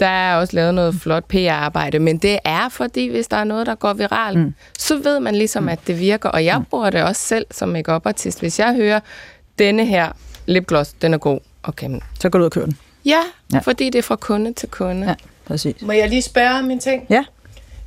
der 0.00 0.06
er 0.06 0.36
også 0.36 0.56
lavet 0.56 0.74
noget 0.74 0.94
flot 0.94 1.24
PR-arbejde, 1.24 1.98
men 1.98 2.18
det 2.18 2.38
er 2.44 2.68
fordi, 2.68 3.08
hvis 3.08 3.28
der 3.28 3.36
er 3.36 3.44
noget, 3.44 3.66
der 3.66 3.74
går 3.74 3.92
viralt, 3.92 4.38
mm. 4.38 4.54
så 4.78 4.98
ved 4.98 5.20
man 5.20 5.34
ligesom, 5.34 5.68
at 5.68 5.78
det 5.86 6.00
virker. 6.00 6.28
Og 6.28 6.44
jeg 6.44 6.62
bruger 6.70 6.90
det 6.90 7.02
også 7.02 7.22
selv 7.22 7.46
som 7.50 7.68
make 7.68 7.92
artist 7.92 8.40
Hvis 8.40 8.58
jeg 8.58 8.74
hører, 8.74 9.00
denne 9.58 9.86
her 9.86 10.12
lipgloss, 10.46 10.92
den 10.92 11.14
er 11.14 11.18
god, 11.18 11.40
okay, 11.62 11.90
så 12.20 12.28
går 12.28 12.38
du 12.38 12.42
ud 12.42 12.46
og 12.46 12.52
køber 12.52 12.66
den. 12.66 12.78
ja, 13.04 13.20
ja, 13.52 13.58
fordi 13.58 13.90
det 13.90 13.98
er 13.98 14.02
fra 14.02 14.16
kunde 14.16 14.52
til 14.52 14.68
kunde. 14.68 15.06
Ja, 15.06 15.14
præcis. 15.44 15.82
Må 15.82 15.92
jeg 15.92 16.08
lige 16.08 16.22
spørge 16.22 16.58
om 16.58 16.70
en 16.70 16.78
ting? 16.78 17.06
Ja. 17.10 17.24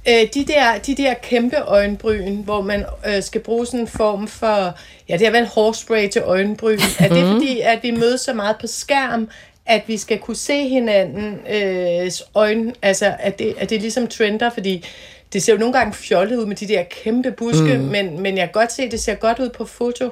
Øh, 0.08 0.28
de, 0.34 0.46
der, 0.46 0.78
de 0.86 0.96
der 0.96 1.14
kæmpe 1.14 1.58
øjenbryn, 1.58 2.44
hvor 2.44 2.62
man 2.62 2.86
øh, 3.08 3.24
skal 3.24 3.42
bruge 3.42 3.66
sådan 3.66 3.80
en 3.80 3.88
form 3.88 4.28
for, 4.28 4.78
ja, 5.10 5.18
det 5.18 5.28
er 5.28 5.32
vel 5.32 5.48
hårspray 5.48 6.10
til 6.10 6.22
øjenbryn. 6.22 6.80
Er 7.00 7.10
det 7.14 7.32
fordi, 7.34 7.60
at 7.60 7.80
vi 7.84 7.92
mødes 7.92 8.22
så 8.22 8.34
meget 8.34 8.56
på 8.62 8.68
skærm, 8.68 9.30
at 9.66 9.84
vi 9.88 9.98
skal 9.98 10.20
kunne 10.20 10.36
se 10.36 10.68
hinanden 10.68 11.40
øh, 11.54 12.12
øjne, 12.36 12.74
altså 12.82 13.16
at 13.20 13.40
det, 13.40 13.54
at 13.58 13.70
det 13.70 13.82
ligesom 13.82 14.08
trender, 14.08 14.50
fordi 14.50 14.86
det 15.34 15.44
ser 15.44 15.54
jo 15.54 15.60
nogle 15.60 15.74
gange 15.74 15.94
fjollet 15.94 16.38
ud 16.38 16.46
med 16.46 16.56
de 16.56 16.68
der 16.68 16.84
kæmpe 17.04 17.32
buske, 17.32 17.78
mm. 17.78 17.84
men, 17.84 18.22
men 18.22 18.38
jeg 18.38 18.48
kan 18.48 18.52
godt 18.54 18.72
se, 18.72 18.84
at 18.84 18.92
det 18.92 19.00
ser 19.00 19.16
godt 19.16 19.40
ud 19.40 19.50
på 19.50 19.66
foto. 19.66 20.10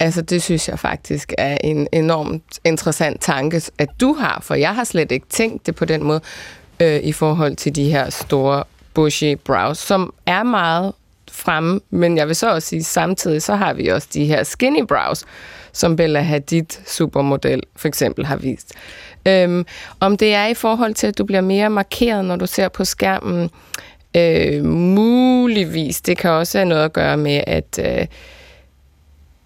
Altså, 0.00 0.22
det 0.22 0.42
synes 0.42 0.68
jeg 0.68 0.78
faktisk 0.78 1.32
er 1.38 1.58
en 1.64 1.88
enormt 1.92 2.60
interessant 2.64 3.20
tanke, 3.20 3.62
at 3.78 3.88
du 4.00 4.12
har, 4.12 4.40
for 4.42 4.54
jeg 4.54 4.74
har 4.74 4.84
slet 4.84 5.12
ikke 5.12 5.26
tænkt 5.28 5.66
det 5.66 5.74
på 5.74 5.84
den 5.84 6.04
måde, 6.04 6.20
øh, 6.80 7.00
i 7.02 7.12
forhold 7.12 7.56
til 7.56 7.76
de 7.76 7.90
her 7.90 8.10
store 8.10 8.64
bushy 8.94 9.36
brows, 9.44 9.78
som 9.78 10.14
er 10.26 10.42
meget 10.42 10.92
fremme, 11.36 11.80
men 11.90 12.16
jeg 12.16 12.26
vil 12.28 12.36
så 12.36 12.50
også 12.50 12.68
sige, 12.68 12.84
samtidig 12.84 13.42
så 13.42 13.54
har 13.54 13.72
vi 13.72 13.88
også 13.88 14.08
de 14.14 14.24
her 14.24 14.42
skinny 14.42 14.82
brows, 14.88 15.24
som 15.72 15.96
Bella 15.96 16.20
Hadid 16.20 16.64
supermodel 16.86 17.62
for 17.76 17.88
eksempel 17.88 18.26
har 18.26 18.36
vist. 18.36 18.72
Øhm, 19.28 19.66
om 20.00 20.16
det 20.16 20.34
er 20.34 20.46
i 20.46 20.54
forhold 20.54 20.94
til, 20.94 21.06
at 21.06 21.18
du 21.18 21.24
bliver 21.24 21.40
mere 21.40 21.70
markeret, 21.70 22.24
når 22.24 22.36
du 22.36 22.46
ser 22.46 22.68
på 22.68 22.84
skærmen, 22.84 23.50
øh, 24.16 24.64
muligvis. 24.64 26.00
Det 26.00 26.18
kan 26.18 26.30
også 26.30 26.58
have 26.58 26.68
noget 26.68 26.84
at 26.84 26.92
gøre 26.92 27.16
med, 27.16 27.40
at 27.46 27.80
øh, 27.84 28.06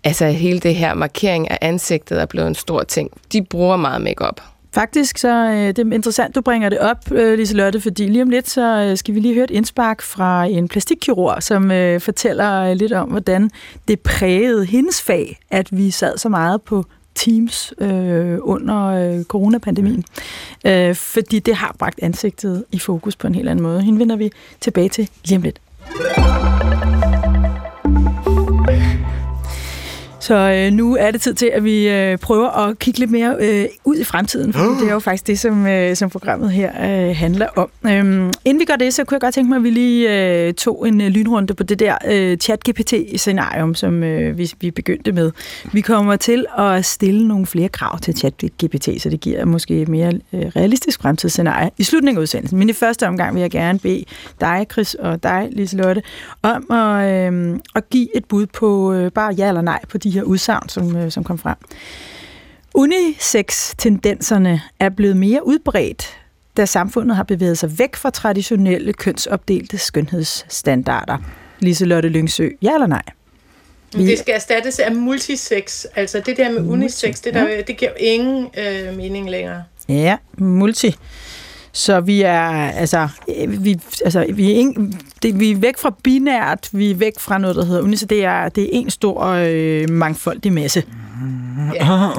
altså 0.05 0.27
hele 0.27 0.61
det 0.61 0.75
her 0.75 0.95
markering 0.95 1.51
af 1.51 1.59
ansigtet 1.61 2.21
er 2.21 2.27
blevet 2.27 2.49
en 2.49 2.55
stor 2.55 2.83
ting. 2.83 3.11
De 3.33 3.43
bruger 3.43 3.77
meget 3.77 4.03
makeup. 4.03 4.41
Faktisk 4.73 5.19
så 5.19 5.29
øh, 5.29 5.69
det 5.69 5.79
er 5.79 5.93
interessant, 5.93 6.35
du 6.35 6.41
bringer 6.41 6.69
det 6.69 6.79
op, 6.79 7.13
øh, 7.13 7.39
Liselotte, 7.39 7.81
fordi 7.81 8.07
lige 8.07 8.23
om 8.23 8.31
lidt 8.31 8.51
så 8.51 8.87
øh, 8.91 8.97
skal 8.97 9.15
vi 9.15 9.21
lige 9.21 9.35
høre 9.35 9.45
et 9.45 9.51
indspark 9.51 10.03
fra 10.03 10.45
en 10.45 10.69
plastikkirurg, 10.69 11.43
som 11.43 11.71
øh, 11.71 12.01
fortæller 12.01 12.63
øh, 12.63 12.77
lidt 12.77 12.93
om, 12.93 13.09
hvordan 13.09 13.51
det 13.89 14.01
prægede 14.01 14.65
hendes 14.65 15.03
fag, 15.03 15.39
at 15.51 15.69
vi 15.71 15.91
sad 15.91 16.19
så 16.19 16.29
meget 16.29 16.63
på 16.63 16.85
Teams 17.15 17.75
øh, 17.81 18.39
under 18.41 18.87
øh, 18.87 19.25
coronapandemien. 19.25 20.05
Øh, 20.67 20.95
fordi 20.95 21.39
det 21.39 21.55
har 21.55 21.77
bragt 21.79 21.99
ansigtet 22.03 22.65
i 22.73 22.79
fokus 22.79 23.17
på 23.17 23.27
en 23.27 23.35
helt 23.35 23.49
anden 23.49 23.63
måde. 23.63 23.83
Hende 23.83 23.99
vender 23.99 24.17
vi 24.17 24.31
tilbage 24.61 24.89
til 24.89 25.09
lige 25.25 25.37
om 25.37 25.43
lidt. 25.43 25.61
Så 30.31 30.37
øh, 30.37 30.73
nu 30.73 30.97
er 30.97 31.11
det 31.11 31.21
tid 31.21 31.35
til, 31.35 31.47
at 31.47 31.65
vi 31.65 31.89
øh, 31.89 32.19
prøver 32.19 32.49
at 32.49 32.79
kigge 32.79 33.01
lidt 33.01 33.11
mere 33.11 33.37
øh, 33.41 33.65
ud 33.85 33.97
i 33.97 34.05
fremtiden, 34.05 34.53
for 34.53 34.65
det 34.81 34.89
er 34.89 34.93
jo 34.93 34.99
faktisk 35.09 35.27
det, 35.27 35.39
som, 35.39 35.67
øh, 35.67 35.97
som 35.97 36.11
programmet 36.11 36.51
her 36.51 36.71
øh, 36.71 37.17
handler 37.17 37.47
om. 37.57 37.71
Øhm, 37.87 38.33
inden 38.45 38.61
vi 38.61 38.65
gør 38.65 38.77
det, 38.77 38.95
så 38.95 39.05
kunne 39.05 39.15
jeg 39.15 39.21
godt 39.21 39.35
tænke 39.35 39.49
mig, 39.49 39.57
at 39.57 39.63
vi 39.63 39.71
lige 39.71 40.31
øh, 40.47 40.55
tog 40.55 40.89
en 40.89 41.01
øh, 41.01 41.09
lynrunde 41.09 41.55
på 41.55 41.63
det 41.63 41.79
der 41.79 41.97
øh, 42.11 42.39
chat-GPT-scenarium, 42.43 43.75
som 43.75 44.03
øh, 44.03 44.39
vi, 44.39 44.53
vi 44.61 44.71
begyndte 44.71 45.13
med. 45.13 45.31
Vi 45.73 45.81
kommer 45.81 46.17
til 46.17 46.47
at 46.59 46.85
stille 46.85 47.29
nogle 47.29 47.47
flere 47.47 47.69
krav 47.69 47.99
til 47.99 48.13
chat-GPT, 48.13 48.99
så 48.99 49.09
det 49.11 49.21
giver 49.21 49.45
måske 49.45 49.83
et 49.83 49.89
mere 49.89 50.13
øh, 50.33 50.41
realistisk 50.41 51.03
fremtidsscenarie 51.03 51.71
i 51.79 51.83
slutningen 51.83 52.19
af 52.19 52.23
udsendelsen. 52.23 52.59
Men 52.59 52.71
i 52.71 52.73
første 52.73 53.09
omgang 53.09 53.35
vil 53.35 53.41
jeg 53.41 53.51
gerne 53.51 53.79
bede 53.79 54.05
dig, 54.41 54.67
Chris, 54.73 54.95
og 54.95 55.23
dig, 55.23 55.49
Liselotte, 55.53 56.03
om 56.43 56.73
at, 56.73 57.33
øh, 57.33 57.59
at 57.75 57.91
give 57.91 58.17
et 58.17 58.25
bud 58.25 58.47
på 58.47 58.93
øh, 58.93 59.13
bare 59.13 59.35
ja 59.35 59.49
eller 59.49 59.63
nej 59.63 59.81
på 59.89 59.99
de 59.99 60.11
her 60.11 60.20
udsagn, 60.25 60.69
som, 60.69 60.97
øh, 60.97 61.11
som 61.11 61.25
kom 61.25 61.39
frem. 61.39 61.57
Unisex-tendenserne 62.75 64.63
er 64.81 64.89
blevet 64.89 65.17
mere 65.17 65.47
udbredt, 65.47 66.19
da 66.57 66.67
samfundet 66.67 67.17
har 67.17 67.23
bevæget 67.23 67.59
sig 67.59 67.79
væk 67.79 67.97
fra 67.97 68.11
traditionelle 68.11 68.93
kønsopdelte 68.93 69.79
skønhedsstandarder. 69.79 71.19
Liselotte 71.61 72.09
Lyngsø, 72.09 72.49
ja 72.63 72.75
eller 72.75 72.87
nej? 72.87 73.03
Vi... 73.97 74.07
Det 74.07 74.19
skal 74.19 74.35
erstattes 74.35 74.79
af 74.79 74.93
multisex. 74.93 75.85
Altså 75.97 76.23
det 76.27 76.37
der 76.37 76.51
med 76.51 76.71
unisex, 76.71 77.21
det, 77.21 77.35
der, 77.35 77.63
det 77.63 77.77
giver 77.77 77.91
ingen 77.97 78.49
øh, 78.59 78.97
mening 78.97 79.31
længere. 79.31 79.63
Ja, 79.89 80.17
multi. 80.39 80.97
Så 81.73 82.01
vi 82.01 82.23
er 82.23 82.71
altså 82.71 83.09
vi 83.49 83.81
altså 84.05 84.27
vi 84.33 84.53
er, 84.53 84.55
ingen, 84.55 85.01
det, 85.23 85.41
vi 85.41 85.51
er 85.51 85.57
væk 85.57 85.79
fra 85.79 85.95
binært, 86.05 86.69
vi 86.73 86.91
er 86.91 86.95
væk 86.95 87.13
fra 87.19 87.39
noget 87.39 87.57
der 87.57 87.65
hedder 87.65 87.83
unisex. 87.83 88.09
Det 88.09 88.25
er 88.25 88.49
det 88.49 88.65
er 88.65 88.69
en 88.73 88.91
stor 88.91 89.25
øh, 89.27 89.91
mangfoldig 89.91 90.53
masse. 90.53 90.83
Åh, 91.81 92.19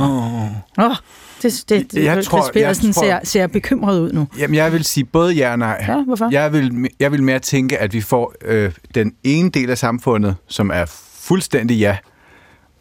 oh, 0.78 0.96
det, 1.42 1.64
det, 1.70 1.92
det, 1.92 2.04
Jeg 2.04 2.26
tror- 2.26 2.52
jeg 2.60 2.76
tror- 2.78 2.92
ser, 3.04 3.20
ser 3.24 3.48
bekymret 3.48 4.00
ud 4.00 4.12
nu. 4.14 4.28
Jamen, 4.40 4.56
jeg 4.56 4.74
vil 4.74 4.84
sige 4.84 5.04
både 5.06 5.34
ja 5.34 5.52
og 5.52 5.60
nej. 5.60 5.86
Ja, 5.88 6.04
hvorfor? 6.04 6.30
Jeg 6.32 6.54
vil, 6.54 6.90
jeg 7.00 7.12
vil 7.12 7.24
mere 7.24 7.40
tænke, 7.40 7.78
at 7.78 7.94
vi 7.94 8.02
får 8.02 8.34
øh, 8.46 8.72
den 8.96 9.14
ene 9.24 9.50
del 9.50 9.70
af 9.70 9.78
samfundet, 9.78 10.36
som 10.48 10.72
er 10.74 10.86
fuldstændig 11.20 11.78
ja, 11.78 11.98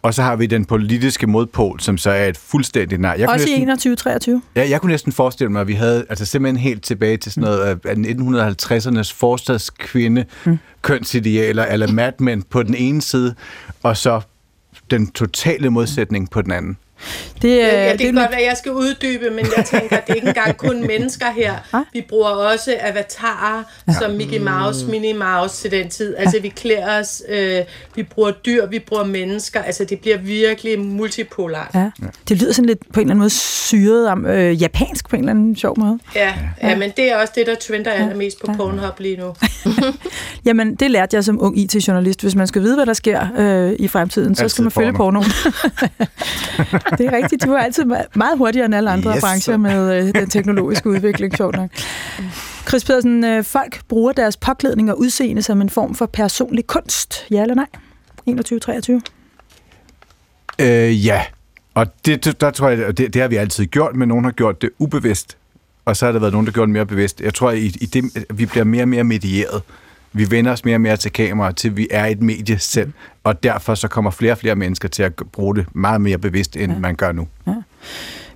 og 0.02 0.14
så 0.14 0.22
har 0.22 0.36
vi 0.36 0.46
den 0.46 0.64
politiske 0.64 1.26
modpol, 1.26 1.80
som 1.80 1.98
så 1.98 2.10
er 2.10 2.26
et 2.26 2.36
fuldstændig 2.36 2.98
nej. 2.98 3.16
Jeg 3.18 3.28
Også 3.28 3.48
i 3.48 3.64
næsten, 3.64 3.94
21-23. 3.94 4.40
ja, 4.56 4.70
jeg 4.70 4.80
kunne 4.80 4.90
næsten 4.90 5.12
forestille 5.12 5.52
mig, 5.52 5.60
at 5.60 5.68
vi 5.68 5.74
havde 5.74 6.06
altså 6.08 6.24
simpelthen 6.24 6.56
helt 6.56 6.82
tilbage 6.82 7.16
til 7.16 7.32
sådan 7.32 7.44
noget 7.44 7.60
af 7.60 7.76
af 7.84 7.94
1950'ernes 7.94 9.14
forstadskvinde, 9.14 10.24
mm. 10.44 10.58
kønsidealer, 10.82 11.64
eller 11.64 11.92
Mad 11.92 12.12
Men 12.18 12.42
på 12.42 12.62
den 12.62 12.74
ene 12.74 13.02
side, 13.02 13.34
og 13.82 13.96
så 13.96 14.20
den 14.90 15.10
totale 15.10 15.70
modsætning 15.70 16.30
på 16.30 16.42
den 16.42 16.52
anden. 16.52 16.76
Det, 17.42 17.56
Ja, 17.56 17.84
ja, 17.84 17.92
det 17.92 17.98
det, 17.98 18.06
kan 18.06 18.14
godt 18.14 18.30
være, 18.30 18.40
at 18.40 18.46
jeg 18.46 18.56
skal 18.56 18.72
uddybe, 18.72 19.30
men 19.30 19.46
jeg 19.56 19.64
tænker, 19.64 19.96
det 20.00 20.10
er 20.10 20.14
ikke 20.14 20.28
engang 20.28 20.56
kun 20.56 20.86
mennesker 20.92 21.26
her. 21.36 21.54
Ah. 21.72 21.82
Vi 21.92 22.04
bruger 22.08 22.28
også 22.28 22.76
avatarer 22.80 23.62
som 24.00 24.10
Mickey 24.10 24.38
Mouse, 24.40 24.86
Minnie 24.86 25.14
Mouse 25.14 25.62
til 25.62 25.70
den 25.70 25.88
tid. 25.88 26.16
Altså, 26.16 26.40
vi 26.42 26.48
klæder 26.48 27.00
os, 27.00 27.22
øh, 27.28 27.60
vi 27.94 28.02
bruger 28.02 28.30
dyr, 28.30 28.66
vi 28.66 28.78
bruger 28.78 29.04
mennesker. 29.04 29.62
Altså, 29.62 29.84
det 29.84 29.98
bliver 30.00 30.18
virkelig 30.18 30.78
multipolart. 30.80 31.70
ja. 31.74 31.90
det 32.28 32.36
lyder 32.42 32.52
sådan 32.52 32.66
lidt 32.66 32.78
på 32.92 33.00
en 33.00 33.06
eller 33.06 33.10
anden 33.12 33.18
måde 33.18 33.30
syret 33.30 34.08
om 34.08 34.26
øh, 34.26 34.62
japansk 34.62 35.08
på 35.08 35.16
en 35.16 35.22
eller 35.22 35.30
anden 35.30 35.56
sjov 35.56 35.78
måde. 35.78 35.98
Ja, 36.14 36.34
ja, 36.62 36.76
men 36.76 36.90
det 36.96 37.12
er 37.12 37.16
også 37.16 37.32
det, 37.36 37.46
der 37.46 37.54
trender 37.54 37.90
allermest 37.90 38.40
på 38.40 38.52
Pornhub 38.56 39.00
lige 39.00 39.16
nu. 39.16 39.34
Jamen, 40.46 40.74
det 40.74 40.90
lærte 40.90 41.16
jeg 41.16 41.24
som 41.24 41.42
ung 41.42 41.58
IT-journalist. 41.58 42.22
Hvis 42.22 42.34
man 42.34 42.46
skal 42.46 42.62
vide, 42.62 42.74
hvad 42.76 42.86
der 42.86 42.92
sker 42.92 43.26
øh, 43.38 43.72
i 43.78 43.88
fremtiden, 43.88 44.34
så 44.34 44.42
Altid 44.42 44.54
skal 44.54 44.62
man 44.62 44.70
følge 44.70 44.92
porno. 44.92 45.20
pornoen. 45.20 45.32
det 46.98 47.06
er 47.06 47.12
rigtigt. 47.12 47.44
Du 47.44 47.52
er 47.52 47.58
altid 47.58 47.84
me- 47.84 48.04
meget 48.14 48.38
hurtigere 48.38 48.66
end 48.66 48.74
alle 48.74 48.90
andre 48.90 49.14
Yes. 49.14 49.20
brancher 49.20 49.56
med 49.56 50.02
øh, 50.08 50.14
den 50.14 50.30
teknologiske 50.30 50.88
udvikling, 50.94 51.36
sjovt 51.36 51.56
nok. 51.56 51.70
Chris 52.68 52.84
Pedersen, 52.84 53.24
øh, 53.24 53.44
folk 53.44 53.80
bruger 53.88 54.12
deres 54.12 54.36
påklædning 54.36 54.90
og 54.90 54.98
udseende 55.00 55.42
som 55.42 55.60
en 55.60 55.70
form 55.70 55.94
for 55.94 56.06
personlig 56.06 56.66
kunst. 56.66 57.26
Ja 57.30 57.42
eller 57.42 57.54
nej? 57.54 57.66
21-23? 60.58 60.66
Øh, 60.66 61.06
ja, 61.06 61.22
og 61.74 61.86
det, 62.06 62.40
der 62.40 62.50
tror 62.50 62.68
jeg, 62.68 62.98
det, 62.98 63.14
det 63.14 63.22
har 63.22 63.28
vi 63.28 63.36
altid 63.36 63.66
gjort, 63.66 63.96
men 63.96 64.08
nogen 64.08 64.24
har 64.24 64.32
gjort 64.32 64.62
det 64.62 64.70
ubevidst, 64.78 65.36
og 65.84 65.96
så 65.96 66.04
har 66.04 66.12
der 66.12 66.18
været 66.20 66.32
nogen, 66.32 66.46
der 66.46 66.52
gjort 66.52 66.66
det 66.66 66.72
mere 66.72 66.86
bevidst. 66.86 67.20
Jeg 67.20 67.34
tror, 67.34 67.50
i, 67.50 67.64
i 67.66 67.86
det, 67.86 68.04
vi 68.34 68.46
bliver 68.46 68.64
mere 68.64 68.82
og 68.82 68.88
mere 68.88 69.04
medieret. 69.04 69.62
Vi 70.12 70.30
vender 70.30 70.52
os 70.52 70.64
mere 70.64 70.76
og 70.76 70.80
mere 70.80 70.96
til 70.96 71.12
kamera, 71.12 71.52
til 71.52 71.76
vi 71.76 71.88
er 71.90 72.06
et 72.06 72.22
medie 72.22 72.58
selv, 72.58 72.92
og 73.24 73.42
derfor 73.42 73.74
så 73.74 73.88
kommer 73.88 74.10
flere 74.10 74.32
og 74.32 74.38
flere 74.38 74.56
mennesker 74.56 74.88
til 74.88 75.02
at 75.02 75.12
bruge 75.32 75.56
det 75.56 75.66
meget 75.74 76.00
mere 76.00 76.18
bevidst, 76.18 76.56
end 76.56 76.72
ja. 76.72 76.78
man 76.78 76.96
gør 76.96 77.12
nu. 77.12 77.28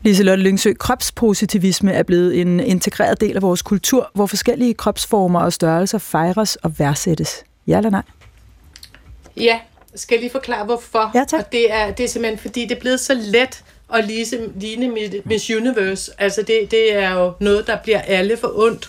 Liselotte 0.03 0.43
Lyngsø, 0.43 0.73
kropspositivisme 0.79 1.93
er 1.93 2.03
blevet 2.03 2.41
en 2.41 2.61
integreret 2.61 3.21
del 3.21 3.37
af 3.37 3.43
vores 3.43 3.63
kultur, 3.63 4.11
hvor 4.15 4.27
forskellige 4.27 4.75
kropsformer 4.75 5.41
og 5.41 5.53
størrelser 5.53 5.99
fejres 5.99 6.57
og 6.57 6.79
værdsættes. 6.79 7.45
Ja 7.67 7.77
eller 7.77 7.91
nej? 7.91 8.03
Ja, 9.37 9.59
skal 9.95 10.15
jeg 10.15 10.21
lige 10.21 10.33
forklare, 10.33 10.65
hvorfor? 10.65 11.11
Ja, 11.15 11.25
tak. 11.29 11.41
Og 11.41 11.53
det 11.53 11.73
er, 11.73 11.91
det 11.91 12.05
er 12.05 12.09
simpelthen, 12.09 12.39
fordi 12.39 12.63
det 12.63 12.77
er 12.77 12.81
blevet 12.81 13.01
så 13.01 13.15
let 13.15 13.65
at 13.95 14.05
lise, 14.07 14.39
ligne 14.61 14.87
Miss- 14.87 15.23
Miss 15.25 15.51
Universe. 15.51 16.11
Altså, 16.19 16.43
det, 16.43 16.71
det 16.71 16.97
er 16.97 17.13
jo 17.13 17.33
noget, 17.41 17.67
der 17.67 17.77
bliver 17.83 18.01
alle 18.01 18.37
for 18.37 18.53
ondt, 18.55 18.89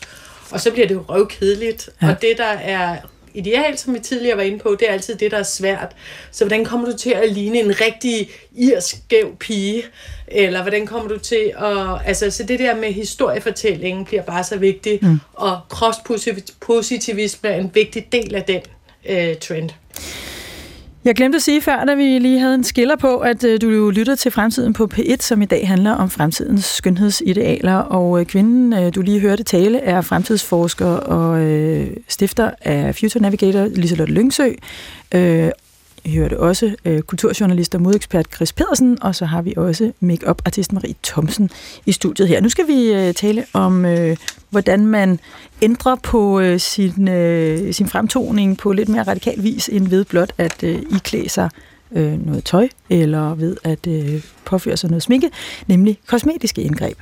og 0.52 0.62
så 0.62 0.72
bliver 0.72 0.88
det 0.88 0.96
jo 0.96 1.04
røvkedeligt. 1.10 1.90
Ja. 2.02 2.10
Og 2.10 2.22
det, 2.22 2.38
der 2.38 2.46
er 2.46 2.98
idealt, 3.34 3.80
som 3.80 3.94
vi 3.94 4.00
tidligere 4.00 4.38
var 4.38 4.44
inde 4.44 4.60
på, 4.60 4.76
det 4.80 4.90
er 4.90 4.94
altid 4.94 5.16
det, 5.16 5.32
der 5.32 5.38
er 5.38 5.44
svært. 5.44 5.96
Så 6.32 6.46
hvordan 6.46 6.66
kommer 6.66 6.92
du 6.92 6.98
til 6.98 7.10
at 7.10 7.32
ligne 7.34 7.60
en 7.60 7.82
rigtig 7.82 8.30
irsk 8.56 8.96
skæv 8.96 9.36
pige? 9.40 9.84
Eller 10.28 10.62
hvordan 10.62 10.88
kommer 10.88 11.10
du 11.10 11.18
til 11.18 11.54
at... 11.58 12.02
Altså, 12.06 12.32
så 12.32 12.44
det 12.44 12.60
der 12.60 12.76
med 12.76 12.94
historiefortællingen 12.94 14.06
bliver 14.06 14.24
bare 14.24 14.44
så 14.44 14.58
vigtigt, 14.58 15.02
mm. 15.02 15.20
og 15.34 15.60
kropspositivisme 15.70 17.50
er 17.50 17.60
en 17.60 17.72
vigtig 17.74 18.08
del 18.12 18.36
af 18.36 18.44
den 18.44 18.62
øh, 19.06 19.38
trend. 19.38 19.70
Jeg 21.06 21.16
glemte 21.16 21.36
at 21.36 21.42
sige 21.42 21.62
før, 21.62 21.86
da 21.86 21.94
vi 21.94 22.04
lige 22.04 22.40
havde 22.40 22.56
en 22.56 22.64
skiller 22.64 22.96
på, 22.96 23.18
at 23.18 23.44
øh, 23.44 23.62
du 23.62 23.70
jo 23.70 23.90
lytter 23.90 24.16
til 24.16 24.32
Fremtiden 24.32 24.74
på 24.74 24.90
P1, 24.94 25.16
som 25.20 25.42
i 25.42 25.46
dag 25.46 25.68
handler 25.68 25.92
om 25.92 26.10
fremtidens 26.10 26.66
skønhedsidealer. 26.66 27.76
Og 27.76 28.20
øh, 28.20 28.26
kvinden, 28.26 28.74
øh, 28.74 28.96
du 28.96 29.02
lige 29.02 29.20
hørte 29.20 29.44
tale, 29.44 29.80
er 29.80 30.02
fremtidsforsker 30.02 30.86
og 30.86 31.42
øh, 31.42 31.88
stifter 32.08 32.52
af 32.62 32.96
Future 32.96 33.22
Navigator, 33.22 33.66
Liselotte 33.66 34.14
Lyngsø. 34.14 34.50
Øh, 35.16 35.50
hørte 36.06 36.40
også 36.40 36.76
øh, 36.86 37.02
kulturjournalist 37.02 37.76
og 37.76 37.82
modekspert 37.82 38.26
Chris 38.36 38.54
Pedersen, 38.54 38.98
og 39.02 39.16
så 39.16 39.26
har 39.26 39.42
vi 39.42 39.54
også 39.58 39.92
make-up-artist 40.00 40.74
Marie 40.74 40.96
Thomsen 41.04 41.50
i 41.86 41.92
studiet 41.92 42.28
her. 42.28 42.42
Nu 42.42 42.50
skal 42.50 42.68
vi 42.68 42.94
øh, 42.94 43.14
tale 43.14 43.46
om, 43.54 43.86
øh, 43.86 44.18
hvordan 44.56 44.88
man 44.88 45.20
ændrer 45.62 45.96
på 45.96 46.40
øh, 46.40 46.60
sin, 46.60 47.08
øh, 47.08 47.74
sin 47.74 47.88
fremtoning 47.88 48.58
på 48.58 48.72
lidt 48.72 48.90
mere 48.90 49.04
radikal 49.04 49.44
vis, 49.44 49.70
end 49.70 49.88
ved 49.88 50.06
blot 50.06 50.34
at 50.38 50.64
øh, 50.64 50.82
iklæde 50.96 51.30
sig 51.30 51.50
øh, 51.92 52.26
noget 52.26 52.44
tøj, 52.44 52.68
eller 52.90 53.36
ved 53.36 53.58
at 53.64 53.88
øh, 53.88 54.24
påføre 54.46 54.78
sig 54.78 54.90
noget 54.90 55.04
sminke, 55.04 55.30
nemlig 55.68 56.00
kosmetiske 56.08 56.62
indgreb. 56.62 56.98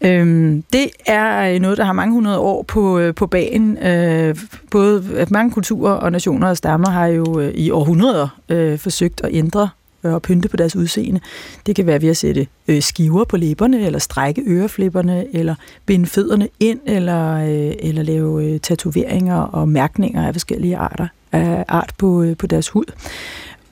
Øhm, 0.00 0.64
det 0.72 0.90
er 1.06 1.54
øh, 1.54 1.60
noget, 1.60 1.78
der 1.78 1.84
har 1.84 1.92
mange 1.92 2.14
hundrede 2.14 2.38
år 2.38 2.62
på, 2.62 2.98
øh, 2.98 3.14
på 3.14 3.26
banen. 3.26 3.78
Øh, 3.78 4.36
både 4.70 5.26
mange 5.30 5.50
kulturer 5.50 5.92
og 5.92 6.12
nationer 6.12 6.48
og 6.48 6.56
stammer 6.56 6.90
har 6.90 7.06
jo 7.06 7.40
øh, 7.40 7.54
i 7.54 7.70
århundreder 7.70 8.28
øh, 8.48 8.78
forsøgt 8.78 9.20
at 9.24 9.30
ændre 9.32 9.68
og 10.02 10.22
pynte 10.22 10.48
på 10.48 10.56
deres 10.56 10.76
udseende. 10.76 11.20
Det 11.66 11.76
kan 11.76 11.86
være 11.86 12.02
ved 12.02 12.08
at 12.08 12.16
sætte 12.16 12.46
øh, 12.68 12.82
skiver 12.82 13.24
på 13.24 13.36
læberne, 13.36 13.86
eller 13.86 13.98
strække 13.98 14.42
øreflipperne, 14.46 15.36
eller 15.36 15.54
binde 15.86 16.06
fødderne 16.06 16.48
ind, 16.60 16.80
eller, 16.86 17.34
øh, 17.34 17.74
eller 17.78 18.02
lave 18.02 18.44
øh, 18.44 18.60
tatoveringer 18.60 19.36
og 19.36 19.68
mærkninger 19.68 20.26
af 20.26 20.34
forskellige 20.34 20.76
arter 20.76 21.06
af 21.32 21.64
art 21.68 21.92
på, 21.98 22.22
øh, 22.22 22.36
på 22.36 22.46
deres 22.46 22.68
hud. 22.68 22.84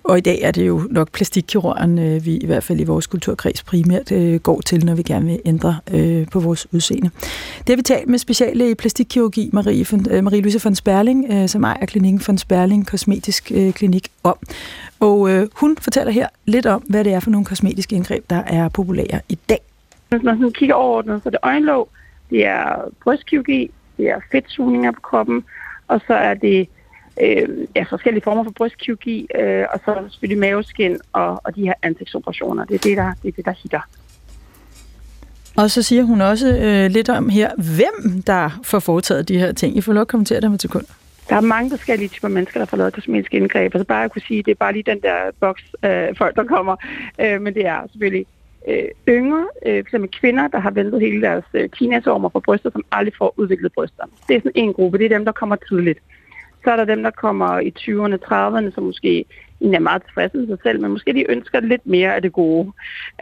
Og 0.04 0.18
i 0.18 0.20
dag 0.20 0.40
er 0.42 0.50
det 0.50 0.66
jo 0.66 0.82
nok 0.90 1.12
plastikkirurgen, 1.12 1.98
øh, 1.98 2.24
vi 2.24 2.36
i 2.36 2.46
hvert 2.46 2.64
fald 2.64 2.80
i 2.80 2.84
vores 2.84 3.06
kulturkreds 3.06 3.62
primært 3.62 4.12
øh, 4.12 4.40
går 4.40 4.60
til, 4.60 4.84
når 4.84 4.94
vi 4.94 5.02
gerne 5.02 5.26
vil 5.26 5.40
ændre 5.44 5.78
øh, 5.90 6.26
på 6.32 6.40
vores 6.40 6.66
udseende. 6.72 7.10
Det 7.58 7.68
har 7.68 7.76
vi 7.76 7.82
talt 7.82 8.08
med 8.08 8.18
speciallæge 8.18 8.70
i 8.70 8.74
plastikkirurgi, 8.74 9.50
Marie, 9.52 9.86
von, 9.90 10.06
øh, 10.10 10.24
Marie-Louise 10.24 10.60
von 10.64 10.74
Sperling, 10.74 11.26
øh, 11.30 11.48
som 11.48 11.64
ejer 11.64 11.86
klinikken 11.86 12.22
von 12.26 12.38
Sperling 12.38 12.86
Kosmetisk 12.86 13.52
øh, 13.54 13.72
Klinik 13.72 14.08
om. 14.22 14.36
Og 15.00 15.30
øh, 15.30 15.48
hun 15.52 15.76
fortæller 15.76 16.12
her 16.12 16.28
lidt 16.44 16.66
om, 16.66 16.82
hvad 16.82 17.04
det 17.04 17.12
er 17.12 17.20
for 17.20 17.30
nogle 17.30 17.44
kosmetiske 17.44 17.96
indgreb, 17.96 18.30
der 18.30 18.42
er 18.46 18.68
populære 18.68 19.20
i 19.28 19.38
dag. 19.48 19.58
Hvis 20.08 20.22
man 20.22 20.36
sådan 20.36 20.52
kigger 20.52 20.74
overordnet, 20.74 21.22
så 21.22 21.28
er 21.28 21.30
det 21.30 21.38
øjenlåg, 21.42 21.88
det 22.30 22.46
er 22.46 22.92
brystkirurgi, 23.02 23.70
det 23.96 24.08
er 24.08 24.20
fedtsugninger 24.32 24.92
på 24.92 25.00
kroppen, 25.00 25.44
og 25.88 26.00
så 26.06 26.14
er 26.14 26.34
det 26.34 26.68
øh, 27.22 27.48
ja, 27.76 27.82
forskellige 27.82 28.24
former 28.24 28.44
for 28.44 28.50
brystkirurgi, 28.50 29.26
øh, 29.34 29.64
og 29.72 29.80
så 29.84 29.90
er 29.90 30.08
selvfølgelig 30.08 30.40
maveskin 30.40 30.98
og, 31.12 31.40
og 31.44 31.56
de 31.56 31.62
her 31.62 31.74
ansigtsoperationer. 31.82 32.64
Det 32.64 32.74
er 32.74 32.78
det, 32.78 32.96
der, 32.96 33.12
det 33.22 33.28
er 33.28 33.32
det, 33.32 33.44
der 33.44 33.54
hitter. 33.62 33.80
Og 35.56 35.70
så 35.70 35.82
siger 35.82 36.02
hun 36.02 36.20
også 36.20 36.48
øh, 36.48 36.90
lidt 36.90 37.08
om 37.08 37.28
her, 37.28 37.50
hvem 37.56 38.22
der 38.22 38.60
får 38.62 38.78
foretaget 38.78 39.28
de 39.28 39.38
her 39.38 39.52
ting. 39.52 39.76
I 39.76 39.80
får 39.80 39.92
lov 39.92 40.00
at 40.00 40.08
kommentere 40.08 40.40
dem 40.40 40.58
til 40.58 40.60
sekund. 40.60 40.84
Der 41.30 41.36
er 41.36 41.40
mange 41.40 41.70
forskellige 41.70 42.08
typer 42.08 42.28
mennesker, 42.28 42.60
der 42.60 42.66
får 42.66 42.76
lavet 42.76 42.92
kosmetiske 42.92 43.36
indgreb. 43.36 43.74
Altså 43.74 43.86
bare 43.86 44.04
at 44.04 44.12
kunne 44.12 44.22
sige, 44.22 44.42
det 44.42 44.50
er 44.50 44.54
bare 44.54 44.72
lige 44.72 44.82
den 44.82 45.00
der 45.02 45.16
boks 45.40 45.62
øh, 45.84 46.16
folk, 46.18 46.36
der 46.36 46.44
kommer. 46.44 46.76
Øh, 47.20 47.42
men 47.42 47.54
det 47.54 47.66
er 47.66 47.86
selvfølgelig 47.90 48.26
øh, 48.68 48.88
yngre, 49.08 49.46
øh, 49.66 49.84
f.eks. 49.84 50.04
kvinder, 50.20 50.48
der 50.48 50.58
har 50.58 50.70
ventet 50.70 51.00
hele 51.00 51.22
deres 51.22 51.44
øh, 51.54 51.68
teenageår 51.78 52.28
på 52.28 52.40
bryster, 52.40 52.70
som 52.70 52.84
aldrig 52.92 53.14
får 53.18 53.34
udviklet 53.36 53.72
bryster. 53.72 54.04
Det 54.28 54.36
er 54.36 54.40
sådan 54.40 54.52
en 54.54 54.72
gruppe. 54.72 54.98
Det 54.98 55.04
er 55.04 55.16
dem, 55.16 55.24
der 55.24 55.32
kommer 55.32 55.56
tidligt. 55.56 55.98
Så 56.64 56.70
er 56.70 56.76
der 56.76 56.84
dem, 56.84 57.02
der 57.02 57.10
kommer 57.10 57.58
i 57.58 57.74
20'erne, 57.78 58.16
30'erne, 58.26 58.74
som 58.74 58.84
måske 58.84 59.24
egentlig 59.60 59.76
er 59.76 59.80
meget 59.80 60.02
tilfredse 60.02 60.36
med 60.36 60.46
sig 60.46 60.58
selv, 60.62 60.80
men 60.80 60.90
måske 60.90 61.12
de 61.12 61.30
ønsker 61.30 61.60
lidt 61.60 61.86
mere 61.86 62.14
af 62.14 62.22
det 62.22 62.32
gode. 62.32 62.72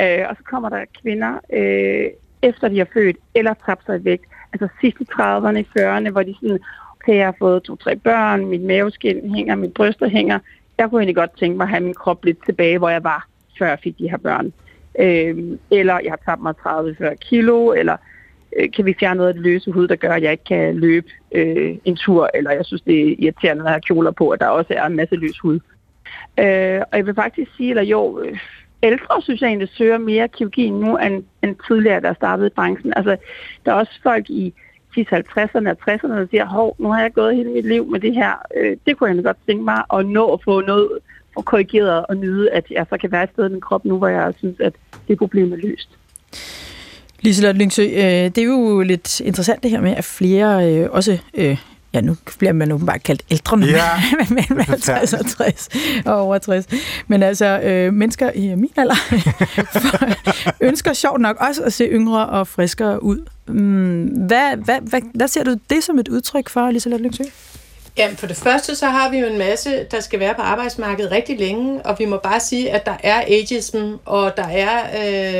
Øh, 0.02 0.24
og 0.28 0.36
så 0.36 0.42
kommer 0.44 0.68
der 0.68 0.84
kvinder, 1.02 1.32
øh, 1.52 2.06
efter 2.42 2.68
de 2.68 2.78
har 2.78 2.88
født 2.94 3.16
eller 3.34 3.54
tabt 3.66 3.86
sig 3.86 4.00
i 4.00 4.04
vægt, 4.04 4.24
altså 4.52 4.68
sidst 4.80 4.96
i 5.00 5.04
30'erne, 5.04 5.64
40'erne, 5.78 6.10
hvor 6.10 6.22
de 6.22 6.34
sådan, 6.40 6.60
okay, 7.08 7.18
jeg 7.18 7.26
har 7.26 7.34
fået 7.38 7.62
to-tre 7.62 7.96
børn, 7.96 8.46
mit 8.46 8.62
maveskin 8.62 9.34
hænger, 9.34 9.54
mit 9.54 9.74
bryster 9.74 10.08
hænger. 10.08 10.38
Jeg 10.78 10.90
kunne 10.90 11.00
egentlig 11.00 11.16
godt 11.16 11.38
tænke 11.38 11.56
mig 11.56 11.64
at 11.64 11.70
have 11.70 11.80
min 11.80 11.94
krop 11.94 12.24
lidt 12.24 12.44
tilbage, 12.44 12.78
hvor 12.78 12.88
jeg 12.88 13.04
var, 13.04 13.28
før 13.58 13.68
jeg 13.68 13.78
fik 13.82 13.98
de 13.98 14.10
her 14.10 14.16
børn. 14.16 14.52
Øh, 14.98 15.58
eller 15.70 16.00
jeg 16.04 16.12
har 16.12 16.20
tabt 16.24 16.42
mig 16.42 16.54
30-40 16.66 17.14
kilo, 17.14 17.72
eller 17.72 17.96
øh, 18.58 18.72
kan 18.72 18.84
vi 18.84 18.94
fjerne 19.00 19.16
noget 19.16 19.28
af 19.28 19.34
det 19.34 19.42
løse 19.42 19.70
hud, 19.70 19.88
der 19.88 19.96
gør, 19.96 20.12
at 20.12 20.22
jeg 20.22 20.32
ikke 20.32 20.44
kan 20.44 20.76
løbe 20.76 21.06
øh, 21.32 21.76
en 21.84 21.96
tur, 21.96 22.30
eller 22.34 22.50
jeg 22.50 22.64
synes, 22.64 22.82
det 22.82 23.00
er 23.00 23.16
irriterende, 23.18 23.62
at 23.62 23.68
have 23.68 23.72
har 23.72 23.80
kjoler 23.80 24.10
på, 24.10 24.30
at 24.30 24.40
der 24.40 24.46
også 24.46 24.74
er 24.74 24.86
en 24.86 24.96
masse 24.96 25.16
løs 25.16 25.38
hud. 25.38 25.60
Øh, 26.38 26.80
og 26.92 26.96
jeg 26.98 27.06
vil 27.06 27.14
faktisk 27.14 27.50
sige, 27.56 27.70
eller 27.70 27.82
jo, 27.82 28.20
øh, 28.20 28.38
ældre 28.82 29.22
synes 29.22 29.40
jeg 29.40 29.48
egentlig 29.48 29.68
søger 29.68 29.98
mere 29.98 30.28
kirurgi 30.28 30.70
nu, 30.70 30.96
end, 30.96 31.24
end 31.42 31.56
tidligere, 31.66 32.00
der 32.00 32.14
startede 32.14 32.46
i 32.46 32.56
branchen. 32.56 32.92
Altså, 32.96 33.16
der 33.64 33.72
er 33.72 33.76
også 33.76 34.00
folk 34.02 34.30
i 34.30 34.54
50'erne 34.96 35.70
og 35.70 35.76
60'erne, 35.88 36.12
og 36.12 36.28
siger, 36.30 36.44
hov, 36.44 36.76
nu 36.78 36.88
har 36.92 37.00
jeg 37.00 37.12
gået 37.12 37.36
hele 37.36 37.50
mit 37.50 37.66
liv 37.66 37.90
med 37.90 38.00
det 38.00 38.14
her. 38.14 38.32
Øh, 38.56 38.76
det 38.86 38.96
kunne 38.96 39.14
jeg 39.14 39.24
godt 39.24 39.36
tænke 39.46 39.64
mig 39.64 39.82
at 39.94 40.06
nå 40.06 40.32
at 40.32 40.40
få 40.44 40.60
noget 40.60 40.88
og 41.36 41.44
korrigeret 41.44 42.06
og 42.06 42.16
nyde, 42.16 42.50
at 42.50 42.64
jeg 42.70 42.86
så 42.90 42.96
kan 42.96 43.12
være 43.12 43.22
et 43.22 43.30
sted 43.32 43.48
i 43.48 43.52
min 43.52 43.60
krop 43.60 43.84
nu, 43.84 43.98
hvor 43.98 44.08
jeg 44.08 44.34
synes, 44.38 44.60
at 44.60 44.72
det 45.08 45.18
problem 45.18 45.52
er 45.52 45.56
løst. 45.56 45.88
Liselotte 47.20 47.60
Lyngsø, 47.60 47.82
øh, 47.82 48.02
det 48.02 48.38
er 48.38 48.44
jo 48.44 48.80
lidt 48.80 49.20
interessant 49.20 49.62
det 49.62 49.70
her 49.70 49.80
med, 49.80 49.94
at 49.96 50.04
flere 50.04 50.74
øh, 50.74 50.88
også 50.90 51.18
øh, 51.34 51.58
ja, 51.94 52.00
nu 52.00 52.16
bliver 52.38 52.52
man 52.52 52.72
åbenbart 52.72 53.02
kaldt 53.02 53.22
ældre, 53.30 53.56
når 53.56 53.66
Ja, 53.66 53.90
man 54.30 54.58
er 54.58 54.62
50 54.62 55.12
og 55.12 55.26
60 55.26 55.68
og 56.06 56.14
over 56.14 56.38
60. 56.38 56.66
Men 57.06 57.22
altså, 57.22 57.60
øh, 57.60 57.92
mennesker 57.92 58.30
i 58.30 58.54
min 58.54 58.72
alder 58.76 58.96
ønsker 60.68 60.92
sjovt 60.92 61.20
nok 61.20 61.36
også 61.40 61.62
at 61.62 61.72
se 61.72 61.84
yngre 61.84 62.26
og 62.26 62.48
friskere 62.48 63.02
ud. 63.02 63.18
Mm, 63.46 64.04
hvad, 64.04 64.56
hvad, 64.56 64.80
hvad, 64.80 65.00
hvad 65.14 65.28
ser 65.28 65.44
du 65.44 65.56
det 65.70 65.84
som 65.84 65.98
et 65.98 66.08
udtryk 66.08 66.48
for, 66.48 66.70
Liselotte 66.70 67.02
Lyngsø? 67.02 67.24
Jamen, 67.98 68.16
for 68.16 68.26
det 68.26 68.36
første, 68.36 68.74
så 68.74 68.86
har 68.86 69.10
vi 69.10 69.18
jo 69.18 69.26
en 69.26 69.38
masse, 69.38 69.84
der 69.90 70.00
skal 70.00 70.20
være 70.20 70.34
på 70.34 70.42
arbejdsmarkedet 70.42 71.10
rigtig 71.10 71.38
længe, 71.38 71.82
og 71.86 71.96
vi 71.98 72.04
må 72.04 72.16
bare 72.16 72.40
sige, 72.40 72.70
at 72.70 72.86
der 72.86 72.96
er 73.02 73.22
ageism, 73.26 73.78
og 74.04 74.36
der 74.36 74.48
er 74.48 74.78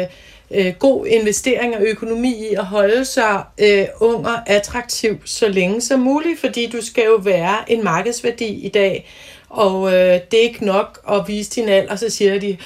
øh, 0.03 0.07
øh, 0.51 0.74
god 0.78 1.07
investering 1.07 1.76
og 1.76 1.82
økonomi 1.82 2.49
i 2.51 2.55
at 2.55 2.64
holde 2.64 3.05
sig 3.05 3.42
øh, 3.59 3.86
ung 4.01 4.26
og 4.26 4.51
attraktiv 4.51 5.18
så 5.24 5.49
længe 5.49 5.80
som 5.80 6.01
muligt, 6.01 6.40
fordi 6.40 6.66
du 6.66 6.80
skal 6.80 7.05
jo 7.05 7.14
være 7.14 7.72
en 7.72 7.84
markedsværdi 7.84 8.49
i 8.49 8.68
dag, 8.68 9.09
og 9.49 9.92
øh, 9.92 10.20
det 10.30 10.38
er 10.38 10.42
ikke 10.42 10.64
nok 10.64 11.01
at 11.11 11.28
vise 11.28 11.51
din 11.51 11.68
alder, 11.68 11.92
og 11.92 11.99
så 11.99 12.11
siger 12.11 12.40
de, 12.40 12.57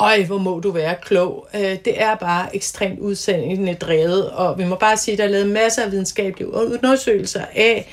øj, 0.00 0.24
hvor 0.24 0.38
må 0.38 0.60
du 0.60 0.70
være 0.70 0.94
klog. 1.02 1.48
Øh, 1.54 1.76
det 1.84 2.02
er 2.02 2.14
bare 2.14 2.56
ekstremt 2.56 2.98
udsendende 2.98 3.74
drevet, 3.74 4.30
og 4.30 4.58
vi 4.58 4.64
må 4.64 4.76
bare 4.76 4.96
sige, 4.96 5.12
at 5.12 5.18
der 5.18 5.24
er 5.24 5.28
lavet 5.28 5.48
masser 5.48 5.82
af 5.82 5.92
videnskabelige 5.92 6.52
undersøgelser 6.52 7.44
af, 7.54 7.88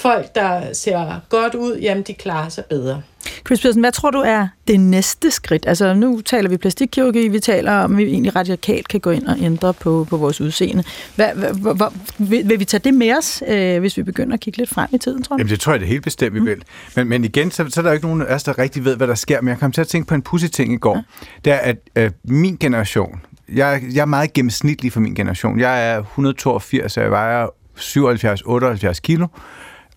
folk, 0.00 0.34
der 0.34 0.72
ser 0.72 1.20
godt 1.28 1.54
ud, 1.54 1.76
jamen 1.76 2.02
de 2.02 2.14
klarer 2.14 2.48
sig 2.48 2.64
bedre. 2.64 3.02
Chris 3.46 3.60
Peterson, 3.60 3.80
hvad 3.80 3.92
tror 3.92 4.10
du 4.10 4.18
er 4.18 4.48
det 4.68 4.80
næste 4.80 5.30
skridt? 5.30 5.64
Altså 5.66 5.94
nu 5.94 6.20
taler 6.20 6.48
vi 6.48 6.56
plastikkirurgi, 6.56 7.28
vi 7.28 7.40
taler 7.40 7.72
om, 7.72 7.92
at 7.92 7.98
vi 7.98 8.02
egentlig 8.02 8.36
radikalt 8.36 8.88
kan 8.88 9.00
gå 9.00 9.10
ind 9.10 9.26
og 9.26 9.36
ændre 9.40 9.74
på, 9.74 10.06
på 10.10 10.16
vores 10.16 10.40
udseende. 10.40 10.84
Hvad, 11.16 11.28
hvad, 11.34 11.74
hvad, 11.74 11.86
vil, 12.18 12.48
vil 12.48 12.60
vi 12.60 12.64
tage 12.64 12.80
det 12.84 12.94
med 12.94 13.16
os, 13.18 13.42
øh, 13.48 13.80
hvis 13.80 13.96
vi 13.96 14.02
begynder 14.02 14.34
at 14.34 14.40
kigge 14.40 14.58
lidt 14.58 14.70
frem 14.70 14.88
i 14.92 14.98
tiden, 14.98 15.22
tror 15.22 15.36
du? 15.36 15.40
Jamen 15.40 15.50
det 15.50 15.60
tror 15.60 15.72
jeg 15.72 15.80
det 15.80 15.86
er 15.86 15.90
helt 15.90 16.04
bestemt, 16.04 16.34
vi 16.34 16.40
vil. 16.40 16.62
Men, 16.96 17.08
men 17.08 17.24
igen, 17.24 17.50
så, 17.50 17.66
så 17.68 17.80
er 17.80 17.82
der 17.82 17.90
jo 17.90 17.94
ikke 17.94 18.06
nogen 18.06 18.22
af 18.22 18.34
os, 18.34 18.42
der 18.42 18.58
rigtig 18.58 18.84
ved, 18.84 18.96
hvad 18.96 19.06
der 19.06 19.14
sker. 19.14 19.40
Men 19.40 19.48
jeg 19.48 19.58
kom 19.58 19.72
til 19.72 19.80
at 19.80 19.88
tænke 19.88 20.08
på 20.08 20.14
en 20.14 20.22
pussy 20.22 20.46
ting 20.46 20.72
i 20.72 20.76
går. 20.76 20.96
Ja. 20.96 21.02
Det 21.44 21.52
er, 21.52 21.56
at 21.56 21.76
øh, 21.96 22.10
min 22.24 22.56
generation, 22.56 23.20
jeg, 23.54 23.82
jeg 23.94 24.00
er 24.00 24.06
meget 24.06 24.32
gennemsnitlig 24.32 24.92
for 24.92 25.00
min 25.00 25.14
generation. 25.14 25.60
Jeg 25.60 25.90
er 25.90 25.98
182, 25.98 26.92
så 26.92 27.00
jeg 27.00 27.10
vejer 27.10 27.46
77-78 27.76 29.00
kilo. 29.00 29.26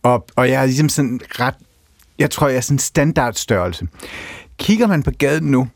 Og, 0.03 0.25
og 0.35 0.49
jeg 0.49 0.61
er 0.61 0.65
ligesom 0.65 0.89
sådan 0.89 1.19
ret, 1.39 1.55
jeg 2.19 2.31
tror, 2.31 2.47
jeg 2.47 2.57
er 2.57 2.61
sådan 2.61 2.79
standardstørrelse. 2.79 3.87
Kigger 4.57 4.87
man 4.87 5.03
på 5.03 5.11
gaden 5.11 5.51
nu, 5.51 5.67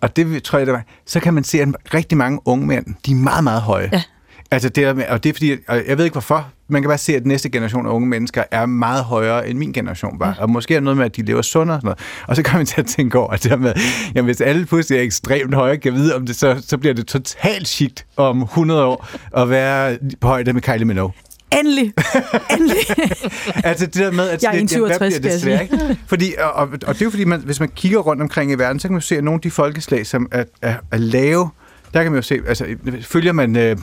og 0.00 0.16
det 0.16 0.42
tror 0.42 0.58
jeg, 0.58 0.66
det 0.66 0.74
var, 0.74 0.84
så 1.06 1.20
kan 1.20 1.34
man 1.34 1.44
se, 1.44 1.60
at 1.60 1.68
rigtig 1.94 2.18
mange 2.18 2.40
unge 2.44 2.66
mænd, 2.66 2.86
de 3.06 3.10
er 3.10 3.14
meget, 3.14 3.44
meget 3.44 3.62
høje. 3.62 3.88
Ja. 3.92 4.02
Altså 4.50 4.68
det 4.68 4.84
er, 4.84 5.08
og 5.08 5.24
det 5.24 5.28
er 5.30 5.34
fordi, 5.34 5.56
og 5.68 5.82
jeg 5.86 5.98
ved 5.98 6.04
ikke 6.04 6.14
hvorfor, 6.14 6.48
man 6.68 6.82
kan 6.82 6.88
bare 6.88 6.98
se, 6.98 7.16
at 7.16 7.26
næste 7.26 7.50
generation 7.50 7.86
af 7.86 7.90
unge 7.90 8.08
mennesker 8.08 8.44
er 8.50 8.66
meget 8.66 9.04
højere 9.04 9.48
end 9.48 9.58
min 9.58 9.72
generation 9.72 10.20
var. 10.20 10.34
Ja. 10.38 10.42
Og 10.42 10.50
måske 10.50 10.74
er 10.74 10.80
noget 10.80 10.96
med, 10.96 11.04
at 11.04 11.16
de 11.16 11.22
lever 11.22 11.42
sundere 11.42 11.76
og 11.76 11.80
sådan 11.80 11.86
noget. 11.86 11.98
Og 12.28 12.36
så 12.36 12.42
kommer 12.42 12.58
man 12.58 12.66
til 12.66 12.80
at 12.80 12.86
tænke 12.86 13.18
over, 13.18 13.30
at 13.30 13.44
det 13.44 13.60
med, 13.60 13.74
jamen, 14.14 14.24
hvis 14.24 14.40
alle 14.40 14.66
pludselig 14.66 14.98
er 14.98 15.02
ekstremt 15.02 15.54
høje, 15.54 15.76
kan 15.76 15.92
vide, 15.94 16.14
om 16.14 16.26
det 16.26 16.36
så, 16.36 16.62
så 16.66 16.78
bliver 16.78 16.94
det 16.94 17.06
totalt 17.06 17.68
shit 17.68 18.06
om 18.16 18.42
100 18.42 18.84
år 18.84 19.08
at 19.36 19.50
være 19.50 19.98
på 20.20 20.28
højde 20.28 20.52
med 20.52 20.62
Kylie 20.62 20.84
Minogue. 20.84 21.12
Endelig. 21.58 21.92
Endelig. 22.50 22.76
altså 23.64 23.86
det 23.86 23.94
der 23.94 24.10
med, 24.10 24.28
at 24.28 24.42
jeg 24.42 24.56
er 24.56 24.60
det, 24.60 24.68
bliver 24.70 25.18
det 25.22 25.40
svært, 25.40 25.62
ikke? 25.62 25.98
Fordi, 26.06 26.34
og, 26.38 26.52
og, 26.52 26.68
og, 26.86 26.94
det 26.94 27.00
er 27.00 27.06
jo 27.06 27.10
fordi, 27.10 27.24
man, 27.24 27.40
hvis 27.40 27.60
man 27.60 27.68
kigger 27.68 27.98
rundt 27.98 28.22
omkring 28.22 28.52
i 28.52 28.54
verden, 28.54 28.80
så 28.80 28.88
kan 28.88 28.92
man 28.92 29.02
se, 29.02 29.16
at 29.16 29.24
nogle 29.24 29.38
af 29.38 29.40
de 29.40 29.50
folkeslag, 29.50 30.06
som 30.06 30.28
er, 30.32 30.44
er, 30.62 30.74
er 30.90 30.98
lave, 30.98 31.50
der 31.94 32.02
kan 32.02 32.12
man 32.12 32.18
jo 32.18 32.22
se, 32.22 32.40
altså 32.46 32.66
følger 33.02 33.32
man 33.32 33.56
øh, 33.56 33.76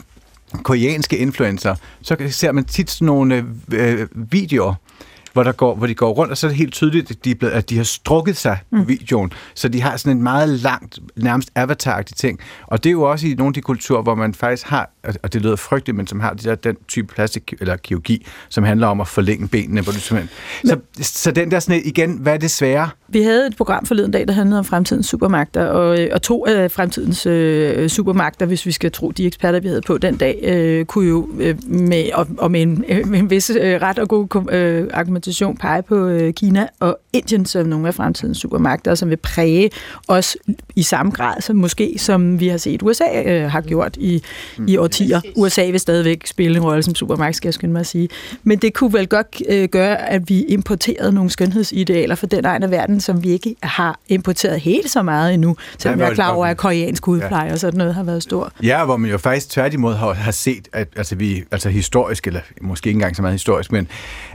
koreanske 0.63 1.17
influencer, 1.17 1.75
så 2.01 2.15
ser 2.29 2.51
man 2.51 2.65
tit 2.65 2.91
sådan 2.91 3.05
nogle 3.05 3.45
øh, 3.73 4.07
videoer, 4.13 4.75
hvor, 5.33 5.43
der 5.43 5.51
går, 5.51 5.75
hvor 5.75 5.87
de 5.87 5.95
går 5.95 6.11
rundt, 6.11 6.31
og 6.31 6.37
så 6.37 6.47
er 6.47 6.49
det 6.49 6.57
helt 6.57 6.73
tydeligt, 6.73 7.11
at 7.11 7.25
de, 7.25 7.31
er 7.31 7.35
blevet, 7.35 7.53
at 7.53 7.69
de 7.69 7.77
har 7.77 7.83
strukket 7.83 8.37
sig 8.37 8.57
mm. 8.71 8.79
på 8.79 8.85
videoen. 8.85 9.31
Så 9.55 9.67
de 9.67 9.81
har 9.81 9.97
sådan 9.97 10.17
en 10.17 10.23
meget 10.23 10.49
langt, 10.49 10.99
nærmest 11.15 11.51
avatar 11.55 12.01
ting. 12.01 12.39
Og 12.67 12.83
det 12.83 12.89
er 12.89 12.91
jo 12.91 13.01
også 13.01 13.27
i 13.27 13.33
nogle 13.33 13.49
af 13.49 13.53
de 13.53 13.61
kulturer, 13.61 14.01
hvor 14.01 14.15
man 14.15 14.33
faktisk 14.33 14.67
har, 14.67 14.89
og 15.23 15.33
det 15.33 15.41
lyder 15.41 15.55
frygteligt, 15.55 15.97
men 15.97 16.07
som 16.07 16.19
har 16.19 16.33
de 16.33 16.43
der, 16.43 16.55
den 16.55 16.75
type 16.87 17.13
plastik 17.13 17.53
eller 17.59 17.75
kirurgi, 17.75 18.25
som 18.49 18.63
handler 18.63 18.87
om 18.87 19.01
at 19.01 19.07
forlænge 19.07 19.47
benene. 19.47 19.81
Hvor 19.81 19.91
du 19.91 19.99
simpelthen... 19.99 20.29
så, 20.65 20.79
så 21.01 21.31
den 21.31 21.51
der 21.51 21.59
sådan 21.59 21.81
igen, 21.85 22.17
hvad 22.17 22.33
er 22.33 22.37
det 22.37 22.51
svære? 22.51 22.89
Vi 23.07 23.21
havde 23.21 23.47
et 23.47 23.57
program 23.57 23.85
forleden 23.85 24.11
dag, 24.11 24.27
der 24.27 24.33
handlede 24.33 24.59
om 24.59 24.65
fremtidens 24.65 25.07
supermagter, 25.07 25.65
og, 25.65 25.97
og 26.11 26.21
to 26.21 26.45
af 26.45 26.71
fremtidens 26.71 27.25
øh, 27.25 27.89
supermagter, 27.89 28.45
hvis 28.45 28.65
vi 28.65 28.71
skal 28.71 28.91
tro 28.91 29.11
de 29.11 29.25
eksperter, 29.25 29.59
vi 29.59 29.67
havde 29.67 29.81
på 29.81 29.97
den 29.97 30.17
dag, 30.17 30.39
øh, 30.43 30.85
kunne 30.85 31.07
jo 31.09 31.29
øh, 31.39 31.55
med, 31.67 32.11
og, 32.13 32.27
og 32.37 32.51
med, 32.51 32.61
en, 32.61 32.85
øh, 32.89 33.07
med 33.07 33.19
en 33.19 33.29
vis 33.29 33.49
øh, 33.49 33.81
ret 33.81 33.99
og 33.99 34.09
god 34.09 34.51
øh, 34.51 34.87
argumentation 35.23 35.57
pege 35.57 35.81
på 35.81 36.07
øh, 36.07 36.33
Kina 36.33 36.67
og 36.79 36.99
Indien 37.13 37.45
som 37.45 37.65
nogle 37.65 37.87
af 37.87 37.93
fremtidens 37.93 38.37
supermagter, 38.37 38.95
som 38.95 39.09
vil 39.09 39.17
præge 39.17 39.69
os 40.07 40.37
i 40.75 40.83
samme 40.83 41.11
grad, 41.11 41.41
som 41.41 41.55
måske 41.55 41.95
som 41.97 42.39
vi 42.39 42.47
har 42.47 42.57
set 42.57 42.81
USA 42.83 43.23
øh, 43.25 43.51
har 43.51 43.61
gjort 43.61 43.97
i, 43.97 44.23
mm. 44.57 44.67
i 44.67 44.77
årtier. 44.77 45.21
USA 45.35 45.65
vil 45.65 45.79
stadigvæk 45.79 46.27
spille 46.27 46.57
en 46.57 46.63
rolle 46.63 46.83
som 46.83 46.95
supermagt, 46.95 47.35
skal 47.35 47.47
jeg 47.47 47.53
skynde 47.53 47.73
mig 47.73 47.79
at 47.79 47.87
sige. 47.87 48.09
Men 48.43 48.57
det 48.57 48.73
kunne 48.73 48.93
vel 48.93 49.07
godt 49.07 49.41
øh, 49.49 49.69
gøre, 49.69 50.09
at 50.09 50.29
vi 50.29 50.41
importerede 50.41 51.11
nogle 51.11 51.29
skønhedsidealer 51.29 52.15
for 52.15 52.25
den 52.25 52.45
egen 52.45 52.63
af 52.63 52.71
verden, 52.71 52.99
som 52.99 53.23
vi 53.23 53.29
ikke 53.29 53.55
har 53.63 53.99
importeret 54.07 54.59
helt 54.59 54.89
så 54.89 55.03
meget 55.03 55.33
endnu, 55.33 55.55
selvom 55.77 55.99
jeg 55.99 56.09
er 56.09 56.13
klar 56.13 56.31
over, 56.31 56.45
at 56.45 56.57
koreansk 56.57 57.05
hudpleje 57.05 57.45
ja. 57.45 57.53
og 57.53 57.59
sådan 57.59 57.77
noget 57.77 57.95
har 57.95 58.03
været 58.03 58.23
stor. 58.23 58.51
Ja, 58.63 58.85
hvor 58.85 58.97
man 58.97 59.11
jo 59.11 59.17
faktisk 59.17 59.49
tværtimod 59.49 59.93
har, 59.93 60.13
har 60.13 60.31
set, 60.31 60.67
at 60.73 60.87
altså, 60.95 61.15
vi, 61.15 61.43
altså 61.51 61.69
historisk, 61.69 62.27
eller 62.27 62.39
måske 62.61 62.87
ikke 62.87 62.97
engang 62.97 63.15
så 63.15 63.21
meget 63.21 63.33
historisk, 63.33 63.71
men 63.71 63.87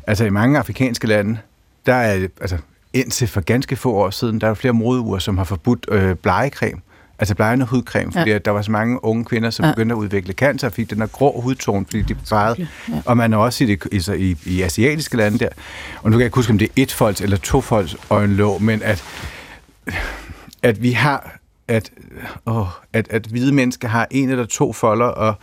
altså 0.09 0.25
i 0.25 0.31
mange 0.31 0.59
afrikanske 0.59 1.07
lande, 1.07 1.39
der 1.87 1.95
er, 1.95 2.29
altså 2.41 2.59
indtil 2.93 3.29
for 3.29 3.41
ganske 3.41 3.77
få 3.77 3.93
år 3.93 4.11
siden, 4.11 4.41
der 4.41 4.49
er 4.49 4.55
flere 4.55 4.73
modeuger, 4.73 5.19
som 5.19 5.39
har 5.39 5.45
forbudt 5.45 5.87
øh, 5.91 6.15
blegecreme. 6.15 6.81
Altså 7.19 7.35
blegende 7.35 7.67
hudcreme, 7.67 8.13
fordi 8.13 8.31
ja. 8.31 8.39
der 8.39 8.51
var 8.51 8.63
så 8.63 8.71
mange 8.71 9.05
unge 9.05 9.25
kvinder, 9.25 9.51
som 9.51 9.65
ja. 9.65 9.71
begyndte 9.71 9.93
at 9.93 9.97
udvikle 9.97 10.33
cancer, 10.33 10.67
og 10.67 10.73
fik 10.73 10.91
den 10.91 11.01
der 11.01 11.07
grå 11.07 11.41
hudtone, 11.41 11.85
fordi 11.85 12.03
de 12.03 12.17
farede. 12.29 12.69
Ja. 12.89 12.95
Og 13.05 13.17
man 13.17 13.33
er 13.33 13.37
også 13.37 13.65
i, 13.65 13.67
det, 13.67 14.09
i, 14.17 14.31
i, 14.31 14.37
i 14.47 14.63
asiatiske 14.63 15.17
lande 15.17 15.39
der, 15.39 15.49
og 16.03 16.11
nu 16.11 16.15
kan 16.15 16.21
jeg 16.21 16.27
ikke 16.27 16.35
huske, 16.35 16.51
om 16.51 16.59
det 16.59 16.69
er 16.69 16.83
et 16.83 16.93
folds 16.93 17.21
eller 17.21 17.37
to 17.37 17.61
folds 17.61 17.97
øjenlåg, 18.11 18.63
men 18.63 18.83
at, 18.83 19.05
at 20.63 20.83
vi 20.83 20.93
har, 20.93 21.39
at, 21.69 21.91
åh, 22.47 22.67
at, 22.93 23.09
at 23.11 23.27
hvide 23.27 23.53
mennesker 23.53 23.89
har 23.89 24.07
en 24.11 24.31
eller 24.31 24.47
to 24.47 24.73
folder, 24.73 25.07
og 25.07 25.35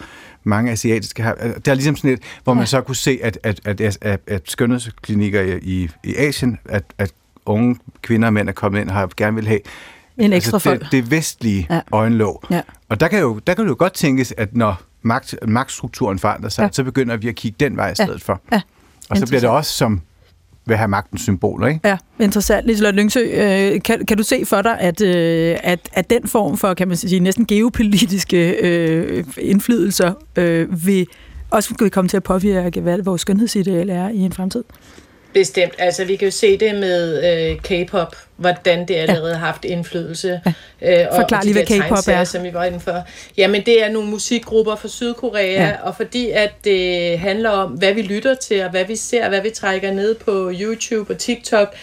mange 0.46 0.72
asiatiske 0.72 1.24
har. 1.24 1.34
Det 1.36 1.68
er 1.68 1.74
ligesom 1.74 1.96
sådan 1.96 2.12
et, 2.12 2.20
hvor 2.44 2.54
man 2.54 2.68
så 2.68 2.82
kunne 2.82 2.96
se, 2.96 3.20
at, 3.24 3.40
at, 3.44 3.60
at, 3.66 3.82
at, 4.02 4.20
at, 4.28 4.42
skønhedsklinikker 4.46 5.42
i, 5.62 5.90
i 6.04 6.16
Asien, 6.16 6.58
at, 6.66 6.84
at 6.98 7.12
unge 7.46 7.76
kvinder 8.02 8.28
og 8.28 8.34
mænd 8.34 8.50
er 8.50 8.54
kommet 8.54 8.82
ind 8.82 8.90
og 8.90 8.96
har 8.96 9.10
gerne 9.18 9.36
vil 9.36 9.48
have 9.48 9.60
en 10.18 10.34
ekstra 10.34 10.56
altså, 10.56 10.74
det, 10.74 10.88
det 10.92 11.12
vestlige 11.12 11.68
ja. 11.70 11.80
øjenlåg. 11.92 12.44
Ja. 12.52 12.62
Og 12.90 13.00
der 13.00 13.08
kan, 13.08 13.20
jo, 13.20 13.40
der 13.48 13.54
kan 13.54 13.68
jo 13.68 13.76
godt 13.80 13.94
tænkes, 13.94 14.34
at 14.38 14.56
når 14.56 14.82
magt, 15.02 15.36
magtstrukturen 15.48 16.20
forandrer 16.20 16.50
sig, 16.50 16.64
ja. 16.64 16.70
så 16.72 16.84
begynder 16.84 17.18
vi 17.18 17.28
at 17.28 17.36
kigge 17.36 17.56
den 17.60 17.78
vej 17.78 17.92
i 17.92 17.96
stedet 17.96 18.28
ja. 18.28 18.34
for. 18.34 18.42
Ja. 18.52 18.62
Og 19.10 19.18
så 19.18 19.28
bliver 19.28 19.40
det 19.40 19.50
også 19.50 19.72
som 19.72 20.02
vil 20.66 20.78
have 20.78 20.88
magtens 20.88 21.22
symboler, 21.22 21.68
ikke? 21.68 21.80
Ja, 21.84 21.98
interessant. 22.20 22.68
Liselotte 22.68 23.00
Lyngsø, 23.00 23.20
øh, 23.20 23.82
kan, 23.82 24.06
kan 24.06 24.18
du 24.18 24.24
se 24.24 24.46
for 24.46 24.62
dig, 24.62 24.80
at, 24.80 25.02
øh, 25.02 25.58
at, 25.64 25.90
at 25.94 26.10
den 26.10 26.28
form 26.28 26.58
for, 26.58 26.74
kan 26.74 26.88
man 26.88 26.98
sige, 26.98 27.20
næsten 27.20 27.46
geopolitiske 27.46 28.50
øh, 28.50 29.24
indflydelser 29.38 30.14
øh, 30.36 30.86
vil 30.86 31.08
også 31.50 31.74
vil 31.80 31.92
komme 31.92 32.10
til 32.10 32.18
at 32.18 32.24
påvirke, 32.24 32.82
hvad 32.82 33.02
vores 33.02 33.22
skønhedsideal 33.22 33.90
er 33.90 34.10
i 34.10 34.18
en 34.18 34.32
fremtid? 34.32 34.64
Bestemt. 35.36 35.74
Altså, 35.78 36.06
vi 36.06 36.16
kan 36.16 36.26
jo 36.26 36.32
se 36.32 36.58
det 36.58 36.76
med 36.76 37.24
øh, 37.50 37.58
K-pop, 37.60 38.16
hvordan 38.36 38.88
det 38.88 38.96
allerede 38.96 39.32
ja. 39.32 39.38
har 39.38 39.46
haft 39.46 39.66
indflydelse. 39.66 40.42
Ja. 40.82 41.04
Øh, 41.04 41.08
Forklar 41.16 41.42
lige, 41.44 41.54
hvad 41.54 41.66
K-pop 41.66 42.08
er. 42.08 42.24
Som 42.24 42.44
vi 42.44 42.54
var 42.54 42.64
inde 42.66 42.80
for. 42.80 43.04
Jamen, 43.38 43.66
det 43.66 43.84
er 43.84 43.90
nogle 43.90 44.10
musikgrupper 44.10 44.76
fra 44.76 44.88
Sydkorea, 44.88 45.68
ja. 45.68 45.76
og 45.84 45.96
fordi 45.96 46.30
at 46.30 46.52
det 46.64 47.20
handler 47.20 47.50
om, 47.50 47.72
hvad 47.72 47.94
vi 47.94 48.02
lytter 48.02 48.34
til, 48.34 48.64
og 48.64 48.70
hvad 48.70 48.86
vi 48.86 48.96
ser, 48.96 49.30
hvad 49.30 49.42
vi 49.42 49.50
trækker 49.50 49.92
ned 49.92 50.16
på 50.16 50.52
YouTube 50.60 51.14
og 51.14 51.20
TikTok, 51.20 51.76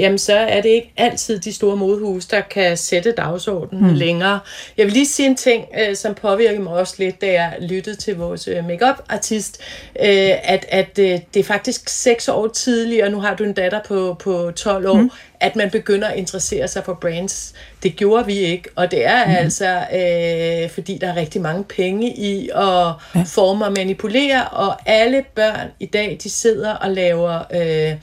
jamen 0.00 0.18
så 0.18 0.34
er 0.34 0.60
det 0.60 0.68
ikke 0.68 0.92
altid 0.96 1.38
de 1.38 1.52
store 1.52 1.76
modhus, 1.76 2.26
der 2.26 2.40
kan 2.40 2.76
sætte 2.76 3.12
dagsordenen 3.12 3.90
mm. 3.90 3.96
længere. 3.96 4.40
Jeg 4.76 4.86
vil 4.86 4.92
lige 4.92 5.06
sige 5.06 5.28
en 5.28 5.36
ting, 5.36 5.64
øh, 5.80 5.96
som 5.96 6.14
påvirker 6.14 6.60
mig 6.60 6.72
også 6.72 6.94
lidt, 6.98 7.20
da 7.20 7.32
jeg 7.32 7.56
lyttede 7.60 7.96
til 7.96 8.16
vores 8.16 8.48
øh, 8.48 8.66
makeup 8.66 9.02
artist 9.08 9.60
øh, 10.00 10.30
at, 10.42 10.66
at 10.68 10.98
øh, 10.98 11.18
det 11.34 11.40
er 11.40 11.44
faktisk 11.44 11.88
seks 11.88 12.28
år 12.28 12.48
tidligere, 12.48 13.10
nu 13.10 13.20
har 13.20 13.34
du 13.34 13.44
en 13.44 13.52
datter 13.52 13.80
på, 13.88 14.16
på 14.18 14.50
12 14.56 14.88
år, 14.88 14.94
mm 14.94 15.10
at 15.40 15.56
man 15.56 15.70
begynder 15.70 16.08
at 16.08 16.16
interessere 16.16 16.68
sig 16.68 16.84
for 16.84 16.94
brands. 16.94 17.54
Det 17.82 17.96
gjorde 17.96 18.26
vi 18.26 18.38
ikke, 18.38 18.68
og 18.76 18.90
det 18.90 19.06
er 19.06 19.26
mm. 19.26 19.32
altså, 19.32 19.84
øh, 19.92 20.70
fordi 20.70 20.98
der 20.98 21.08
er 21.08 21.16
rigtig 21.16 21.40
mange 21.40 21.64
penge 21.64 22.16
i 22.16 22.48
at 22.48 22.92
ja. 23.14 23.22
forme 23.26 23.64
og 23.64 23.72
manipulere, 23.72 24.48
og 24.48 24.76
alle 24.86 25.24
børn 25.34 25.68
i 25.80 25.86
dag, 25.86 26.18
de 26.22 26.30
sidder 26.30 26.74
og 26.74 26.90
laver, 26.90 27.38
øh, 27.54 27.96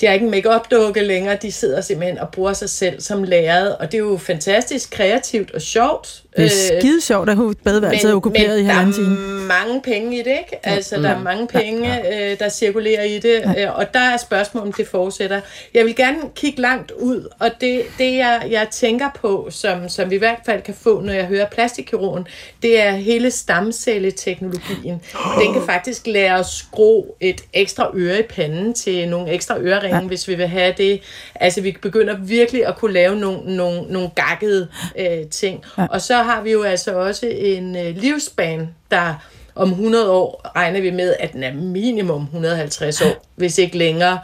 de 0.00 0.06
har 0.06 0.12
ikke 0.12 0.24
en 0.24 0.30
make-up-dukke 0.30 1.02
længere, 1.02 1.38
de 1.42 1.52
sidder 1.52 1.80
simpelthen 1.80 2.18
og 2.18 2.28
bruger 2.28 2.52
sig 2.52 2.70
selv 2.70 3.00
som 3.00 3.22
læret, 3.22 3.76
og 3.76 3.92
det 3.92 3.94
er 3.94 4.02
jo 4.02 4.16
fantastisk 4.16 4.90
kreativt 4.90 5.50
og 5.50 5.62
sjovt, 5.62 6.21
det 6.36 6.44
er 6.44 6.74
øh, 6.74 6.80
skide 6.80 7.00
sjovt, 7.00 7.30
at 7.30 7.38
badeværelset 7.64 8.10
er 8.10 8.14
okkuperet 8.14 8.60
i 8.60 8.62
halvanden 8.62 8.94
time. 8.94 9.16
der 9.16 9.22
er 9.22 9.64
mange 9.64 9.82
penge 9.82 10.18
i 10.18 10.18
det, 10.18 10.26
ikke? 10.26 10.66
Altså, 10.66 10.96
mm. 10.96 11.02
der 11.02 11.10
er 11.10 11.16
mm. 11.16 11.24
mange 11.24 11.46
penge, 11.46 11.94
ja. 11.94 12.32
øh, 12.32 12.38
der 12.38 12.48
cirkulerer 12.48 13.02
i 13.02 13.18
det, 13.18 13.40
ja. 13.56 13.64
øh, 13.64 13.78
og 13.78 13.94
der 13.94 14.00
er 14.00 14.16
spørgsmål, 14.16 14.66
om 14.66 14.72
det 14.72 14.88
fortsætter. 14.88 15.40
Jeg 15.74 15.84
vil 15.84 15.96
gerne 15.96 16.18
kigge 16.34 16.60
langt 16.60 16.90
ud, 16.90 17.28
og 17.38 17.50
det, 17.60 17.82
det 17.98 18.16
jeg, 18.16 18.46
jeg 18.50 18.68
tænker 18.70 19.08
på, 19.20 19.48
som, 19.50 19.88
som 19.88 20.10
vi 20.10 20.14
i 20.14 20.18
hvert 20.18 20.38
fald 20.46 20.62
kan 20.62 20.74
få, 20.74 21.00
når 21.00 21.12
jeg 21.12 21.24
hører 21.24 21.46
plastikkirurgen, 21.46 22.26
det 22.62 22.80
er 22.80 22.90
hele 22.90 23.30
stamcelleteknologien. 23.30 25.00
Den 25.40 25.52
kan 25.52 25.62
faktisk 25.66 26.06
lære 26.06 26.38
os 26.38 26.46
skro 26.46 27.16
et 27.20 27.40
ekstra 27.52 27.90
øre 27.94 28.18
i 28.18 28.22
panden 28.22 28.74
til 28.74 29.08
nogle 29.08 29.30
ekstra 29.30 29.58
øreringe, 29.60 29.96
ja. 29.96 30.02
hvis 30.02 30.28
vi 30.28 30.34
vil 30.34 30.46
have 30.46 30.74
det. 30.78 31.00
Altså, 31.34 31.60
vi 31.60 31.76
begynder 31.82 32.16
virkelig 32.18 32.66
at 32.66 32.76
kunne 32.76 32.92
lave 32.92 33.16
nogle, 33.16 33.56
nogle, 33.56 33.82
nogle 33.82 34.10
gakkede 34.14 34.68
øh, 34.98 35.26
ting. 35.30 35.64
Ja. 35.78 35.86
Og 35.90 36.00
så 36.00 36.21
har 36.22 36.42
vi 36.42 36.52
jo 36.52 36.62
altså 36.62 36.94
også 36.94 37.26
en 37.26 37.76
øh, 37.76 37.96
livsbane, 37.96 38.68
der 38.90 39.14
om 39.54 39.70
100 39.70 40.10
år 40.10 40.50
regner 40.56 40.80
vi 40.80 40.90
med, 40.90 41.14
at 41.20 41.32
den 41.32 41.42
er 41.42 41.54
minimum 41.54 42.22
150 42.22 43.02
år, 43.02 43.26
hvis 43.36 43.58
ikke 43.58 43.78
længere. 43.78 44.18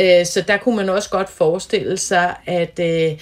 Øh, 0.00 0.26
så 0.26 0.44
der 0.48 0.56
kunne 0.56 0.76
man 0.76 0.88
også 0.88 1.10
godt 1.10 1.30
forestille 1.30 1.98
sig, 1.98 2.34
at, 2.46 2.80
øh, 2.80 3.18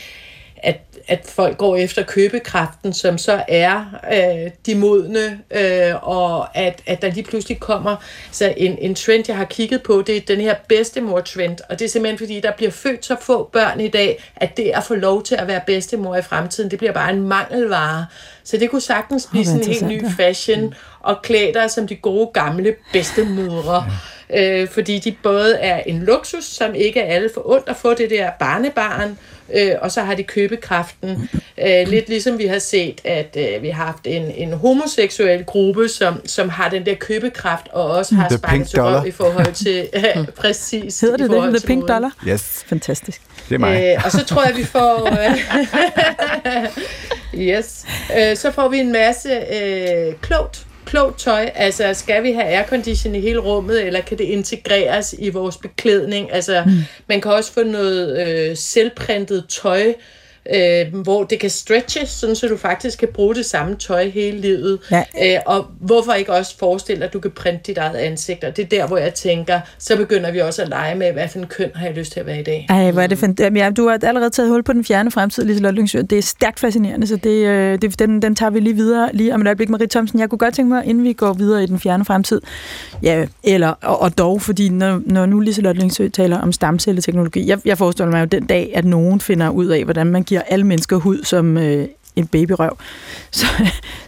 at 0.63 0.81
at 1.11 1.27
folk 1.29 1.59
går 1.59 1.77
efter 1.77 2.03
købekraften, 2.03 2.93
som 2.93 3.19
så 3.19 3.45
er 3.49 3.85
øh, 4.13 4.51
de 4.67 4.75
modne, 4.75 5.41
øh, 5.51 6.09
og 6.09 6.57
at, 6.59 6.83
at 6.87 7.03
der 7.03 7.11
lige 7.11 7.25
pludselig 7.25 7.61
kommer 7.61 7.97
så 8.31 8.55
en, 8.57 8.79
en 8.79 8.95
trend, 8.95 9.25
jeg 9.29 9.37
har 9.37 9.45
kigget 9.45 9.83
på, 9.83 10.03
det 10.07 10.17
er 10.17 10.21
den 10.21 10.41
her 10.41 10.55
bedstemor-trend, 10.69 11.57
og 11.69 11.79
det 11.79 11.85
er 11.85 11.89
simpelthen 11.89 12.19
fordi, 12.19 12.41
der 12.41 12.53
bliver 12.57 12.71
født 12.71 13.05
så 13.05 13.17
få 13.21 13.51
børn 13.53 13.81
i 13.81 13.89
dag, 13.89 14.25
at 14.37 14.57
det 14.57 14.71
at 14.75 14.85
få 14.85 14.95
lov 14.95 15.23
til 15.23 15.35
at 15.35 15.47
være 15.49 15.61
bedstemor 15.67 16.17
i 16.17 16.23
fremtiden, 16.23 16.71
det 16.71 16.79
bliver 16.79 16.93
bare 16.93 17.11
en 17.11 17.23
mangelvare. 17.23 18.07
Så 18.45 18.57
det 18.57 18.71
kunne 18.71 18.81
sagtens 18.81 19.29
blive 19.31 19.45
sådan 19.45 19.61
en 19.61 19.67
helt 19.67 19.87
ny 19.87 20.03
fashion, 20.17 20.75
og 21.01 21.23
klæde 21.23 21.53
dig 21.55 21.71
som 21.71 21.87
de 21.87 21.97
gode 21.97 22.31
gamle 22.35 22.75
bedstemødre. 22.93 23.87
Øh, 24.35 24.69
fordi 24.69 24.99
de 24.99 25.17
både 25.23 25.55
er 25.55 25.83
en 25.87 26.03
luksus, 26.03 26.45
som 26.45 26.75
ikke 26.75 27.01
er 27.01 27.15
alle 27.15 27.31
for 27.35 27.51
ondt 27.51 27.69
at 27.69 27.77
få 27.77 27.95
det 27.95 28.11
der 28.11 28.31
barnebarn, 28.39 29.19
øh, 29.55 29.73
og 29.81 29.93
så 29.93 30.01
har 30.01 30.15
de 30.15 30.23
købekraften. 30.23 31.29
Øh, 31.59 31.89
lidt 31.89 32.09
ligesom 32.09 32.39
vi 32.39 32.47
har 32.47 32.59
set, 32.59 33.01
at 33.05 33.37
øh, 33.39 33.63
vi 33.63 33.69
har 33.69 33.85
haft 33.85 34.07
en, 34.07 34.31
en 34.31 34.53
homoseksuel 34.53 35.45
gruppe, 35.45 35.89
som, 35.89 36.21
som 36.27 36.49
har 36.49 36.69
den 36.69 36.87
der 36.87 36.95
købekraft, 36.95 37.69
og 37.73 37.91
også 37.91 38.15
har 38.15 38.37
sparket 38.37 39.07
i 39.07 39.11
forhold 39.11 39.53
til... 39.55 39.89
Øh, 40.17 40.27
præcis. 40.27 41.01
Hedder 41.01 41.17
det 41.17 41.31
det? 41.31 41.61
The 41.61 41.67
Pink 41.67 41.79
moden. 41.79 41.89
Dollar? 41.89 42.11
Yes. 42.29 42.65
Fantastisk. 42.67 43.21
Det 43.49 43.55
er 43.55 43.59
mig. 43.59 43.95
Øh, 43.97 44.05
og 44.05 44.13
så 44.13 44.25
tror 44.25 44.45
jeg, 44.45 44.57
vi 44.57 44.65
får... 44.65 45.09
Øh, 46.47 47.41
yes. 47.41 47.85
Øh, 48.19 48.37
så 48.37 48.51
får 48.51 48.69
vi 48.69 48.79
en 48.79 48.93
masse 48.93 49.29
øh, 49.31 50.15
klogt 50.21 50.67
klogt 50.91 51.19
tøj? 51.19 51.51
Altså, 51.55 51.95
skal 51.95 52.23
vi 52.23 52.33
have 52.33 52.47
aircondition 52.47 53.15
i 53.15 53.21
hele 53.21 53.39
rummet, 53.39 53.87
eller 53.87 54.01
kan 54.01 54.19
det 54.19 54.25
integreres 54.25 55.15
i 55.19 55.29
vores 55.29 55.57
beklædning? 55.57 56.33
Altså, 56.33 56.63
mm. 56.67 56.73
man 57.07 57.21
kan 57.21 57.33
også 57.33 57.53
få 57.53 57.63
noget 57.63 58.29
øh, 58.29 58.57
selvprintet 58.57 59.45
tøj, 59.49 59.89
øh, 59.89 59.95
hvor 60.93 61.25
det 61.25 61.41
kan 61.41 61.51
stretches, 61.51 62.09
sådan 62.09 62.37
så 62.37 62.49
du 62.49 62.57
faktisk 62.57 62.99
kan 62.99 63.09
bruge 63.15 63.35
det 63.35 63.47
samme 63.47 63.77
tøj 63.77 64.09
hele 64.09 64.41
livet. 64.41 64.79
Ja. 64.91 65.05
Øh, 65.23 65.41
og 65.47 65.67
hvorfor 65.81 66.13
ikke 66.13 66.33
også 66.33 66.59
forestille 66.59 67.01
dig, 67.01 67.07
at 67.07 67.13
du 67.13 67.21
kan 67.21 67.31
printe 67.31 67.61
dit 67.67 67.79
eget 67.79 67.97
ansigt? 67.97 68.45
Og 68.45 68.57
det 68.57 68.63
er 68.63 68.67
der, 68.67 68.87
hvor 68.87 68.99
jeg 68.99 69.15
tænker, 69.15 69.61
så 69.79 69.97
begynder 69.97 70.31
vi 70.31 70.39
også 70.39 70.63
at 70.63 70.69
lege 70.69 70.95
med, 70.95 71.13
hvad 71.13 71.29
for 71.29 71.39
en 71.39 71.47
køn 71.47 71.71
har 71.75 71.87
jeg 71.87 71.95
lyst 71.95 72.13
til 72.13 72.21
at 72.21 72.27
være 72.27 72.41
i 72.41 72.43
dag. 72.43 72.67
Ej, 72.69 72.91
hvor 72.91 73.03
er 73.03 73.07
det 73.07 73.19
fantastisk. 73.19 73.57
Ja, 73.57 73.71
du 73.71 73.89
har 73.89 73.99
allerede 74.03 74.31
taget 74.31 74.51
hul 74.51 74.63
på 74.63 74.73
den 74.73 74.85
fjerne 74.85 75.11
fremtid, 75.11 75.45
Lise 75.45 75.71
Lyngsø. 75.71 76.01
Det 76.01 76.19
er 76.19 76.23
stærkt 76.23 76.61
fascinerende, 76.61 77.07
så 77.07 77.17
det, 77.17 77.47
øh, 77.47 77.79
det, 77.83 77.99
den, 77.99 78.23
den 78.23 78.35
tager 78.35 78.51
vi 78.51 78.61
lige 78.61 78.75
videre 78.75 79.11
lige 79.13 79.35
om 79.35 79.41
et 79.41 79.47
øjeblik. 79.47 79.69
Marie 79.69 79.87
Thomsen, 79.87 80.21
jeg 80.21 80.31
kunne 80.31 80.39
godt 80.39 80.55
tænke 80.55 80.69
mig, 80.69 80.85
inden 80.87 81.05
vi 81.05 81.13
går 81.13 81.33
videre 81.33 81.63
i 81.63 81.67
den 81.67 81.81
fjerne 81.81 82.05
fremtid, 82.05 82.41
ja, 83.03 83.27
eller, 83.45 83.69
og, 83.83 84.01
og 84.01 84.19
dog, 84.19 84.43
fordi 84.43 84.69
når, 84.69 85.03
når 85.07 85.27
nu 85.27 85.41
Lise 85.41 85.63
Lyngsø 85.63 86.09
taler 86.09 86.39
om 86.39 86.53
stamcelleteknologi, 86.53 87.49
jeg, 87.49 87.59
jeg 87.65 87.79
forestiller 87.79 88.11
mig 88.11 88.21
jo 88.21 88.27
den 88.27 88.47
dag, 88.47 88.73
at 88.75 88.85
nogen 88.85 89.21
finder 89.21 89.49
ud 89.49 89.67
af, 89.67 89.85
hvordan 89.85 90.07
man 90.07 90.23
giver 90.23 90.40
alle 90.47 90.67
mennesker 90.67 90.97
hud 90.97 91.25
som 91.25 91.59
øh, 91.59 91.89
en 92.17 92.27
babyrøv, 92.27 92.79
så, 93.31 93.47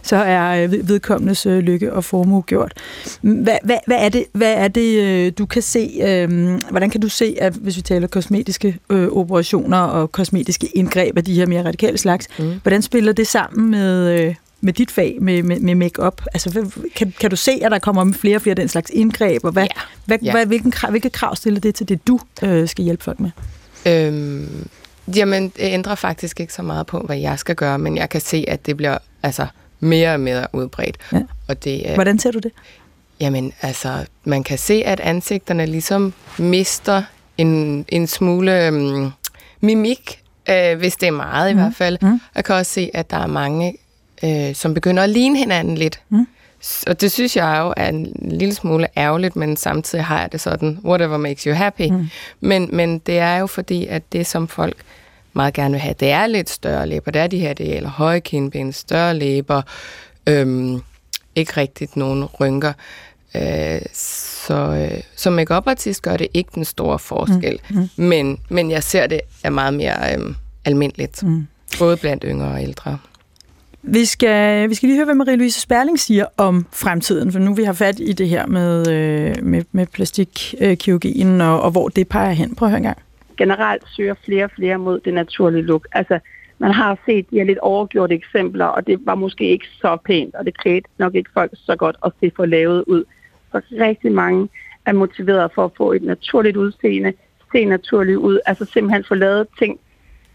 så 0.01 0.15
er 0.15 0.63
øh, 0.63 0.87
vedkommendes 0.87 1.45
øh, 1.45 1.59
lykke 1.59 1.93
og 1.93 2.03
formue 2.03 2.41
gjort. 2.41 2.73
Hvad, 3.21 3.57
hvad, 3.63 3.77
hvad 3.87 3.97
er 3.99 4.09
det, 4.09 4.25
hvad 4.31 4.53
er 4.53 4.67
det 4.67 5.03
øh, 5.03 5.31
du 5.37 5.45
kan 5.45 5.61
se, 5.61 5.91
øh, 6.03 6.59
hvordan 6.69 6.89
kan 6.89 7.01
du 7.01 7.09
se, 7.09 7.35
at 7.41 7.53
hvis 7.53 7.77
vi 7.77 7.81
taler 7.81 8.07
kosmetiske 8.07 8.77
øh, 8.89 9.07
operationer 9.07 9.77
og 9.77 10.11
kosmetiske 10.11 10.67
indgreb 10.67 11.17
af 11.17 11.23
de 11.23 11.33
her 11.33 11.45
mere 11.45 11.65
radikale 11.65 11.97
slags, 11.97 12.27
mm. 12.39 12.59
hvordan 12.61 12.81
spiller 12.81 13.13
det 13.13 13.27
sammen 13.27 13.71
med, 13.71 14.19
øh, 14.19 14.35
med 14.61 14.73
dit 14.73 14.91
fag, 14.91 15.17
med, 15.21 15.43
med, 15.43 15.59
med 15.59 15.75
make-up? 15.75 16.21
Altså, 16.33 16.71
kan, 16.95 17.13
kan 17.19 17.29
du 17.29 17.35
se, 17.35 17.51
at 17.61 17.71
der 17.71 17.79
kommer 17.79 18.13
flere 18.13 18.35
og 18.35 18.41
flere 18.41 18.51
af 18.51 18.55
den 18.55 18.67
slags 18.67 18.91
indgreb, 18.93 19.45
og 19.45 19.51
hvad, 19.51 19.63
ja. 19.63 19.81
Hvad, 20.05 20.17
ja. 20.23 20.31
Hvad, 20.31 20.45
hvilken, 20.45 20.73
hvilke 20.89 21.09
krav 21.09 21.35
stiller 21.35 21.59
det 21.59 21.75
til 21.75 21.89
det, 21.89 22.07
du 22.07 22.19
øh, 22.43 22.67
skal 22.67 22.83
hjælpe 22.85 23.03
folk 23.03 23.19
med? 23.19 23.31
Øhm 23.87 24.67
Jamen, 25.15 25.49
det 25.49 25.53
ændrer 25.59 25.95
faktisk 25.95 26.39
ikke 26.39 26.53
så 26.53 26.61
meget 26.61 26.85
på, 26.85 26.99
hvad 26.99 27.17
jeg 27.17 27.39
skal 27.39 27.55
gøre, 27.55 27.79
men 27.79 27.97
jeg 27.97 28.09
kan 28.09 28.21
se, 28.21 28.45
at 28.47 28.65
det 28.65 28.77
bliver 28.77 28.97
altså 29.23 29.47
mere 29.79 30.13
og 30.13 30.19
mere 30.19 30.47
udbredt. 30.53 30.97
Ja. 31.13 31.21
Og 31.47 31.63
det, 31.63 31.83
øh, 31.87 31.93
Hvordan 31.93 32.19
ser 32.19 32.31
du 32.31 32.39
det? 32.39 32.51
Jamen, 33.19 33.53
altså, 33.61 34.05
man 34.23 34.43
kan 34.43 34.57
se, 34.57 34.83
at 34.85 34.99
ansigterne 34.99 35.65
ligesom 35.65 36.13
mister 36.37 37.03
en, 37.37 37.85
en 37.89 38.07
smule 38.07 38.69
um, 38.71 39.13
mimik, 39.61 40.19
øh, 40.49 40.77
hvis 40.77 40.95
det 40.95 41.07
er 41.07 41.11
meget 41.11 41.55
mm. 41.55 41.59
i 41.59 41.61
hvert 41.61 41.75
fald. 41.75 41.97
Mm. 42.01 42.21
Jeg 42.35 42.45
kan 42.45 42.55
også 42.55 42.71
se, 42.71 42.89
at 42.93 43.11
der 43.11 43.17
er 43.17 43.27
mange, 43.27 43.77
øh, 44.23 44.55
som 44.55 44.73
begynder 44.73 45.03
at 45.03 45.09
ligne 45.09 45.37
hinanden 45.37 45.77
lidt. 45.77 46.01
Mm. 46.09 46.27
Og 46.87 47.01
det 47.01 47.11
synes 47.11 47.35
jeg 47.35 47.57
jo 47.59 47.73
er 47.77 47.89
en 47.89 48.15
lille 48.21 48.53
smule 48.53 48.87
ærgerligt, 48.97 49.35
men 49.35 49.57
samtidig 49.57 50.05
har 50.05 50.19
jeg 50.21 50.31
det 50.31 50.41
sådan, 50.41 50.79
whatever 50.85 51.17
makes 51.17 51.43
you 51.43 51.53
happy. 51.53 51.89
Mm. 51.91 52.09
Men, 52.41 52.69
men 52.73 52.99
det 52.99 53.19
er 53.19 53.37
jo 53.37 53.47
fordi, 53.47 53.85
at 53.87 54.03
det 54.13 54.27
som 54.27 54.47
folk 54.47 54.75
meget 55.33 55.53
gerne 55.53 55.71
vil 55.71 55.79
have, 55.81 55.95
det 55.99 56.11
er 56.11 56.27
lidt 56.27 56.49
større 56.49 56.87
læber. 56.87 57.11
Det 57.11 57.21
er 57.21 57.27
de 57.27 57.39
her, 57.39 57.53
det 57.53 57.65
gælder 57.65 57.89
høje 57.89 58.19
kindben, 58.19 58.73
større 58.73 59.13
læber, 59.13 59.61
øhm, 60.27 60.81
ikke 61.35 61.57
rigtigt 61.57 61.97
nogen 61.97 62.25
rynker. 62.25 62.73
Øh, 63.35 63.81
så 63.93 64.53
øh, 64.53 65.01
som 65.15 65.33
make 65.33 65.53
artist 65.53 66.01
gør 66.01 66.17
det 66.17 66.27
ikke 66.33 66.51
den 66.55 66.65
store 66.65 66.99
forskel, 66.99 67.59
mm. 67.69 67.77
Mm. 67.77 67.89
Men, 68.03 68.39
men 68.49 68.71
jeg 68.71 68.83
ser 68.83 69.07
det 69.07 69.21
er 69.43 69.49
meget 69.49 69.73
mere 69.73 70.13
øhm, 70.13 70.35
almindeligt, 70.65 71.23
mm. 71.23 71.47
både 71.79 71.97
blandt 71.97 72.23
yngre 72.27 72.47
og 72.47 72.63
ældre. 72.63 72.97
Vi 73.85 74.05
skal, 74.05 74.69
vi 74.69 74.75
skal 74.75 74.89
lige 74.89 74.97
høre, 74.97 75.05
hvad 75.05 75.15
Marie-Louise 75.15 75.59
Sperling 75.59 75.99
siger 75.99 76.25
om 76.37 76.65
fremtiden, 76.71 77.31
for 77.31 77.39
nu 77.39 77.53
vi 77.53 77.63
har 77.63 77.73
fat 77.73 77.99
i 77.99 78.13
det 78.13 78.29
her 78.29 78.47
med, 78.47 78.87
øh, 78.87 79.43
med, 79.45 79.63
med 79.71 79.87
plastikkirurgien, 79.87 81.41
og, 81.41 81.61
og 81.61 81.71
hvor 81.71 81.89
det 81.89 82.07
peger 82.07 82.31
hen. 82.31 82.55
Prøv 82.55 82.65
at 82.65 82.71
høre 82.71 82.77
en 82.77 82.83
gang. 82.83 82.97
Generelt 83.37 83.83
søger 83.95 84.13
flere 84.25 84.43
og 84.43 84.51
flere 84.55 84.77
mod 84.77 84.99
det 84.99 85.13
naturlige 85.13 85.63
look. 85.63 85.87
Altså, 85.91 86.19
man 86.59 86.71
har 86.71 86.97
set 87.05 87.29
de 87.29 87.35
her 87.35 87.43
lidt 87.43 87.59
overgjorte 87.59 88.15
eksempler, 88.15 88.65
og 88.65 88.87
det 88.87 88.99
var 89.05 89.15
måske 89.15 89.49
ikke 89.49 89.65
så 89.81 89.97
pænt, 90.05 90.35
og 90.35 90.45
det 90.45 90.57
klædte 90.57 90.89
nok 90.97 91.15
ikke 91.15 91.29
folk 91.33 91.51
så 91.53 91.75
godt 91.75 91.95
at 92.05 92.11
se 92.19 92.31
for 92.35 92.45
lavet 92.45 92.83
ud. 92.87 93.03
Så 93.51 93.61
rigtig 93.71 94.11
mange 94.11 94.49
er 94.85 94.93
motiveret 94.93 95.51
for 95.55 95.65
at 95.65 95.71
få 95.77 95.91
et 95.91 96.03
naturligt 96.03 96.57
udseende, 96.57 97.13
se 97.51 97.65
naturligt 97.65 98.17
ud, 98.17 98.39
altså 98.45 98.65
simpelthen 98.65 99.03
få 99.07 99.15
lavet 99.15 99.47
ting, 99.59 99.79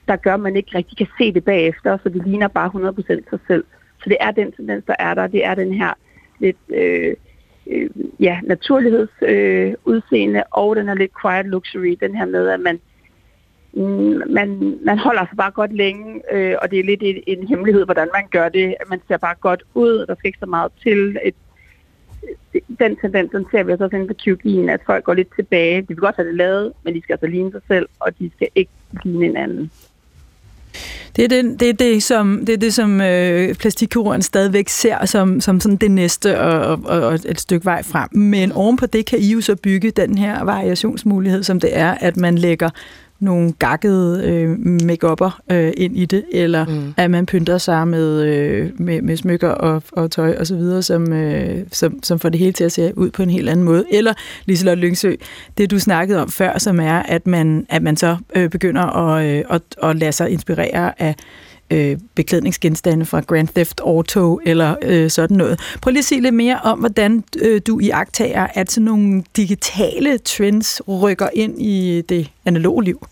der 0.09 0.17
gør, 0.17 0.35
at 0.35 0.41
man 0.41 0.57
ikke 0.57 0.79
rigtig 0.79 0.99
kan 0.99 1.07
se 1.19 1.33
det 1.33 1.45
bagefter, 1.45 1.99
så 2.03 2.09
det 2.09 2.27
ligner 2.27 2.49
bare 2.49 2.91
100% 2.91 3.31
sig 3.31 3.39
selv. 3.47 3.65
Så 4.03 4.05
det 4.09 4.17
er 4.21 4.31
den 4.31 4.53
tendens, 4.53 4.85
der 4.87 4.95
er 4.99 5.15
der. 5.15 5.27
Det 5.27 5.45
er 5.45 5.55
den 5.55 5.73
her 5.75 5.93
lidt 6.39 6.57
øh, 6.69 7.17
øh, 7.67 7.91
ja, 8.21 8.41
naturlighedsudseende, 8.43 10.39
øh, 10.39 10.45
og 10.51 10.77
den 10.77 10.89
her 10.89 10.95
lidt 10.95 11.13
quiet 11.23 11.47
luxury, 11.47 11.97
den 12.01 12.15
her 12.15 12.27
med, 12.27 12.49
at 12.49 12.61
man, 12.61 12.81
mm, 13.73 14.23
man, 14.31 14.79
man 14.85 14.99
holder 14.99 15.27
sig 15.27 15.37
bare 15.37 15.51
godt 15.51 15.73
længe, 15.73 16.23
øh, 16.33 16.57
og 16.63 16.71
det 16.71 16.79
er 16.81 16.85
lidt 16.85 17.03
en, 17.03 17.23
en 17.27 17.49
hemmelighed, 17.49 17.85
hvordan 17.85 18.09
man 18.15 18.27
gør 18.31 18.49
det. 18.49 18.75
Man 18.91 19.01
ser 19.09 19.17
bare 19.17 19.35
godt 19.41 19.63
ud, 19.75 20.07
der 20.07 20.15
skal 20.15 20.29
ikke 20.29 20.39
så 20.39 20.47
meget 20.47 20.73
til. 20.83 21.19
Et, 21.25 21.35
den 22.79 22.97
tendens, 22.97 23.31
den 23.31 23.47
ser 23.51 23.63
vi 23.63 23.73
også 23.73 23.89
inden 23.93 24.09
for 24.09 24.21
QG'en, 24.23 24.71
at 24.71 24.81
folk 24.87 25.05
går 25.05 25.15
lidt 25.15 25.35
tilbage. 25.37 25.81
De 25.81 25.89
vil 25.89 25.97
godt 25.97 26.17
have 26.17 26.29
det 26.29 26.37
lavet, 26.37 26.73
men 26.83 26.95
de 26.95 27.03
skal 27.03 27.13
altså 27.13 27.27
ligne 27.27 27.51
sig 27.51 27.61
selv, 27.69 27.89
og 28.01 28.19
de 28.19 28.31
skal 28.37 28.49
ikke 28.55 28.71
ligne 29.05 29.27
en 29.27 29.37
anden. 29.37 29.71
Det 31.17 31.25
er 31.25 31.29
det, 31.29 31.61
det, 31.61 31.69
er 31.69 31.73
det 31.73 32.03
som, 32.03 32.43
det, 32.47 32.53
er 32.53 32.57
det, 32.57 32.75
som 32.75 33.01
øh, 33.01 33.55
plastikkirurgen 33.55 34.23
stadigvæk 34.23 34.69
ser 34.69 35.07
som, 35.07 35.41
som 35.41 35.61
sådan 35.61 35.77
det 35.77 35.91
næste 35.91 36.41
og, 36.41 36.81
og, 36.85 37.01
og 37.01 37.15
et 37.15 37.41
stykke 37.41 37.65
vej 37.65 37.83
frem. 37.83 38.09
Men 38.13 38.53
ovenpå 38.53 38.87
det 38.87 39.07
kan 39.07 39.19
I 39.19 39.33
jo 39.33 39.41
så 39.41 39.57
bygge 39.57 39.91
den 39.91 40.19
her 40.19 40.45
variationsmulighed, 40.45 41.43
som 41.43 41.61
det 41.61 41.77
er, 41.77 41.95
at 42.01 42.17
man 42.17 42.39
lægger 42.39 42.71
nogle 43.21 43.53
gakkede 43.53 44.23
øh, 44.25 44.53
make-up'er 44.83 45.41
øh, 45.53 45.73
ind 45.77 45.97
i 45.97 46.07
det, 46.07 46.25
eller 46.33 46.67
mm. 46.67 46.95
at 46.97 47.11
man 47.11 47.27
pynter 47.27 47.59
sig 47.59 47.89
med, 47.89 48.23
øh, 48.23 48.71
med, 48.81 49.03
med 49.03 49.17
smykker 49.17 49.49
og, 49.49 49.83
og 49.93 50.11
tøj 50.11 50.37
og 50.39 50.47
så 50.47 50.57
videre, 50.57 50.83
som, 50.83 51.13
øh, 51.13 51.65
som, 51.73 52.03
som 52.03 52.19
får 52.19 52.29
det 52.29 52.39
hele 52.39 52.53
til 52.53 52.65
at 52.65 52.73
se 52.73 52.93
ud 52.99 53.11
på 53.11 53.23
en 53.23 53.31
helt 53.31 53.49
anden 53.49 53.65
måde. 53.65 53.85
Eller 53.91 54.15
Liselotte 54.47 54.83
Lyngsø, 54.83 55.15
det 55.59 55.71
du 55.71 55.79
snakkede 55.79 56.23
om 56.23 56.29
før, 56.29 56.59
som 56.59 56.81
er, 56.81 57.03
at 57.03 57.27
man, 57.27 57.67
at 57.69 57.83
man 57.83 57.97
så 57.97 58.17
øh, 58.37 58.51
begynder 58.51 58.83
at, 58.83 59.27
øh, 59.27 59.45
at, 59.51 59.63
at 59.83 59.97
lade 59.97 60.13
sig 60.13 60.31
inspirere 60.31 61.03
af 61.03 61.15
øh, 61.71 61.99
beklædningsgenstande 62.15 63.07
fra 63.07 63.21
Grand 63.21 63.49
Theft 63.49 63.81
Auto 63.81 64.41
eller 64.47 64.75
øh, 64.83 65.11
sådan 65.11 65.37
noget. 65.37 65.61
Prøv 65.83 65.91
lige 65.91 65.99
at 65.99 66.05
sige 66.05 66.21
lidt 66.21 66.35
mere 66.35 66.61
om, 66.65 66.79
hvordan 66.79 67.25
øh, 67.39 67.61
du 67.67 67.81
i 67.81 67.91
agtager, 67.91 68.47
at 68.55 68.73
sådan 68.73 68.85
nogle 68.85 69.25
digitale 69.37 70.19
trends 70.19 70.81
rykker 70.89 71.29
ind 71.35 71.63
i 71.63 72.03
det 72.09 72.31
analoge 72.45 72.85
liv. 72.85 73.07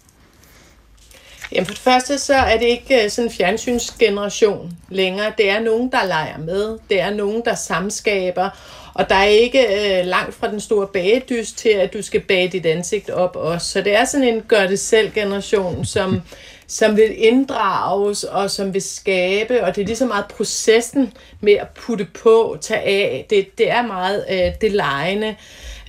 Jamen 1.53 1.67
for 1.67 1.73
det 1.75 1.83
første, 1.83 2.19
så 2.19 2.35
er 2.35 2.59
det 2.59 2.67
ikke 2.67 3.05
øh, 3.05 3.11
sådan 3.11 3.31
en 3.31 3.35
fjernsynsgeneration 3.37 4.73
længere. 4.89 5.33
Det 5.39 5.51
er 5.51 5.61
nogen, 5.61 5.93
der 5.93 6.07
leger 6.07 6.39
med. 6.39 6.79
Det 6.91 7.01
er 7.01 7.11
nogen, 7.11 7.43
der 7.45 7.55
samskaber. 7.55 8.51
Og 8.95 9.09
der 9.09 9.15
er 9.15 9.25
ikke 9.25 9.61
øh, 9.61 10.07
langt 10.07 10.35
fra 10.35 10.51
den 10.51 10.61
store 10.61 10.87
bagedyst 10.87 11.59
til, 11.59 11.69
at 11.69 11.93
du 11.93 12.03
skal 12.03 12.21
bage 12.21 12.49
dit 12.49 12.67
ansigt 12.67 13.11
op 13.11 13.37
også. 13.37 13.67
Så 13.71 13.81
det 13.81 13.97
er 13.97 14.05
sådan 14.05 14.29
en 14.29 14.43
gør-det-selv-generation, 14.49 15.85
som 15.85 16.21
som 16.67 16.97
vil 16.97 17.25
inddrages 17.25 18.25
og 18.25 18.51
som 18.51 18.75
vil 18.75 18.83
skabe, 18.83 19.65
og 19.65 19.77
det 19.77 19.83
er 19.83 19.87
lige 19.87 19.97
så 19.97 20.07
meget 20.07 20.25
processen 20.25 21.13
med 21.41 21.53
at 21.53 21.69
putte 21.69 22.07
på, 22.23 22.57
tage 22.61 22.81
af. 22.81 23.27
Det, 23.31 23.59
det 23.59 23.71
er 23.71 23.83
meget 23.83 24.25
øh, 24.31 24.53
det 24.61 24.73
lejende. 24.73 25.37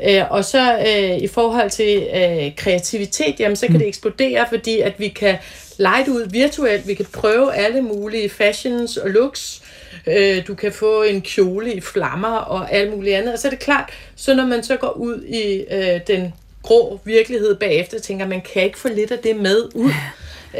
Øh, 0.03 0.31
og 0.31 0.45
så 0.45 0.77
øh, 0.79 1.17
i 1.17 1.27
forhold 1.27 1.69
til 1.69 2.07
øh, 2.15 2.55
kreativitet, 2.55 3.39
jamen, 3.39 3.55
så 3.55 3.65
kan 3.65 3.73
mm. 3.73 3.79
det 3.79 3.87
eksplodere, 3.87 4.45
fordi 4.49 4.79
at 4.79 4.93
vi 4.97 5.07
kan 5.07 5.37
lege 5.77 6.05
det 6.05 6.11
ud 6.11 6.29
virtuelt. 6.29 6.87
Vi 6.87 6.93
kan 6.93 7.05
prøve 7.13 7.55
alle 7.55 7.81
mulige 7.81 8.29
fashions 8.29 8.97
og 8.97 9.09
looks. 9.09 9.61
Øh, 10.07 10.47
du 10.47 10.55
kan 10.55 10.71
få 10.71 11.03
en 11.03 11.21
kjole 11.21 11.73
i 11.73 11.81
flammer 11.81 12.37
og 12.37 12.71
alt 12.71 12.93
muligt 12.95 13.15
andet. 13.15 13.33
Og 13.33 13.39
så 13.39 13.47
er 13.47 13.49
det 13.49 13.59
klart, 13.59 13.89
så 14.15 14.35
når 14.35 14.45
man 14.45 14.63
så 14.63 14.77
går 14.77 14.91
ud 14.91 15.23
i 15.23 15.65
øh, 15.71 15.99
den 16.07 16.33
grå 16.63 16.99
virkelighed 17.03 17.55
bagefter, 17.55 17.99
tænker 17.99 18.27
man, 18.27 18.41
kan 18.53 18.63
ikke 18.63 18.79
få 18.79 18.87
lidt 18.87 19.11
af 19.11 19.19
det 19.19 19.35
med 19.35 19.69
ud? 19.75 19.91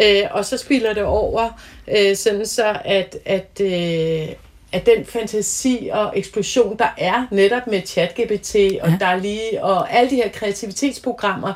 Øh, 0.04 0.24
og 0.32 0.46
så 0.46 0.58
spiller 0.58 0.94
det 0.94 1.04
over, 1.04 1.62
øh, 1.88 2.16
sådan 2.16 2.46
så 2.46 2.78
at, 2.86 3.18
at, 3.26 3.62
øh, 3.62 4.28
at 4.72 4.86
den 4.86 5.06
fantasi 5.06 5.90
og 5.92 6.14
eksplosion, 6.16 6.78
der 6.78 6.96
er 6.98 7.28
netop 7.32 7.68
med 7.68 7.82
ChatGPT 7.86 8.56
og 8.56 8.90
ja. 8.90 8.98
DALI 9.00 9.40
og 9.62 9.94
alle 9.94 10.10
de 10.10 10.16
her 10.16 10.30
kreativitetsprogrammer, 10.30 11.54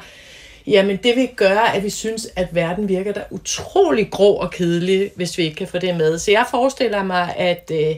jamen 0.68 0.98
det 0.98 1.16
vil 1.16 1.30
gøre, 1.36 1.76
at 1.76 1.84
vi 1.84 1.90
synes, 1.90 2.28
at 2.36 2.56
verden 2.56 2.90
virker 2.90 3.14
der 3.14 3.24
utrolig 3.30 4.12
grå 4.12 4.34
og 4.34 4.52
kedelig, 4.52 5.12
hvis 5.16 5.38
vi 5.38 5.44
ikke 5.44 5.56
kan 5.56 5.68
få 5.68 5.78
det 5.78 5.96
med. 5.96 6.20
Så 6.20 6.32
jeg 6.32 6.46
forestiller 6.52 7.04
mig, 7.04 7.36
at 7.38 7.72
øh, 7.74 7.96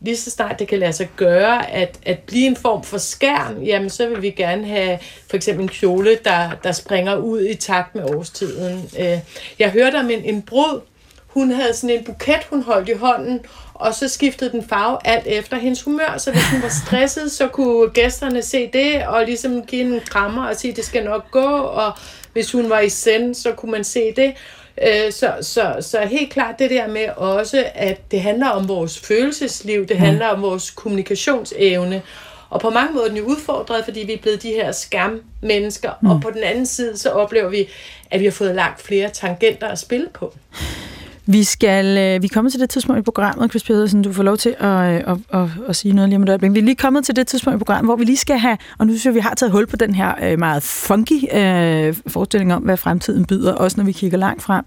lige 0.00 0.16
så 0.16 0.30
snart 0.30 0.58
det 0.58 0.68
kan 0.68 0.78
lade 0.78 0.92
sig 0.92 1.08
gøre 1.16 1.70
at, 1.70 1.98
at 2.06 2.18
blive 2.18 2.46
en 2.46 2.56
form 2.56 2.84
for 2.84 2.98
skærm, 2.98 3.62
jamen 3.62 3.90
så 3.90 4.08
vil 4.08 4.22
vi 4.22 4.30
gerne 4.30 4.66
have 4.66 4.98
for 5.28 5.36
eksempel 5.36 5.62
en 5.62 5.68
kjole, 5.68 6.18
der, 6.24 6.50
der 6.64 6.72
springer 6.72 7.16
ud 7.16 7.40
i 7.40 7.54
takt 7.54 7.94
med 7.94 8.04
årstiden. 8.04 8.90
Øh, 8.98 9.18
jeg 9.58 9.70
hørte 9.70 9.96
om 9.96 10.10
en, 10.10 10.24
en 10.24 10.42
brud, 10.42 10.80
hun 11.26 11.50
havde 11.50 11.74
sådan 11.74 11.98
en 11.98 12.04
buket, 12.04 12.44
hun 12.50 12.62
holdt 12.62 12.88
i 12.88 12.92
hånden, 12.92 13.40
og 13.74 13.94
så 13.94 14.08
skiftede 14.08 14.52
den 14.52 14.68
farve 14.68 14.98
alt 15.04 15.26
efter 15.26 15.56
hendes 15.56 15.82
humør, 15.82 16.14
så 16.18 16.32
hvis 16.32 16.50
hun 16.52 16.62
var 16.62 16.68
stresset, 16.86 17.32
så 17.32 17.48
kunne 17.48 17.90
gæsterne 17.90 18.42
se 18.42 18.70
det, 18.72 19.06
og 19.06 19.24
ligesom 19.24 19.62
give 19.62 19.94
en 19.94 20.00
krammer 20.00 20.46
og 20.46 20.56
sige, 20.56 20.74
det 20.74 20.84
skal 20.84 21.04
nok 21.04 21.30
gå, 21.30 21.46
og 21.56 21.92
hvis 22.32 22.52
hun 22.52 22.70
var 22.70 22.80
i 22.80 22.88
send, 22.88 23.34
så 23.34 23.52
kunne 23.52 23.72
man 23.72 23.84
se 23.84 24.12
det. 24.16 24.34
Øh, 24.82 25.12
så, 25.12 25.32
så, 25.40 25.76
så 25.80 26.00
helt 26.00 26.32
klart 26.32 26.58
det 26.58 26.70
der 26.70 26.88
med 26.88 27.08
også, 27.16 27.64
at 27.74 28.10
det 28.10 28.20
handler 28.20 28.48
om 28.48 28.68
vores 28.68 28.98
følelsesliv, 28.98 29.86
det 29.86 29.98
handler 29.98 30.26
om 30.26 30.42
vores 30.42 30.70
kommunikationsevne, 30.70 32.02
og 32.50 32.60
på 32.60 32.70
mange 32.70 32.92
måder 32.92 33.04
er 33.04 33.08
den 33.08 33.18
jo 33.18 33.24
udfordret, 33.24 33.84
fordi 33.84 34.00
vi 34.00 34.12
er 34.12 34.18
blevet 34.18 34.42
de 34.42 34.48
her 34.48 34.72
skærmmennesker, 34.72 35.90
mm. 36.02 36.10
og 36.10 36.20
på 36.20 36.30
den 36.30 36.42
anden 36.42 36.66
side, 36.66 36.98
så 36.98 37.10
oplever 37.10 37.48
vi, 37.48 37.68
at 38.10 38.20
vi 38.20 38.24
har 38.24 38.32
fået 38.32 38.54
langt 38.54 38.82
flere 38.82 39.10
tangenter 39.10 39.68
at 39.68 39.78
spille 39.78 40.08
på. 40.14 40.34
Vi 41.28 41.44
skal 41.44 41.86
øh, 41.86 42.22
vi 42.22 42.26
er 42.26 42.34
kommet 42.34 42.52
til 42.52 42.60
det 42.60 42.70
tidspunkt 42.70 42.98
i 42.98 43.02
programmet, 43.02 43.50
Chris 43.50 43.64
Pedersen, 43.64 44.02
du 44.02 44.12
får 44.12 44.22
lov 44.22 44.36
til 44.36 44.54
at, 44.58 44.66
øh, 44.66 45.12
at, 45.12 45.40
at, 45.42 45.48
at 45.68 45.76
sige 45.76 45.94
noget 45.94 46.08
lige 46.08 46.16
om 46.16 46.22
et 46.22 46.28
øjeblik. 46.28 46.52
Vi 46.54 46.58
er 46.58 46.62
lige 46.62 46.74
kommet 46.74 47.04
til 47.04 47.16
det 47.16 47.26
tidspunkt 47.26 47.56
i 47.56 47.58
programmet, 47.58 47.88
hvor 47.88 47.96
vi 47.96 48.04
lige 48.04 48.16
skal 48.16 48.38
have, 48.38 48.58
og 48.78 48.86
nu 48.86 48.92
synes 48.92 49.06
jeg, 49.06 49.14
vi 49.14 49.20
har 49.20 49.34
taget 49.34 49.52
hul 49.52 49.66
på 49.66 49.76
den 49.76 49.94
her 49.94 50.14
øh, 50.22 50.38
meget 50.38 50.62
funky 50.62 51.24
øh, 51.34 51.96
forestilling 52.06 52.54
om, 52.54 52.62
hvad 52.62 52.76
fremtiden 52.76 53.24
byder, 53.24 53.52
også 53.52 53.76
når 53.76 53.84
vi 53.84 53.92
kigger 53.92 54.18
langt 54.18 54.42
frem. 54.42 54.64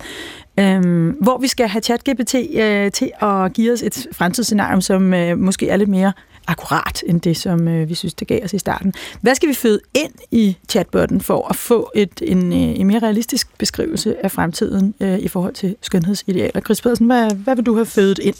Øhm, 0.60 1.10
hvor 1.10 1.38
vi 1.38 1.48
skal 1.48 1.68
have 1.68 1.82
ChatGPT 1.82 2.36
øh, 2.36 2.92
til 2.92 3.12
at 3.22 3.54
give 3.54 3.74
os 3.74 3.82
et 3.82 4.08
fremtidsscenarie, 4.12 4.82
som 4.82 5.14
øh, 5.14 5.38
måske 5.38 5.70
er 5.70 5.78
lidt 5.78 5.90
mere 5.90 6.14
akkurat 6.50 7.04
end 7.08 7.22
det, 7.22 7.38
som 7.38 7.68
øh, 7.68 7.90
vi 7.90 7.94
synes, 7.94 8.14
det 8.14 8.28
gav 8.28 8.44
os 8.44 8.54
i 8.54 8.58
starten. 8.58 8.94
Hvad 9.22 9.36
skal 9.36 9.50
vi 9.50 9.54
føde 9.54 9.80
ind 9.94 10.12
i 10.32 10.58
chatbotten 10.70 11.22
for 11.22 11.48
at 11.50 11.56
få 11.56 11.92
et, 11.96 12.22
en, 12.22 12.54
øh, 12.54 12.80
en 12.80 12.88
mere 12.88 13.00
realistisk 13.00 13.58
beskrivelse 13.58 14.16
af 14.24 14.32
fremtiden 14.32 14.94
øh, 15.00 15.20
i 15.20 15.28
forhold 15.28 15.54
til 15.54 15.76
skønhedsidealer? 15.82 16.62
Chris 16.62 16.82
Pedersen, 16.82 17.06
hvad, 17.06 17.36
hvad 17.36 17.56
vil 17.56 17.66
du 17.66 17.76
have 17.76 17.86
fødet 17.86 18.20
ind? 18.20 18.36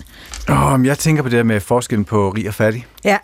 Oh, 0.50 0.86
jeg 0.86 0.98
tænker 0.98 1.24
på 1.24 1.30
det 1.30 1.38
der 1.38 1.44
med 1.44 1.60
forskellen 1.60 2.06
på 2.06 2.30
rig 2.30 2.48
og 2.48 2.54
fattig. 2.54 2.86
Ja. 3.06 3.18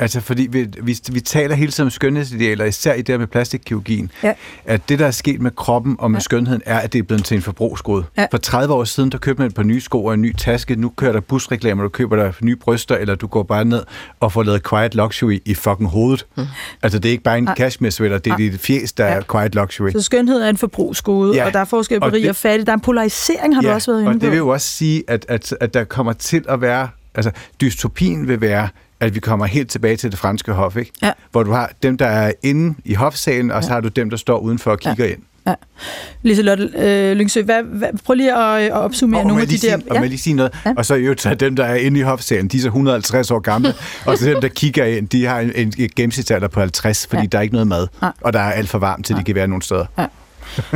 Altså, 0.00 0.20
fordi 0.20 0.48
vi, 0.50 0.68
vi, 0.82 0.98
vi 1.12 1.20
taler 1.20 1.54
hele 1.54 1.72
tiden 1.72 1.86
om 1.86 1.90
skønhedsidealer, 1.90 2.64
især 2.64 2.94
i 2.94 2.96
det 2.96 3.06
der 3.06 3.18
med 3.18 3.26
plastikkirurgien. 3.26 4.10
Ja. 4.22 4.32
At 4.64 4.88
det, 4.88 4.98
der 4.98 5.06
er 5.06 5.10
sket 5.10 5.40
med 5.40 5.50
kroppen 5.50 5.96
og 5.98 6.10
med 6.10 6.18
ja. 6.18 6.22
skønheden, 6.22 6.62
er, 6.66 6.78
at 6.78 6.92
det 6.92 6.98
er 6.98 7.02
blevet 7.02 7.24
til 7.24 7.34
en 7.34 7.42
forbrugsgod. 7.42 8.02
Ja. 8.16 8.26
For 8.30 8.38
30 8.38 8.74
år 8.74 8.84
siden, 8.84 9.12
der 9.12 9.18
købte 9.18 9.40
man 9.40 9.48
et 9.48 9.54
par 9.54 9.62
nye 9.62 9.80
sko 9.80 10.04
og 10.04 10.14
en 10.14 10.22
ny 10.22 10.36
taske. 10.36 10.76
Nu 10.76 10.88
kører 10.96 11.12
der 11.12 11.20
busreklamer, 11.20 11.82
du 11.82 11.88
køber 11.88 12.16
der 12.16 12.32
nye 12.42 12.56
bryster, 12.56 12.96
eller 12.96 13.14
du 13.14 13.26
går 13.26 13.42
bare 13.42 13.64
ned 13.64 13.82
og 14.20 14.32
får 14.32 14.42
lavet 14.42 14.68
quiet 14.68 14.94
luxury 14.94 15.38
i 15.44 15.54
fucking 15.54 15.88
hovedet. 15.88 16.26
Mm. 16.36 16.44
Altså, 16.82 16.98
det 16.98 17.08
er 17.08 17.12
ikke 17.12 17.24
bare 17.24 17.38
en 17.38 17.48
ja. 17.48 17.54
cashmere 17.54 17.90
sweater, 17.90 18.18
det 18.18 18.32
er 18.32 18.36
dit 18.36 18.60
fjes, 18.60 18.92
der 18.92 19.06
ja. 19.06 19.12
er 19.12 19.22
quiet 19.32 19.54
luxury. 19.54 19.90
Så 19.90 20.02
skønhed 20.02 20.40
er 20.40 20.48
en 20.48 20.56
forbrugsgode, 20.56 21.36
ja. 21.36 21.46
og 21.46 21.52
der 21.52 21.60
er 21.60 21.64
forskel 21.64 22.00
på 22.00 22.06
og 22.06 22.12
rig 22.12 22.22
det, 22.22 22.30
og 22.30 22.36
fattig. 22.36 22.66
Der 22.66 22.72
er 22.72 22.76
en 22.76 22.80
polarisering, 22.80 23.54
har 23.54 23.62
ja. 23.62 23.68
du 23.68 23.74
også 23.74 23.90
været 23.90 24.00
inde 24.00 24.12
på. 24.12 24.16
og 24.16 24.20
det 24.20 24.30
vil 24.30 24.36
jo 24.36 24.48
også 24.48 24.66
sige, 24.66 25.04
at, 25.08 25.26
at, 25.28 25.54
at 25.60 25.74
der 25.74 25.84
kommer 25.84 26.12
til 26.12 26.44
at 26.48 26.60
være... 26.60 26.88
Altså, 27.14 27.30
dystopien 27.60 28.28
vil 28.28 28.40
være 28.40 28.68
at 29.00 29.14
vi 29.14 29.20
kommer 29.20 29.46
helt 29.46 29.70
tilbage 29.70 29.96
til 29.96 30.10
det 30.10 30.18
franske 30.18 30.52
hof, 30.52 30.76
ikke? 30.76 30.92
Ja. 31.02 31.12
hvor 31.30 31.42
du 31.42 31.52
har 31.52 31.72
dem, 31.82 31.96
der 31.96 32.06
er 32.06 32.32
inde 32.42 32.74
i 32.84 32.94
hofsalen, 32.94 33.50
og 33.50 33.64
så 33.64 33.70
har 33.70 33.80
du 33.80 33.88
dem, 33.88 34.10
der 34.10 34.16
står 34.16 34.38
udenfor 34.38 34.70
og 34.70 34.78
kigger 34.78 35.04
ja. 35.04 35.10
ind. 35.10 35.22
Ja. 35.46 35.54
Liselotte 36.22 36.70
øh, 36.76 37.16
Lyngsø, 37.16 37.42
hvad, 37.42 37.62
hvad, 37.62 37.88
prøv 38.04 38.14
lige 38.14 38.34
at, 38.34 38.62
at 38.62 38.72
opsummere 38.72 39.20
og 39.20 39.26
nogle 39.26 39.42
af 39.42 39.48
de 39.48 39.58
sige, 39.58 39.70
der... 39.70 39.78
Og 39.90 39.96
ja. 39.96 40.04
lige 40.04 40.18
sige 40.18 40.34
noget. 40.34 40.54
Ja. 40.66 40.72
Og 40.76 40.86
så 40.86 40.94
jo 40.94 41.14
tage 41.14 41.34
dem, 41.34 41.56
der 41.56 41.64
er 41.64 41.74
inde 41.74 42.00
i 42.00 42.02
hofsalen, 42.02 42.48
de 42.48 42.56
er 42.56 42.60
så 42.60 42.68
150 42.68 43.30
år 43.30 43.38
gamle, 43.38 43.74
og 44.06 44.18
så 44.18 44.24
dem, 44.24 44.40
der 44.40 44.48
kigger 44.48 44.84
ind, 44.84 45.08
de 45.08 45.24
har 45.24 45.40
en, 45.40 45.72
en 45.78 45.90
gennemsnitsalder 45.96 46.48
på 46.48 46.60
50, 46.60 47.06
fordi 47.06 47.22
ja. 47.22 47.26
der 47.26 47.38
er 47.38 47.42
ikke 47.42 47.54
noget 47.54 47.68
mad, 47.68 47.86
ja. 48.02 48.10
og 48.20 48.32
der 48.32 48.40
er 48.40 48.52
alt 48.52 48.68
for 48.68 48.78
varmt, 48.78 49.06
til 49.06 49.14
ja. 49.14 49.18
de 49.18 49.24
kan 49.24 49.34
være 49.34 49.48
nogle 49.48 49.62
steder. 49.62 49.86
Ja. 49.98 50.06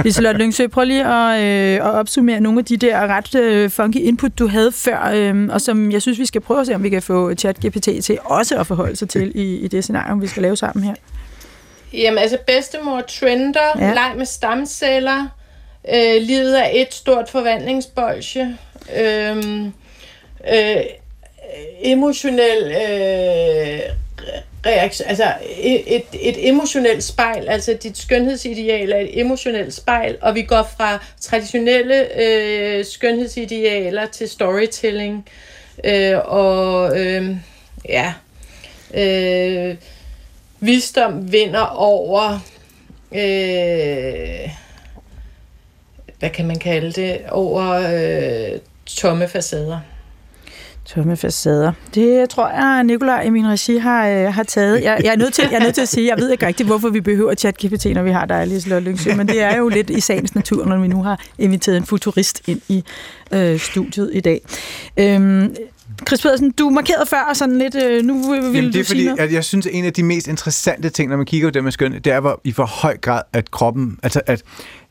Liselotte 0.04 0.40
Lyngsø, 0.40 0.66
prøv 0.66 0.84
lige 0.84 1.04
at, 1.04 1.40
øh, 1.40 1.74
at 1.74 1.94
opsummere 1.94 2.40
nogle 2.40 2.58
af 2.58 2.64
de 2.64 2.76
der 2.76 3.06
ret 3.06 3.34
øh, 3.34 3.70
funky 3.70 3.96
input, 3.96 4.38
du 4.38 4.46
havde 4.46 4.72
før, 4.72 5.10
øh, 5.14 5.48
og 5.50 5.60
som 5.60 5.92
jeg 5.92 6.02
synes, 6.02 6.18
vi 6.18 6.26
skal 6.26 6.40
prøve 6.40 6.60
at 6.60 6.66
se, 6.66 6.74
om 6.74 6.82
vi 6.82 6.88
kan 6.88 7.02
få 7.02 7.34
ChatGPT 7.34 7.88
til 8.04 8.18
også 8.24 8.58
at 8.58 8.66
forholde 8.66 8.96
sig 8.96 9.08
til 9.08 9.32
i, 9.34 9.56
i 9.56 9.68
det 9.68 9.84
scenario, 9.84 10.16
vi 10.16 10.26
skal 10.26 10.42
lave 10.42 10.56
sammen 10.56 10.84
her. 10.84 10.94
Jamen 11.92 12.18
altså 12.18 12.38
bedstemor 12.46 13.00
trender, 13.00 13.78
ja. 13.78 13.94
leg 13.94 14.12
med 14.16 14.26
stamceller, 14.26 15.26
øh, 15.94 16.22
livet 16.22 16.60
er 16.60 16.68
et 16.72 16.94
stort 16.94 17.28
forvandlingsbolsje, 17.28 18.56
øh, 19.00 19.36
øh, 20.54 20.76
emotionel 21.82 22.72
øh, 22.72 23.80
reaktion, 24.66 25.08
altså 25.08 25.34
et, 25.58 25.82
et, 25.86 26.04
et 26.12 26.48
emotionelt 26.48 27.04
spejl, 27.04 27.48
altså 27.48 27.78
dit 27.82 27.98
skønhedsideal 27.98 28.92
er 28.92 28.96
et 28.96 29.20
emotionelt 29.20 29.74
spejl, 29.74 30.16
og 30.20 30.34
vi 30.34 30.42
går 30.42 30.68
fra 30.76 31.04
traditionelle 31.20 32.22
øh, 32.22 32.84
skønhedsidealer 32.84 34.06
til 34.06 34.28
storytelling, 34.28 35.28
øh, 35.84 36.18
og 36.24 36.98
øh, 37.00 37.36
ja, 37.88 38.14
øh, 38.94 39.76
visdom 40.60 41.32
vinder 41.32 41.66
over, 41.66 42.40
øh, 43.12 44.50
hvad 46.18 46.30
kan 46.30 46.46
man 46.46 46.58
kalde 46.58 46.92
det, 46.92 47.20
over 47.30 47.70
øh, 47.72 48.58
tomme 48.86 49.28
facader. 49.28 49.80
Tomme 50.84 51.16
facader. 51.16 51.72
Det 51.94 52.30
tror 52.30 52.48
jeg, 52.48 52.84
Nikolaj 52.84 53.22
i 53.22 53.30
min 53.30 53.46
regi 53.46 53.76
har, 53.76 54.08
øh, 54.08 54.34
har 54.34 54.42
taget. 54.42 54.82
Jeg, 54.82 55.00
jeg, 55.04 55.12
er 55.12 55.16
nødt 55.16 55.34
til, 55.34 55.48
jeg 55.50 55.58
er 55.58 55.62
nødt 55.62 55.74
til 55.74 55.82
at 55.82 55.88
sige, 55.88 56.08
jeg 56.08 56.18
ved 56.18 56.30
ikke 56.30 56.46
rigtigt, 56.46 56.66
hvorfor 56.66 56.88
vi 56.88 57.00
behøver 57.00 57.34
ChatGPT, 57.34 57.86
når 57.94 58.02
vi 58.02 58.10
har 58.10 58.26
dig, 58.26 58.46
Liselotte 58.46 58.88
Lyngsø, 58.88 59.14
men 59.14 59.28
det 59.28 59.42
er 59.42 59.56
jo 59.56 59.68
lidt 59.68 59.90
i 59.90 60.00
sagens 60.00 60.34
natur, 60.34 60.64
når 60.64 60.78
vi 60.78 60.88
nu 60.88 61.02
har 61.02 61.20
inviteret 61.38 61.76
en 61.76 61.86
futurist 61.86 62.48
ind 62.48 62.60
i 62.68 62.84
øh, 63.32 63.60
studiet 63.60 64.10
i 64.12 64.20
dag. 64.20 64.40
Øhm, 64.96 65.56
Chris 66.09 66.22
Pedersen, 66.22 66.51
du 66.51 66.70
markerede 66.70 67.07
før 67.07 67.32
sådan 67.34 67.59
lidt, 67.59 67.74
øh, 67.74 68.05
nu 68.05 68.30
vil 68.30 68.43
Jamen, 68.43 68.72
det 68.72 68.80
er 68.80 68.84
fordi, 68.84 69.09
at 69.18 69.32
jeg 69.32 69.45
synes, 69.45 69.66
at 69.66 69.74
en 69.74 69.84
af 69.84 69.93
de 69.93 70.03
mest 70.03 70.28
interessante 70.28 70.88
ting, 70.88 71.11
når 71.11 71.16
man 71.16 71.26
kigger 71.26 71.49
på 71.49 71.51
det 71.51 71.64
med 71.64 71.72
skøn, 71.72 71.93
det 71.93 72.07
er 72.07 72.20
hvor, 72.20 72.40
i 72.45 72.53
hvor 72.53 72.64
høj 72.64 72.97
grad, 72.97 73.22
at 73.32 73.51
kroppen... 73.51 73.99
Altså, 74.03 74.20
at 74.26 74.43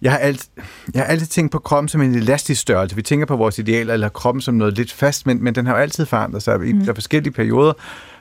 jeg 0.01 0.11
har, 0.11 0.19
alt, 0.19 0.49
jeg 0.93 1.01
har 1.01 1.07
altid 1.07 1.27
tænkt 1.27 1.51
på 1.51 1.59
kroppen 1.59 1.87
som 1.87 2.01
en 2.01 2.15
elastisk 2.15 2.61
størrelse. 2.61 2.95
Vi 2.95 3.01
tænker 3.01 3.25
på 3.25 3.35
vores 3.35 3.59
idealer, 3.59 3.93
eller 3.93 4.09
kroppen 4.09 4.41
som 4.41 4.53
noget 4.53 4.77
lidt 4.77 4.93
fast, 4.93 5.25
men, 5.25 5.43
men 5.43 5.55
den 5.55 5.65
har 5.65 5.73
jo 5.73 5.81
altid 5.81 6.05
forandret 6.05 6.43
sig. 6.43 6.65
I 6.65 6.73
mm. 6.73 6.85
der 6.85 6.93
forskellige 6.93 7.33
perioder, 7.33 7.73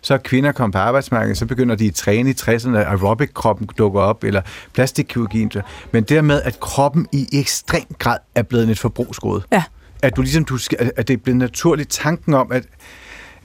så 0.02 0.14
er 0.14 0.18
kvinder 0.18 0.52
kommet 0.52 0.74
på 0.74 0.78
arbejdsmarkedet, 0.78 1.38
så 1.38 1.46
begynder 1.46 1.74
de 1.74 1.86
at 1.86 1.94
træne 1.94 2.30
i 2.30 2.32
60'erne, 2.32 2.76
aerobic-kroppen 2.76 3.68
dukker 3.78 4.00
op, 4.00 4.24
eller 4.24 4.42
plastikkirurgien. 4.72 5.52
Men 5.92 6.04
dermed, 6.04 6.42
at 6.42 6.60
kroppen 6.60 7.06
i 7.12 7.28
ekstrem 7.32 7.94
grad 7.98 8.18
er 8.34 8.42
blevet 8.42 8.70
et 8.70 8.78
forbrugsgode. 8.78 9.42
Ja. 9.52 9.62
At 10.02 10.16
du 10.16 10.22
ligesom, 10.22 10.44
du 10.44 10.58
at 10.96 11.08
det 11.08 11.14
er 11.14 11.18
blevet 11.18 11.38
naturligt 11.38 11.90
tanken 11.90 12.34
om, 12.34 12.52
at 12.52 12.64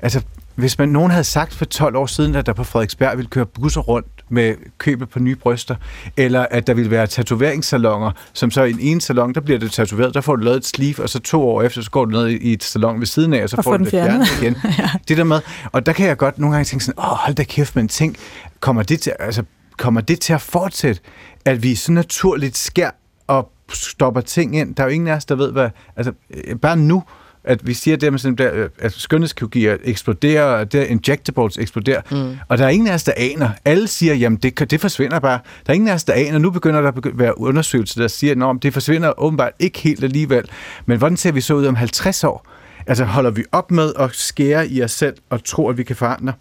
altså, 0.02 0.22
hvis 0.56 0.78
man 0.78 0.90
nogen 0.90 1.12
havde 1.12 1.24
sagt 1.24 1.54
for 1.54 1.66
12 1.66 1.96
år 1.96 2.06
siden, 2.06 2.36
at 2.36 2.46
der 2.46 2.54
på 2.54 2.64
Frederiksberg 2.64 3.18
ville 3.18 3.30
køre 3.30 3.46
busser 3.46 3.82
rundt 3.82 4.08
med 4.30 4.56
købet 4.78 5.10
på 5.10 5.20
nye 5.20 5.36
bryster, 5.36 5.76
eller 6.18 6.46
at 6.52 6.68
der 6.68 6.74
ville 6.74 6.92
være 6.92 7.08
tatoveringssalonger, 7.08 8.12
som 8.34 8.52
så 8.52 8.64
i 8.64 8.72
en 8.72 8.80
ene 8.80 9.02
salon, 9.02 9.34
der 9.34 9.42
bliver 9.42 9.60
det 9.60 9.72
tatoveret, 9.72 10.14
der 10.14 10.22
får 10.22 10.36
du 10.36 10.44
lavet 10.44 10.58
et 10.58 10.66
sleeve, 10.66 11.04
og 11.04 11.10
så 11.10 11.20
to 11.20 11.50
år 11.50 11.62
efter, 11.62 11.82
så 11.82 11.92
går 11.92 12.06
du 12.06 12.12
ned 12.12 12.28
i 12.28 12.54
et 12.54 12.64
salon 12.64 13.00
ved 13.00 13.08
siden 13.08 13.34
af, 13.34 13.44
og 13.44 13.50
så 13.50 13.58
Og 13.58 13.64
får 13.64 13.78
du 13.78 13.84
det 13.84 13.92
fjernet 13.92 14.28
igen. 14.42 14.56
ja. 14.80 14.90
Det 15.08 15.18
der 15.18 15.24
med, 15.24 15.42
og 15.72 15.86
der 15.86 15.94
kan 15.94 16.08
jeg 16.08 16.18
godt 16.18 16.40
nogle 16.40 16.56
gange 16.56 16.66
tænke 16.66 16.86
sådan, 16.86 17.00
åh, 17.00 17.18
hold 17.18 17.36
da 17.36 17.44
kæft, 17.44 17.76
men 17.76 17.88
tænk, 17.88 18.18
kommer 18.60 18.84
det 18.84 19.02
til, 19.02 19.14
altså, 19.20 19.44
kommer 19.78 20.02
det 20.02 20.20
til 20.20 20.34
at 20.34 20.42
fortsætte, 20.42 21.02
at 21.46 21.64
vi 21.64 21.76
så 21.76 21.92
naturligt 21.92 22.58
skær 22.58 22.90
og 23.28 23.52
stopper 23.74 24.22
ting 24.22 24.56
ind? 24.56 24.76
Der 24.76 24.84
er 24.84 24.88
jo 24.88 24.94
ingen 24.94 25.08
af 25.08 25.16
os, 25.16 25.26
der 25.26 25.36
ved, 25.36 25.52
hvad, 25.52 25.70
altså, 25.96 26.14
øh, 26.34 26.56
bare 26.56 26.78
nu, 26.78 27.04
at 27.44 27.68
vi 27.68 27.74
siger 27.74 27.98
det 27.98 28.12
med 28.12 28.36
der, 28.36 28.54
øh, 28.54 28.70
at 28.80 28.94
skønhedskirurgier 28.94 29.78
eksploderer, 29.84 30.44
og 30.44 30.72
der 30.72 30.84
injectables 30.84 31.58
eksploderer, 31.58 32.02
mm. 32.12 32.38
og 32.48 32.58
der 32.58 32.66
er 32.66 32.70
ingen 32.70 32.88
af 32.88 32.94
os, 32.94 33.04
der 33.04 33.12
aner. 33.18 33.50
Alle 33.66 33.88
siger, 33.88 34.14
jamen 34.14 34.38
det, 34.38 34.72
det 34.72 34.82
forsvinder 34.82 35.20
bare. 35.20 35.40
Der 35.66 35.74
er 35.74 35.76
ingen 35.76 35.88
af 35.88 35.94
os, 35.94 36.04
der 36.04 36.14
aner. 36.14 36.38
Nu 36.40 36.50
begynder 36.50 36.82
der 36.82 36.92
at 36.92 37.20
være 37.20 37.40
undersøgelser, 37.40 38.02
der 38.02 38.08
siger, 38.08 38.50
at 38.50 38.64
det 38.64 38.74
forsvinder 38.74 39.14
åbenbart 39.20 39.54
ikke 39.60 39.80
helt 39.80 40.04
alligevel. 40.04 40.50
Men 40.86 40.98
hvordan 40.98 41.18
ser 41.18 41.32
vi 41.32 41.42
så 41.42 41.54
ud 41.54 41.66
om 41.66 41.76
50 41.76 42.24
år? 42.24 42.48
Altså 42.88 43.06
holder 43.06 43.32
vi 43.32 43.44
op 43.52 43.72
med 43.72 43.94
at 44.00 44.10
skære 44.14 44.68
i 44.68 44.84
os 44.84 44.92
selv 44.92 45.16
og 45.30 45.44
tro, 45.44 45.70
at 45.70 45.78
vi 45.78 45.84
kan 45.84 45.96
forandre? 45.96 46.34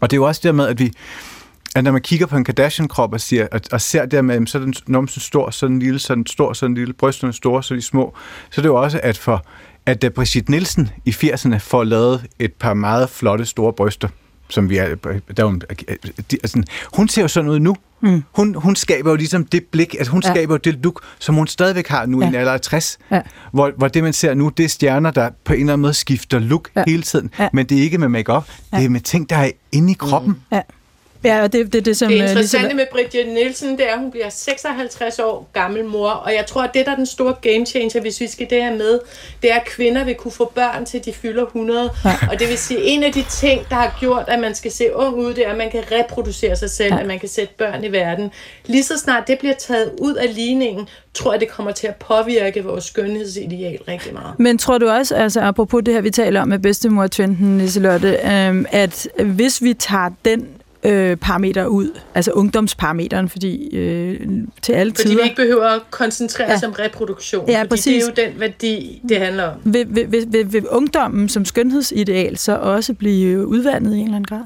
Og 0.00 0.10
det 0.10 0.16
er 0.16 0.18
jo 0.18 0.26
også 0.26 0.40
dermed, 0.44 0.66
at 0.66 0.78
vi, 0.78 0.92
at 1.76 1.84
når 1.84 1.92
man 1.92 2.00
kigger 2.00 2.26
på 2.26 2.36
en 2.36 2.44
Kardashian-krop 2.44 3.12
og, 3.12 3.20
siger, 3.20 3.46
og, 3.52 3.60
og 3.72 3.80
ser 3.80 4.06
dermed, 4.06 4.46
så 4.46 4.58
er 4.58 4.62
den 4.62 4.74
numsen 4.86 5.20
stor, 5.20 5.50
så 5.50 5.66
den 5.66 5.78
lille, 5.78 5.98
så 5.98 6.14
den 6.14 6.26
stor, 6.26 6.52
så 6.52 6.66
den 6.66 6.74
lille, 6.74 6.92
brysterne 6.92 7.28
er 7.30 7.32
store, 7.32 7.62
så 7.62 7.74
de 7.74 7.82
små, 7.82 8.14
så 8.50 8.60
er 8.60 8.62
det 8.62 8.68
jo 8.68 8.74
også, 8.82 9.00
at 9.02 9.18
for 9.18 9.44
at 9.86 10.02
da 10.02 10.08
Brigitte 10.08 10.50
Nielsen 10.50 10.90
i 11.04 11.10
80'erne 11.10 11.56
får 11.58 11.84
lavet 11.84 12.26
et 12.38 12.52
par 12.52 12.74
meget 12.74 13.10
flotte 13.10 13.46
store 13.46 13.72
bryster, 13.72 14.08
som 14.48 14.70
vi 14.70 14.76
er, 14.76 14.94
der 15.36 15.44
er 15.46 15.58
de, 16.30 16.36
altså, 16.42 16.62
hun 16.96 17.08
ser 17.08 17.22
jo 17.22 17.28
sådan 17.28 17.50
ud 17.50 17.58
nu. 17.58 17.76
Mm. 18.02 18.22
Hun, 18.36 18.54
hun 18.54 18.76
skaber 18.76 19.10
jo 19.10 19.16
ligesom 19.16 19.44
det 19.44 19.64
blik, 19.64 19.94
altså 19.94 20.10
hun 20.12 20.22
Ja. 20.24 20.30
skaber 20.34 20.54
jo 20.54 20.58
det 20.58 20.74
look, 20.82 21.02
som 21.18 21.34
hun 21.34 21.46
stadigvæk 21.46 21.88
har 21.88 22.06
nu 22.06 22.20
ja. 22.20 22.24
i 22.26 22.28
en 22.28 22.34
alder 22.34 22.52
af 22.52 22.60
60. 22.60 22.98
Ja. 23.10 23.20
Hvor, 23.52 23.72
hvor 23.76 23.88
det, 23.88 24.02
man 24.02 24.12
ser 24.12 24.34
nu, 24.34 24.48
det 24.48 24.64
er 24.64 24.68
stjerner, 24.68 25.10
der 25.10 25.30
på 25.44 25.52
en 25.52 25.60
eller 25.60 25.72
anden 25.72 25.82
måde 25.82 25.94
skifter 25.94 26.38
look 26.38 26.68
Ja. 26.76 26.82
hele 26.86 27.02
tiden. 27.02 27.30
Ja. 27.38 27.48
Men 27.52 27.66
det 27.66 27.78
er 27.78 27.82
ikke 27.82 27.98
med 27.98 28.08
makeup, 28.08 28.48
Ja. 28.72 28.76
det 28.78 28.84
er 28.84 28.88
med 28.88 29.00
ting, 29.00 29.30
der 29.30 29.36
er 29.36 29.50
inde 29.72 29.90
i 29.92 29.96
kroppen. 29.98 30.32
Mm. 30.32 30.40
Ja. 30.56 30.60
Ja, 31.24 31.42
og 31.42 31.52
det, 31.52 31.72
det, 31.72 31.84
det, 31.84 31.96
som... 31.96 32.08
Det 32.08 32.14
øh, 32.14 32.22
interessante 32.22 32.68
Liselotte- 32.68 32.76
med 32.76 32.86
Bridget 32.92 33.28
Nielsen, 33.28 33.78
det 33.78 33.88
er, 33.88 33.92
at 33.92 33.98
hun 33.98 34.10
bliver 34.10 34.28
56 34.28 35.18
år 35.18 35.48
gammel 35.52 35.84
mor, 35.84 36.10
og 36.10 36.34
jeg 36.34 36.46
tror, 36.46 36.62
at 36.62 36.70
det, 36.74 36.86
der 36.86 36.92
er 36.92 36.96
den 36.96 37.06
store 37.06 37.34
game 37.42 37.66
changer, 37.66 38.00
hvis 38.00 38.20
vi 38.20 38.26
skal 38.26 38.46
det 38.50 38.62
her 38.62 38.76
med, 38.76 39.00
det 39.42 39.52
er, 39.52 39.56
at 39.56 39.64
kvinder 39.64 40.04
vil 40.04 40.14
kunne 40.14 40.32
få 40.32 40.52
børn 40.54 40.84
til 40.84 41.04
de 41.04 41.12
fylder 41.12 41.42
100. 41.42 41.90
Ja. 42.04 42.10
Og 42.30 42.40
det 42.40 42.48
vil 42.48 42.58
sige, 42.58 42.80
en 42.82 43.02
af 43.02 43.12
de 43.12 43.24
ting, 43.30 43.60
der 43.68 43.74
har 43.74 43.96
gjort, 44.00 44.24
at 44.28 44.38
man 44.38 44.54
skal 44.54 44.72
se 44.72 44.94
ung 44.94 45.16
ud, 45.16 45.34
det 45.34 45.46
er, 45.46 45.50
at 45.50 45.58
man 45.58 45.70
kan 45.70 45.82
reproducere 45.92 46.56
sig 46.56 46.70
selv, 46.70 46.94
ja. 46.94 47.00
at 47.00 47.06
man 47.06 47.18
kan 47.18 47.28
sætte 47.28 47.54
børn 47.58 47.84
i 47.84 47.92
verden. 47.92 48.30
Lige 48.66 48.82
så 48.84 48.98
snart 48.98 49.28
det 49.28 49.38
bliver 49.38 49.54
taget 49.54 49.90
ud 49.98 50.14
af 50.14 50.34
ligningen, 50.34 50.88
tror 51.14 51.32
jeg, 51.32 51.40
det 51.40 51.48
kommer 51.48 51.72
til 51.72 51.86
at 51.86 51.96
påvirke 51.96 52.64
vores 52.64 52.84
skønhedsideal 52.84 53.78
rigtig 53.88 54.12
meget. 54.12 54.38
Men 54.38 54.58
tror 54.58 54.78
du 54.78 54.88
også, 54.88 55.14
altså 55.14 55.40
apropos 55.40 55.82
det 55.86 55.94
her, 55.94 56.00
vi 56.00 56.10
taler 56.10 56.40
om 56.40 56.48
med 56.48 56.58
bedstemor-trenden, 56.58 57.58
Liselotte, 57.58 58.18
øhm, 58.24 58.66
at 58.70 59.08
hvis 59.24 59.62
vi 59.62 59.74
tager 59.74 60.10
den 60.24 60.48
øh, 60.82 61.16
parameter 61.16 61.66
ud, 61.66 61.98
altså 62.14 62.30
ungdomsparameteren, 62.30 63.28
fordi 63.28 63.76
øh, 63.76 64.20
til 64.62 64.72
alle 64.72 64.92
Fordi 64.94 65.08
tider... 65.08 65.16
vi 65.16 65.22
ikke 65.24 65.36
behøver 65.36 65.66
at 65.66 65.80
koncentrere 65.90 66.48
Ja. 66.50 66.56
os 66.56 66.62
om 66.62 66.72
reproduktion, 66.72 67.48
Ja, 67.48 67.58
fordi 67.60 67.68
præcis. 67.68 68.04
det 68.04 68.18
er 68.18 68.26
jo 68.26 68.30
den 68.30 68.40
værdi, 68.40 69.02
det 69.08 69.18
handler 69.18 69.44
om. 69.44 69.54
Vil, 69.64 69.86
vil, 69.90 70.12
vil, 70.12 70.26
vil, 70.32 70.52
vil 70.52 70.68
ungdommen 70.68 71.28
som 71.28 71.44
skønhedsideal 71.44 72.36
så 72.36 72.56
også 72.56 72.94
blive 72.94 73.46
udvandet 73.46 73.94
i 73.94 73.98
en 73.98 74.04
eller 74.04 74.16
anden 74.16 74.26
grad? 74.38 74.42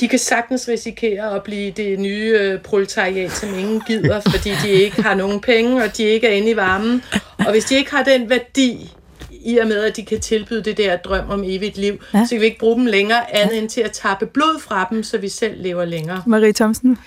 De 0.00 0.08
kan 0.08 0.18
sagtens 0.18 0.68
risikere 0.68 1.34
at 1.36 1.42
blive 1.42 1.70
det 1.70 1.98
nye 1.98 2.36
øh, 2.40 2.60
proletariat, 2.60 3.32
som 3.32 3.48
ingen 3.58 3.82
gider, 3.86 4.20
fordi 4.20 4.50
de 4.64 4.68
ikke 4.68 5.02
har 5.02 5.14
nogen 5.14 5.40
penge, 5.40 5.84
og 5.84 5.96
de 5.96 6.02
ikke 6.02 6.26
er 6.26 6.30
inde 6.32 6.50
i 6.50 6.56
varmen. 6.56 7.02
Og 7.38 7.50
hvis 7.50 7.64
de 7.64 7.74
ikke 7.76 7.90
har 7.90 8.02
den 8.04 8.30
værdi, 8.30 8.92
i 9.44 9.58
og 9.58 9.66
med, 9.68 9.84
at 9.84 9.96
de 9.96 10.04
kan 10.04 10.20
tilbyde 10.20 10.62
det 10.62 10.76
der 10.76 10.96
drøm 10.96 11.30
om 11.30 11.42
evigt 11.44 11.78
liv, 11.78 12.00
Ja. 12.12 12.18
ja. 12.18 12.24
så 12.24 12.30
kan 12.30 12.40
vi 12.40 12.44
ikke 12.46 12.58
bruge 12.58 12.76
dem 12.76 12.86
længere 12.86 13.34
andet 13.36 13.58
end 13.58 13.68
til 13.68 13.80
at 13.80 13.92
tappe 13.92 14.26
blod 14.26 14.60
fra 14.60 14.86
dem, 14.90 15.02
så 15.02 15.18
vi 15.18 15.28
selv 15.28 15.62
lever 15.62 15.84
længere. 15.84 16.22
Marie 16.26 16.52
Thomsen? 16.52 16.98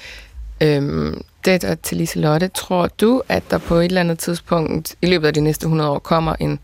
Øhm, 0.62 1.22
det 1.46 1.62
der 1.62 1.76
til 1.76 1.98
Liselotte, 1.98 2.48
tror 2.48 2.88
du, 2.88 3.22
at 3.30 3.44
der 3.52 3.58
på 3.58 3.76
et 3.76 3.86
eller 3.86 4.02
andet 4.02 4.20
tidspunkt 4.20 4.96
i 5.02 5.06
løbet 5.06 5.28
af 5.28 5.34
de 5.34 5.42
næste 5.42 5.64
100 5.64 5.90
år 5.90 6.00
kommer 6.00 6.36
en, 6.40 6.60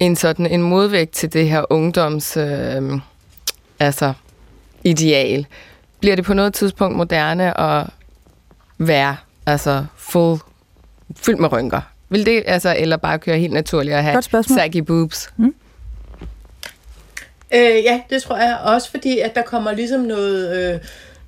en 0.00 0.16
sådan 0.16 0.46
en 0.46 0.62
modvægt 0.62 1.10
til 1.12 1.32
det 1.32 1.48
her 1.48 1.72
ungdoms 1.72 2.36
øhm, 2.36 3.00
altså 3.80 4.12
ideal? 4.84 5.46
Bliver 6.00 6.16
det 6.16 6.24
på 6.24 6.34
noget 6.34 6.54
tidspunkt 6.54 6.96
moderne 6.96 7.60
at 7.60 7.86
være 8.78 9.16
altså 9.46 9.84
full, 9.96 10.38
fyldt 11.16 11.40
med 11.40 11.52
rynker? 11.52 11.80
Vil 12.08 12.26
det, 12.26 12.42
altså, 12.46 12.76
eller 12.78 12.96
bare 12.96 13.18
køre 13.18 13.38
helt 13.38 13.52
naturligt 13.52 13.96
og 13.96 14.04
have 14.04 14.22
saggy 14.42 14.78
boobs? 14.78 15.30
Øh, 17.54 17.84
ja, 17.84 18.00
det 18.10 18.22
tror 18.22 18.36
jeg 18.36 18.58
også, 18.64 18.90
fordi 18.90 19.18
at 19.18 19.34
der 19.34 19.42
kommer 19.42 19.72
ligesom 19.72 20.00
noget, 20.00 20.72
øh, 20.74 20.80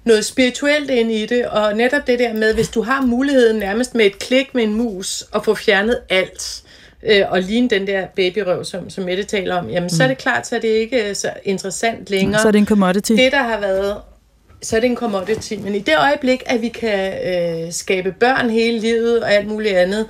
noget 0.04 0.24
spirituelt 0.24 0.90
ind 0.90 1.12
i 1.12 1.26
det, 1.26 1.46
og 1.46 1.76
netop 1.76 2.06
det 2.06 2.18
der 2.18 2.32
med, 2.32 2.54
hvis 2.54 2.68
du 2.68 2.82
har 2.82 3.02
muligheden 3.02 3.56
nærmest 3.56 3.94
med 3.94 4.06
et 4.06 4.18
klik 4.18 4.54
med 4.54 4.62
en 4.62 4.74
mus 4.74 5.24
at 5.34 5.44
få 5.44 5.54
fjernet 5.54 6.00
alt, 6.08 6.62
øh, 7.02 7.22
og 7.28 7.42
ligne 7.42 7.68
den 7.68 7.86
der 7.86 8.06
babyrøv, 8.16 8.64
som, 8.64 8.90
som 8.90 9.04
Mette 9.04 9.24
taler 9.24 9.54
om, 9.54 9.68
jamen 9.68 9.82
mm. 9.82 9.88
så 9.88 10.02
er 10.02 10.08
det 10.08 10.18
klart, 10.18 10.46
så 10.46 10.56
er 10.56 10.60
det 10.60 10.68
ikke 10.68 11.14
så 11.14 11.30
interessant 11.44 12.10
længere. 12.10 12.40
Så 12.40 12.48
er 12.48 12.52
det 12.52 12.58
en 12.58 12.66
commodity. 12.66 13.12
det, 13.12 13.32
der 13.32 13.42
har 13.42 13.60
været, 13.60 13.96
så 14.62 14.76
er 14.76 14.80
det 14.80 14.90
en 14.90 14.96
commodity. 14.96 15.54
Men 15.54 15.74
i 15.74 15.78
det 15.78 15.94
øjeblik, 15.98 16.42
at 16.46 16.62
vi 16.62 16.68
kan 16.68 17.12
øh, 17.26 17.72
skabe 17.72 18.12
børn 18.12 18.50
hele 18.50 18.78
livet 18.78 19.22
og 19.22 19.32
alt 19.32 19.46
muligt 19.46 19.76
andet, 19.76 20.06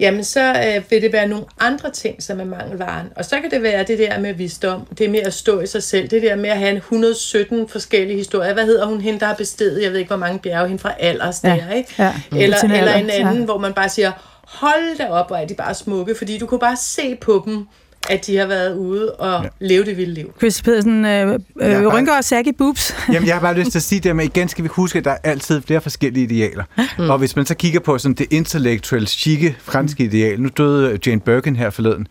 jamen 0.00 0.24
så 0.24 0.40
øh, 0.40 0.82
vil 0.90 1.02
det 1.02 1.12
være 1.12 1.28
nogle 1.28 1.44
andre 1.60 1.90
ting, 1.90 2.22
som 2.22 2.40
er 2.40 2.44
mangelvaren. 2.44 3.06
Og 3.16 3.24
så 3.24 3.40
kan 3.40 3.50
det 3.50 3.62
være 3.62 3.84
det 3.84 3.98
der 3.98 4.20
med 4.20 4.34
visdom, 4.34 4.86
det 4.98 5.10
med 5.10 5.20
at 5.20 5.34
stå 5.34 5.60
i 5.60 5.66
sig 5.66 5.82
selv, 5.82 6.08
det 6.08 6.22
der 6.22 6.36
med 6.36 6.50
at 6.50 6.58
have 6.58 6.70
en 6.70 6.76
117 6.76 7.68
forskellige 7.68 8.16
historier. 8.16 8.52
Hvad 8.52 8.64
hedder 8.64 8.86
hun, 8.86 9.00
hende 9.00 9.20
der 9.20 9.26
har 9.26 9.34
bestedet, 9.34 9.82
jeg 9.82 9.90
ved 9.92 9.98
ikke, 9.98 10.08
hvor 10.08 10.16
mange 10.16 10.38
bjerge, 10.38 10.68
hende 10.68 10.82
fra 10.82 10.92
Alders 10.98 11.44
Ja, 11.44 11.48
der, 11.48 11.72
ikke? 11.72 11.94
ja. 11.98 12.12
Eller, 12.36 12.56
eller 12.64 12.94
en 12.94 13.10
anden, 13.10 13.38
ja. 13.38 13.44
hvor 13.44 13.58
man 13.58 13.72
bare 13.72 13.88
siger, 13.88 14.12
hold 14.46 14.98
da 14.98 15.08
op, 15.08 15.26
hvor 15.26 15.36
er 15.36 15.46
de 15.46 15.54
bare 15.54 15.74
smukke, 15.74 16.14
fordi 16.14 16.38
du 16.38 16.46
kunne 16.46 16.60
bare 16.60 16.76
se 16.76 17.16
på 17.16 17.42
dem, 17.46 17.66
at 18.10 18.26
de 18.26 18.36
har 18.36 18.46
været 18.46 18.76
ude 18.76 19.12
og 19.12 19.42
ja. 19.44 19.48
leve 19.66 19.84
det 19.84 19.96
vilde 19.96 20.14
liv. 20.14 20.32
Chris 20.38 20.62
Pedersen, 20.62 21.04
øh, 21.04 21.32
øh, 21.32 21.38
bare- 21.60 21.86
rynker 21.86 22.16
og 22.16 22.24
saggy 22.24 22.48
boobs. 22.58 22.94
Jamen, 23.12 23.26
jeg 23.26 23.34
har 23.34 23.40
bare 23.40 23.54
lyst 23.54 23.70
til 23.70 23.78
at 23.78 23.82
sige 23.82 24.00
det, 24.00 24.16
men 24.16 24.26
igen 24.26 24.48
skal 24.48 24.64
vi 24.64 24.68
huske, 24.72 24.98
at 24.98 25.04
der 25.04 25.10
er 25.10 25.18
altid 25.24 25.62
flere 25.62 25.80
forskellige 25.80 26.24
idealer. 26.24 26.64
Mm. 26.98 27.10
Og 27.10 27.18
hvis 27.18 27.36
man 27.36 27.46
så 27.46 27.54
kigger 27.54 27.80
på 27.80 27.98
sådan 27.98 28.14
det 28.14 28.26
intellektuelle, 28.30 29.08
chique 29.08 29.56
franske 29.62 30.04
ideal, 30.04 30.40
nu 30.40 30.48
døde 30.56 30.98
Jane 31.06 31.20
Birkin 31.20 31.56
her 31.56 31.70
forleden, 31.70 32.06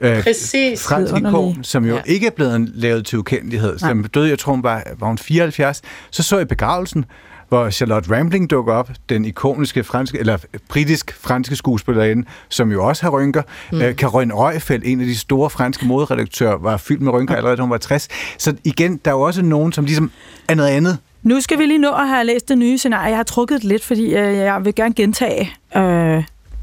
øh, 0.00 0.22
Præcis. 0.22 0.82
fransk 0.82 1.14
ikon, 1.16 1.64
som 1.64 1.84
jo 1.84 1.94
Ja. 1.94 2.00
ja. 2.06 2.12
ikke 2.12 2.26
er 2.26 2.30
blevet 2.30 2.70
lavet 2.74 3.06
til 3.06 3.18
ukendelighed, 3.18 3.78
som 3.78 4.04
døde, 4.04 4.28
jeg 4.28 4.38
tror 4.38 4.52
hun 4.52 4.62
var, 4.62 4.82
var 4.98 5.06
hun 5.06 5.18
74, 5.18 5.82
så 6.10 6.22
så 6.22 6.38
jeg 6.38 6.48
begravelsen, 6.48 7.04
hvor 7.52 7.70
Charlotte 7.70 8.16
Rampling 8.16 8.50
dukker 8.50 8.72
op, 8.72 8.90
den 9.08 9.24
ikoniske 9.24 9.84
franske, 9.84 10.18
eller 10.18 10.38
britisk-franske 10.68 11.56
skuespillerinde, 11.56 12.26
som 12.48 12.72
jo 12.72 12.84
også 12.84 13.02
har 13.02 13.10
rynker. 13.10 13.42
Mm. 13.72 13.82
Øh, 13.82 13.94
Caroline 13.94 14.34
Røgfeldt, 14.34 14.86
en 14.86 15.00
af 15.00 15.06
de 15.06 15.18
store 15.18 15.50
franske 15.50 15.86
moderedaktører, 15.86 16.58
var 16.58 16.76
fyldt 16.76 17.00
med 17.02 17.12
rynker 17.12 17.34
allerede, 17.34 17.56
da 17.56 17.62
hun 17.62 17.70
var 17.70 17.78
60. 17.78 18.08
Så 18.38 18.54
igen, 18.64 19.00
der 19.04 19.10
er 19.10 19.14
jo 19.14 19.20
også 19.20 19.42
nogen, 19.42 19.72
som 19.72 19.84
ligesom 19.84 20.10
er 20.48 20.54
noget 20.54 20.68
andet. 20.68 20.98
Nu 21.22 21.40
skal 21.40 21.58
vi 21.58 21.66
lige 21.66 21.78
nå 21.78 21.92
at 21.92 22.08
have 22.08 22.24
læst 22.24 22.48
det 22.48 22.58
nye 22.58 22.78
scenarie. 22.78 23.08
Jeg 23.08 23.16
har 23.16 23.22
trukket 23.22 23.56
det 23.56 23.64
lidt, 23.64 23.84
fordi 23.84 24.04
øh, 24.04 24.36
jeg 24.36 24.64
vil 24.64 24.74
gerne 24.74 24.94
gentage. 24.94 25.52
Øh, 25.76 26.22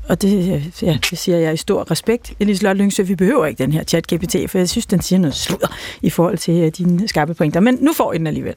og 0.10 0.22
det, 0.22 0.64
ja, 0.82 0.98
det 1.10 1.18
siger 1.18 1.38
jeg 1.38 1.54
i 1.54 1.58
stor 1.58 1.92
respekt, 1.92 2.34
Elisabeth 2.40 2.80
Lyngsø, 2.80 3.04
vi 3.04 3.16
behøver 3.16 3.46
ikke 3.46 3.64
den 3.64 3.74
her 3.74 3.84
chat-GPT, 3.84 4.48
for 4.48 4.58
jeg 4.58 4.70
synes, 4.70 4.86
den 4.86 5.02
siger 5.02 5.20
noget 5.20 5.36
sludder 5.36 5.68
i 6.02 6.10
forhold 6.10 6.38
til 6.38 6.66
uh, 6.66 6.68
dine 6.78 7.08
skarpe 7.08 7.34
pointer. 7.34 7.60
Men 7.60 7.78
nu 7.82 7.94
får 7.94 8.14
I 8.14 8.18
den 8.18 8.28
alligevel. 8.28 8.56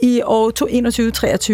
I 0.00 0.22
år 0.24 0.50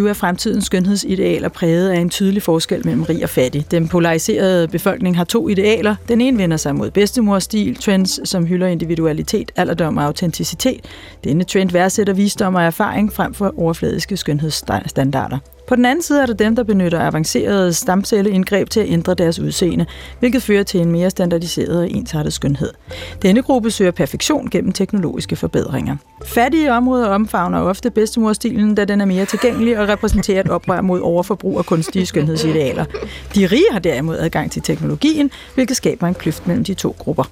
2021-2023 0.04 0.08
er 0.08 0.12
fremtidens 0.12 0.64
skønhedsidealer 0.64 1.48
præget 1.48 1.90
af 1.90 1.98
en 1.98 2.10
tydelig 2.10 2.42
forskel 2.42 2.82
mellem 2.84 3.02
rig 3.02 3.22
og 3.22 3.28
fattig. 3.28 3.66
Den 3.70 3.88
polariserede 3.88 4.68
befolkning 4.68 5.16
har 5.16 5.24
to 5.24 5.48
idealer. 5.48 5.96
Den 6.08 6.20
ene 6.20 6.38
vender 6.38 6.56
sig 6.56 6.74
mod 6.74 6.90
bedstemorstil, 6.90 7.76
trends, 7.76 8.28
som 8.28 8.46
hylder 8.46 8.66
individualitet, 8.66 9.52
alderdom 9.56 9.96
og 9.96 10.04
autenticitet. 10.04 10.80
Denne 11.24 11.44
trend 11.44 11.70
værdsætter 11.70 12.12
visdom 12.12 12.54
og 12.54 12.62
erfaring 12.62 13.12
frem 13.12 13.34
for 13.34 13.54
overfladiske 13.58 14.16
skønhedsstandarder. 14.16 15.38
På 15.68 15.76
den 15.76 15.84
anden 15.84 16.02
side 16.02 16.22
er 16.22 16.26
der 16.26 16.34
dem, 16.34 16.56
der 16.56 16.62
benytter 16.62 17.00
avancerede 17.00 17.72
stamcelleindgreb 17.72 18.70
til 18.70 18.80
at 18.80 18.88
ændre 18.88 19.14
deres 19.14 19.38
udseende, 19.38 19.86
hvilket 20.18 20.42
fører 20.42 20.62
til 20.62 20.80
en 20.80 20.92
mere 20.92 21.10
standardiseret 21.10 21.78
og 21.78 21.90
ensartet 21.90 22.32
skønhed. 22.32 22.70
Denne 23.22 23.42
gruppe 23.42 23.70
søger 23.70 23.90
perfektion 23.90 24.50
gennem 24.50 24.72
teknologiske 24.72 25.36
forbedringer. 25.36 25.96
Fattige 26.26 26.72
områder 26.72 27.08
omfavner 27.08 27.60
ofte 27.60 27.90
bedstemorstilen, 28.34 28.74
da 28.74 28.84
den 28.84 29.00
er 29.00 29.04
mere 29.04 29.24
tilgængelig 29.24 29.78
og 29.78 29.88
repræsenterer 29.88 30.40
et 30.40 30.48
oprør 30.48 30.80
mod 30.80 31.00
overforbrug 31.00 31.58
af 31.58 31.66
kunstige 31.66 32.06
skønhedsidealer. 32.06 32.84
De 33.34 33.46
rige 33.46 33.64
har 33.72 33.78
derimod 33.78 34.18
adgang 34.18 34.50
til 34.50 34.62
teknologien, 34.62 35.30
hvilket 35.54 35.76
skaber 35.76 36.06
en 36.06 36.14
kløft 36.14 36.46
mellem 36.46 36.64
de 36.64 36.74
to 36.74 36.96
grupper. 36.98 37.24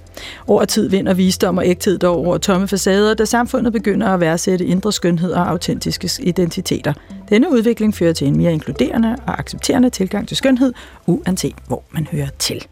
Over 0.47 0.65
tid 0.65 0.89
vinder 0.89 1.15
visdom 1.15 1.59
og 1.59 1.67
ægthed 1.67 1.99
dog 1.99 2.17
over 2.17 2.39
tomme 2.39 2.69
facader, 2.69 3.15
da 3.15 3.25
samfundet 3.25 3.73
begynder 3.73 4.09
at 4.09 4.21
værdsætte 4.21 4.65
indre 4.67 4.93
skønhed 4.93 5.33
og 5.33 5.51
autentiske 5.51 6.11
identiteter. 6.23 6.93
Denne 7.29 7.53
udvikling 7.53 7.95
fører 7.95 8.13
til 8.13 8.27
en 8.27 8.37
mere 8.37 8.53
inkluderende 8.53 9.17
og 9.27 9.39
accepterende 9.39 9.91
tilgang 9.91 10.29
til 10.29 10.37
skønhed, 10.37 10.73
uanset 11.07 11.55
hvor 11.67 11.83
man 11.91 12.07
hører 12.13 12.29
til. 12.39 12.65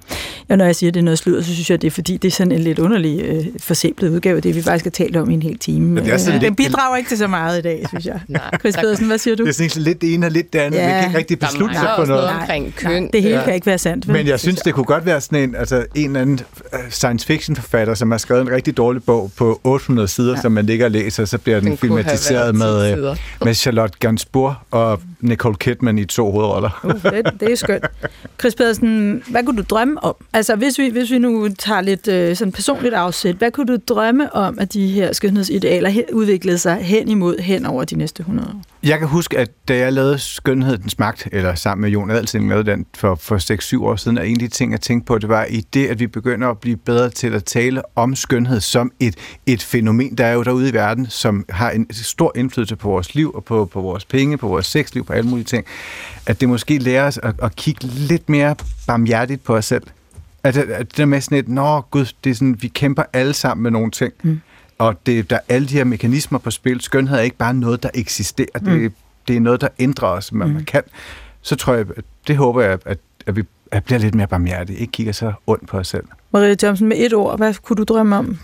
Ja, 0.49 0.57
når 0.57 0.65
jeg 0.65 0.77
siger, 0.77 0.91
at 0.91 0.95
det 0.95 1.01
er 1.01 1.05
noget 1.05 1.19
sludder, 1.19 1.43
så 1.43 1.53
synes 1.55 1.71
jeg, 1.71 1.83
det 1.83 1.87
er 1.87 1.91
fordi, 1.91 2.17
det 2.17 2.29
er 2.29 2.33
sådan 2.33 2.53
en 2.53 2.59
lidt 2.61 2.79
underlig 2.79 3.21
øh, 3.25 3.47
forsimplet 3.59 4.09
udgave 4.11 4.41
det, 4.41 4.55
vi 4.55 4.63
faktisk 4.63 4.85
har 4.85 4.91
talt 4.91 5.17
om 5.17 5.31
i 5.31 5.35
en 5.35 5.43
hel 5.43 5.59
time. 5.59 6.01
det 6.01 6.13
er 6.13 6.17
sådan 6.19 6.35
øh, 6.35 6.41
lidt- 6.43 6.49
den 6.49 6.55
bidrager 6.57 6.97
ikke 6.97 7.09
til 7.09 7.19
så 7.19 7.27
meget 7.27 7.59
i 7.59 7.63
dag, 7.63 7.85
synes 7.89 8.07
jeg. 8.07 8.20
Nej, 8.29 8.41
Chris 8.61 8.75
der- 8.75 8.81
Pedersen, 8.81 9.07
hvad 9.07 9.19
siger 9.19 9.37
du? 9.37 9.43
Det 9.47 9.61
er 9.61 9.69
sådan 9.69 9.83
lidt 9.83 10.01
det 10.01 10.15
ene 10.15 10.27
og 10.27 10.33
lidt 10.33 10.53
det 10.53 10.59
andet. 10.59 10.79
Ja. 10.79 10.87
Vi 10.87 10.93
kan 10.93 11.05
ikke 11.09 11.19
rigtig 11.19 11.39
beslutte 11.39 11.75
sig 11.75 11.83
for 11.83 11.89
også 11.89 12.13
noget. 12.13 12.25
noget 12.25 12.41
omkring 12.41 12.75
køn. 12.77 13.11
det 13.13 13.23
hele 13.23 13.39
Ja. 13.39 13.45
kan 13.45 13.55
ikke 13.55 13.67
være 13.67 13.79
sandt. 13.79 14.09
vel? 14.09 14.17
Men 14.17 14.27
jeg 14.27 14.41
synes, 14.41 14.61
det 14.61 14.75
kunne 14.75 14.85
godt 14.85 15.07
være 15.07 15.21
sådan 15.21 15.39
en, 15.49 15.55
altså 15.55 15.85
en 15.95 16.07
eller 16.07 16.21
anden 16.21 16.41
øh, 16.73 16.79
science 16.91 17.27
fiction 17.27 17.57
forfatter, 17.57 17.95
som 17.95 18.11
har 18.11 18.19
skrevet 18.19 18.43
en 18.43 18.51
rigtig 18.51 18.77
dårlig 18.77 19.03
bog 19.05 19.31
på 19.37 19.61
800 19.65 20.09
sider, 20.09 20.35
ja. 20.35 20.41
som 20.41 20.53
man 20.53 20.67
ligger 20.67 20.85
og 20.85 20.91
læser, 20.91 21.25
så 21.25 21.39
bliver 21.39 21.61
den, 21.61 21.69
Den 21.69 21.79
filmatiseret 21.79 22.41
været 22.41 22.55
10 22.55 22.59
med, 22.59 22.95
sider. 22.97 23.11
øh, 23.11 23.17
med 23.45 23.55
Charlotte 23.55 23.97
Gainsbourg 24.01 24.55
og 24.71 25.01
Nicole 25.21 25.55
Kidman 25.57 25.99
i 25.99 26.05
to 26.05 26.31
hovedroller. 26.33 26.81
Uh, 26.85 26.93
det, 27.13 27.41
det 27.41 27.53
er 27.53 27.57
skønt. 27.57 27.85
Chris 28.41 28.55
Pedersen, 28.55 29.23
hvad 29.31 29.45
kunne 29.45 29.57
du 29.57 29.63
drømme 29.71 30.05
om? 30.05 30.15
Altså, 30.33 30.57
hvis 30.57 30.79
vi, 30.79 30.89
hvis 30.89 31.11
vi 31.11 31.19
nu 31.19 31.49
tager 31.59 31.81
lidt 31.81 32.09
øh, 32.09 32.37
sådan 32.37 32.53
personligt 32.53 32.95
afsæt, 32.95 33.35
hvad 33.35 33.51
kunne 33.51 33.67
du 33.67 33.79
drømme 33.95 34.35
om, 34.35 34.59
at 34.61 34.73
de 34.73 34.89
her 34.89 35.13
skønhedsidealer 35.13 35.91
he- 35.91 36.13
udviklede 36.15 36.59
sig 36.59 36.75
hen 36.77 37.09
imod 37.09 37.39
hen 37.39 37.67
over 37.67 37.85
de 37.85 37.97
næste 37.97 38.10
100 38.19 38.49
år? 38.49 38.63
Jeg 38.83 38.99
kan 38.99 39.09
huske, 39.09 39.39
at 39.39 39.51
da 39.69 39.77
jeg 39.77 39.93
lavede 39.93 40.19
Skønhedens 40.19 40.99
Magt, 40.99 41.29
eller 41.33 41.55
sammen 41.55 41.83
med 41.83 41.91
Jon 41.91 42.11
Adelsing 42.11 42.49
lavede 42.49 42.71
den 42.71 42.87
for, 42.95 43.15
for 43.15 43.79
6-7 43.79 43.85
år 43.85 43.97
siden, 43.97 44.19
og 44.19 44.29
en 44.29 44.35
af 44.35 44.39
de 44.39 44.49
ting, 44.49 44.73
jeg 44.73 44.81
tænkte 44.81 45.07
på, 45.07 45.19
det 45.19 45.29
var 45.29 45.45
i 45.45 45.61
det, 45.75 45.87
at 45.87 46.01
vi 46.01 46.07
begynder 46.07 46.49
at 46.49 46.59
blive 46.59 46.77
bedre 46.77 47.11
til 47.11 47.35
at 47.35 47.45
tale 47.45 47.83
om 47.97 48.15
skønhed 48.15 48.61
som 48.61 48.93
et, 49.01 49.15
et 49.47 49.63
fænomen, 49.63 50.15
der 50.15 50.27
er 50.27 50.33
jo 50.33 50.43
derude 50.43 50.69
i 50.69 50.73
verden, 50.73 51.07
som 51.07 51.45
har 51.49 51.71
en 51.71 51.87
stor 51.93 52.33
indflydelse 52.37 52.77
på 52.77 52.89
vores 52.89 53.15
liv, 53.15 53.33
og 53.35 53.45
på, 53.45 53.65
på 53.65 53.81
vores 53.81 54.05
penge, 54.05 54.37
på 54.37 54.49
vores 54.49 54.67
sexliv, 54.67 55.05
på 55.05 55.13
alle 55.13 55.31
mulige 55.31 55.45
ting. 55.45 55.65
At 56.27 56.41
det 56.41 56.49
måske 56.49 56.79
lærer 56.79 57.07
os 57.07 57.19
at, 57.23 57.35
at 57.43 57.57
kigge 57.57 57.87
lidt 57.87 58.29
mere 58.29 58.57
barmhjertigt 58.87 59.45
på 59.45 59.57
os 59.57 59.65
selv. 59.65 59.83
At, 60.45 60.57
at 60.57 60.71
at 60.71 60.91
det 60.91 60.97
der 60.97 61.05
med 61.05 61.21
sådan 61.21 61.39
et, 61.39 61.49
nå 61.49 61.81
gud, 61.81 62.07
det 62.25 62.31
er 62.31 62.35
sådan, 62.35 62.57
vi 62.61 62.69
kæmper 62.69 63.03
alle 63.13 63.33
sammen 63.33 63.63
med 63.63 63.71
nogle 63.71 63.91
ting. 63.91 64.13
Mm. 64.23 64.41
Og 64.81 65.07
det, 65.07 65.31
der 65.31 65.37
er 65.37 65.41
alle 65.49 65.69
de 65.69 65.75
her 65.75 65.85
mekanismer 65.85 66.39
på 66.39 66.51
spil. 66.51 66.81
Skønhed 66.81 67.19
er 67.19 67.23
ikke 67.23 67.37
bare 67.37 67.55
noget, 67.55 67.83
der 67.83 67.91
eksisterer. 67.95 68.59
Mm. 68.61 68.65
Det, 68.65 68.93
det 69.29 69.37
er 69.37 69.41
noget, 69.41 69.61
der 69.61 69.69
ændrer 69.79 70.09
os, 70.09 70.33
man, 70.33 70.49
mm. 70.49 70.55
man 70.55 70.65
kan. 70.65 70.83
Så 71.43 71.57
tror 71.57 71.75
jeg, 71.75 71.87
at 71.97 72.05
det 72.27 72.37
håber 72.37 72.63
jeg, 72.63 72.79
at, 72.85 72.99
at 73.27 73.37
vi 73.37 73.43
at 73.71 73.85
bliver 73.85 73.99
lidt 73.99 74.15
mere 74.15 74.27
barmhjertige. 74.27 74.79
Ikke 74.79 74.91
kigger 74.91 75.13
så 75.13 75.33
ondt 75.47 75.69
på 75.69 75.79
os 75.79 75.89
selv. 75.89 76.05
Maria 76.31 76.55
Thomsen, 76.55 76.89
med 76.89 76.97
et 76.97 77.15
ord, 77.15 77.37
hvad 77.37 77.55
kunne 77.63 77.77
du 77.77 77.85
drømme 77.85 78.17
om? 78.17 78.39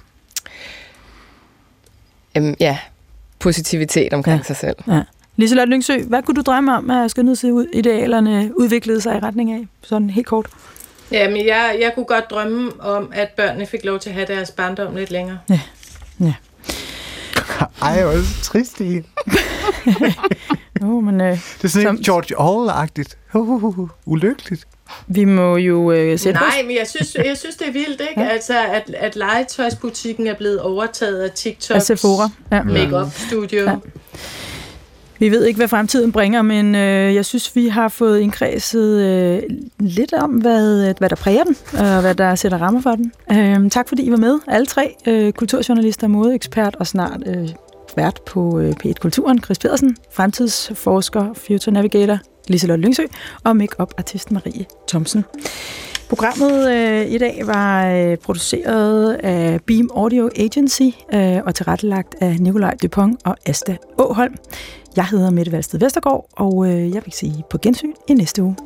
Øhm, 2.37 2.55
ja, 2.61 2.79
positivitet 3.39 4.13
omkring 4.13 4.35
Ja. 4.35 4.39
ja. 4.39 4.43
sig 4.43 4.57
selv. 4.57 4.77
Ja. 4.89 5.03
Liselotte 5.37 5.71
Lyngsø, 5.71 5.99
hvad 6.03 6.23
kunne 6.23 6.35
du 6.35 6.43
drømme 6.43 6.77
om, 6.77 6.91
at 6.91 7.11
skønhedsidealerne 7.11 8.53
udviklede 8.59 9.01
sig 9.01 9.17
i 9.17 9.19
retning 9.19 9.53
af? 9.53 9.67
Sådan 9.83 10.11
helt 10.11 10.27
kort. 10.27 10.47
Jamen, 11.13 11.47
jeg, 11.47 11.77
jeg 11.81 11.93
kunne 11.95 12.07
godt 12.07 12.31
drømme 12.31 12.71
om, 12.81 13.11
at 13.15 13.29
børnene 13.37 13.67
fik 13.67 13.85
lov 13.85 13.99
til 13.99 14.11
at 14.11 14.15
have 14.15 14.27
deres 14.27 14.51
barndom 14.51 14.97
lidt 14.97 15.11
længere. 15.11 15.39
Ej, 17.83 18.03
hvor 18.03 18.13
er 18.13 18.17
det 18.17 18.27
trist 18.43 18.79
det 18.79 18.87
hele. 18.87 19.05
Jo, 20.83 21.01
men 21.01 21.21
øh, 21.21 21.31
Det 21.31 21.65
er 21.65 21.69
sådan 21.69 21.83
Som-. 21.83 22.03
George 22.03 22.37
Orwell-agtigt. 22.39 23.17
Uh, 23.35 23.49
uh, 23.65 23.79
uh, 23.79 23.89
ulykkeligt. 24.07 24.65
vi 25.07 25.25
må 25.25 25.57
jo 25.57 25.93
øh, 25.93 26.19
sætte 26.19 26.39
os... 26.39 26.43
Nej, 26.43 26.63
men 26.67 26.77
jeg 26.77 26.87
synes, 26.87 27.15
jeg 27.15 27.37
synes 27.39 27.57
det 27.57 27.69
er 27.69 27.73
vildt, 27.73 28.01
ikke? 28.01 28.21
Ja. 28.21 28.29
Altså, 28.29 28.59
at, 28.67 28.95
at 28.99 29.17
legetøjsbutikken 29.17 30.27
er 30.27 30.35
blevet 30.35 30.61
overtaget 30.61 31.23
af 31.23 31.31
TikTok. 31.31 31.75
af 31.75 31.83
Sephora. 31.83 32.29
Ja. 32.53 32.63
Make-up 32.63 33.13
studio. 33.29 33.63
Ja. 33.63 33.77
Vi 35.19 35.31
ved 35.31 35.45
ikke, 35.45 35.57
hvad 35.57 35.69
fremtiden 35.69 36.13
bringer, 36.13 36.43
men 36.43 36.75
øh, 36.75 37.15
jeg 37.15 37.25
synes, 37.25 37.57
vi 37.57 37.69
har 37.69 37.89
fået 37.89 38.21
indkredset 38.21 39.03
øh, 39.03 39.43
lidt 39.79 40.13
om, 40.13 40.31
hvad, 40.31 40.89
øh, 40.89 40.95
hvad 40.99 41.09
der 41.09 41.17
præger 41.17 41.45
den, 41.45 41.57
og 41.73 42.01
hvad 42.01 42.15
der 42.15 42.35
sætter 42.35 42.59
rammer 42.59 42.81
for 42.81 42.95
den. 42.95 43.13
Øh, 43.33 43.71
tak 43.71 43.89
fordi 43.89 44.03
I 44.03 44.11
var 44.11 44.17
med, 44.17 44.39
alle 44.49 44.67
tre. 44.67 44.95
Øh, 45.07 45.33
kulturjournalister, 45.33 46.09
modeekspert 46.09 46.77
og 46.77 46.87
snart 46.87 47.23
øh, 47.27 47.49
vært 47.97 48.21
på 48.27 48.61
øh, 48.61 48.75
P1 48.85 48.93
Kulturen, 48.93 49.43
Chris 49.43 49.59
Pedersen, 49.59 49.97
fremtidsforsker, 50.13 51.35
future 51.35 51.73
navigator, 51.73 52.19
Liselotte 52.49 52.85
Lyngsø 52.85 53.03
og 53.45 53.57
make 53.57 53.75
artist 53.99 54.31
Marie 54.31 54.65
Thomsen. 54.89 55.25
Programmet 56.09 56.73
øh, 56.73 57.13
i 57.13 57.19
dag 57.19 57.43
var 57.45 57.87
øh, 57.87 58.17
produceret 58.17 59.13
af 59.13 59.61
Beam 59.67 59.91
Audio 59.95 60.31
Agency 60.37 60.83
øh, 61.15 61.37
og 61.47 61.55
tilrettelagt 61.55 62.15
af 62.21 62.37
Nikolaj 62.41 62.75
Dupont 62.83 63.21
og 63.25 63.37
Asta 63.47 63.77
Åholm. 63.99 64.35
Jeg 64.97 65.07
hedder 65.07 65.31
Mette 65.31 65.53
Valsted 65.53 65.79
Vestergaard, 65.79 66.29
og 66.33 66.67
øh, 66.69 66.95
jeg 66.95 67.03
vil 67.05 67.13
sige 67.13 67.45
på 67.51 67.59
gensyn 67.59 67.93
i 68.09 68.15
næste 68.15 68.43
uge. 68.43 68.57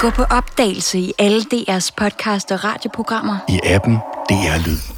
Gå 0.00 0.10
på 0.10 0.22
opdagelse 0.22 0.98
i 0.98 1.12
alle 1.18 1.40
DR's 1.40 1.90
podcast 1.96 2.52
og 2.52 2.64
radioprogrammer. 2.64 3.36
I 3.48 3.60
appen 3.64 3.94
DR 4.28 4.66
Lyd. 4.66 4.97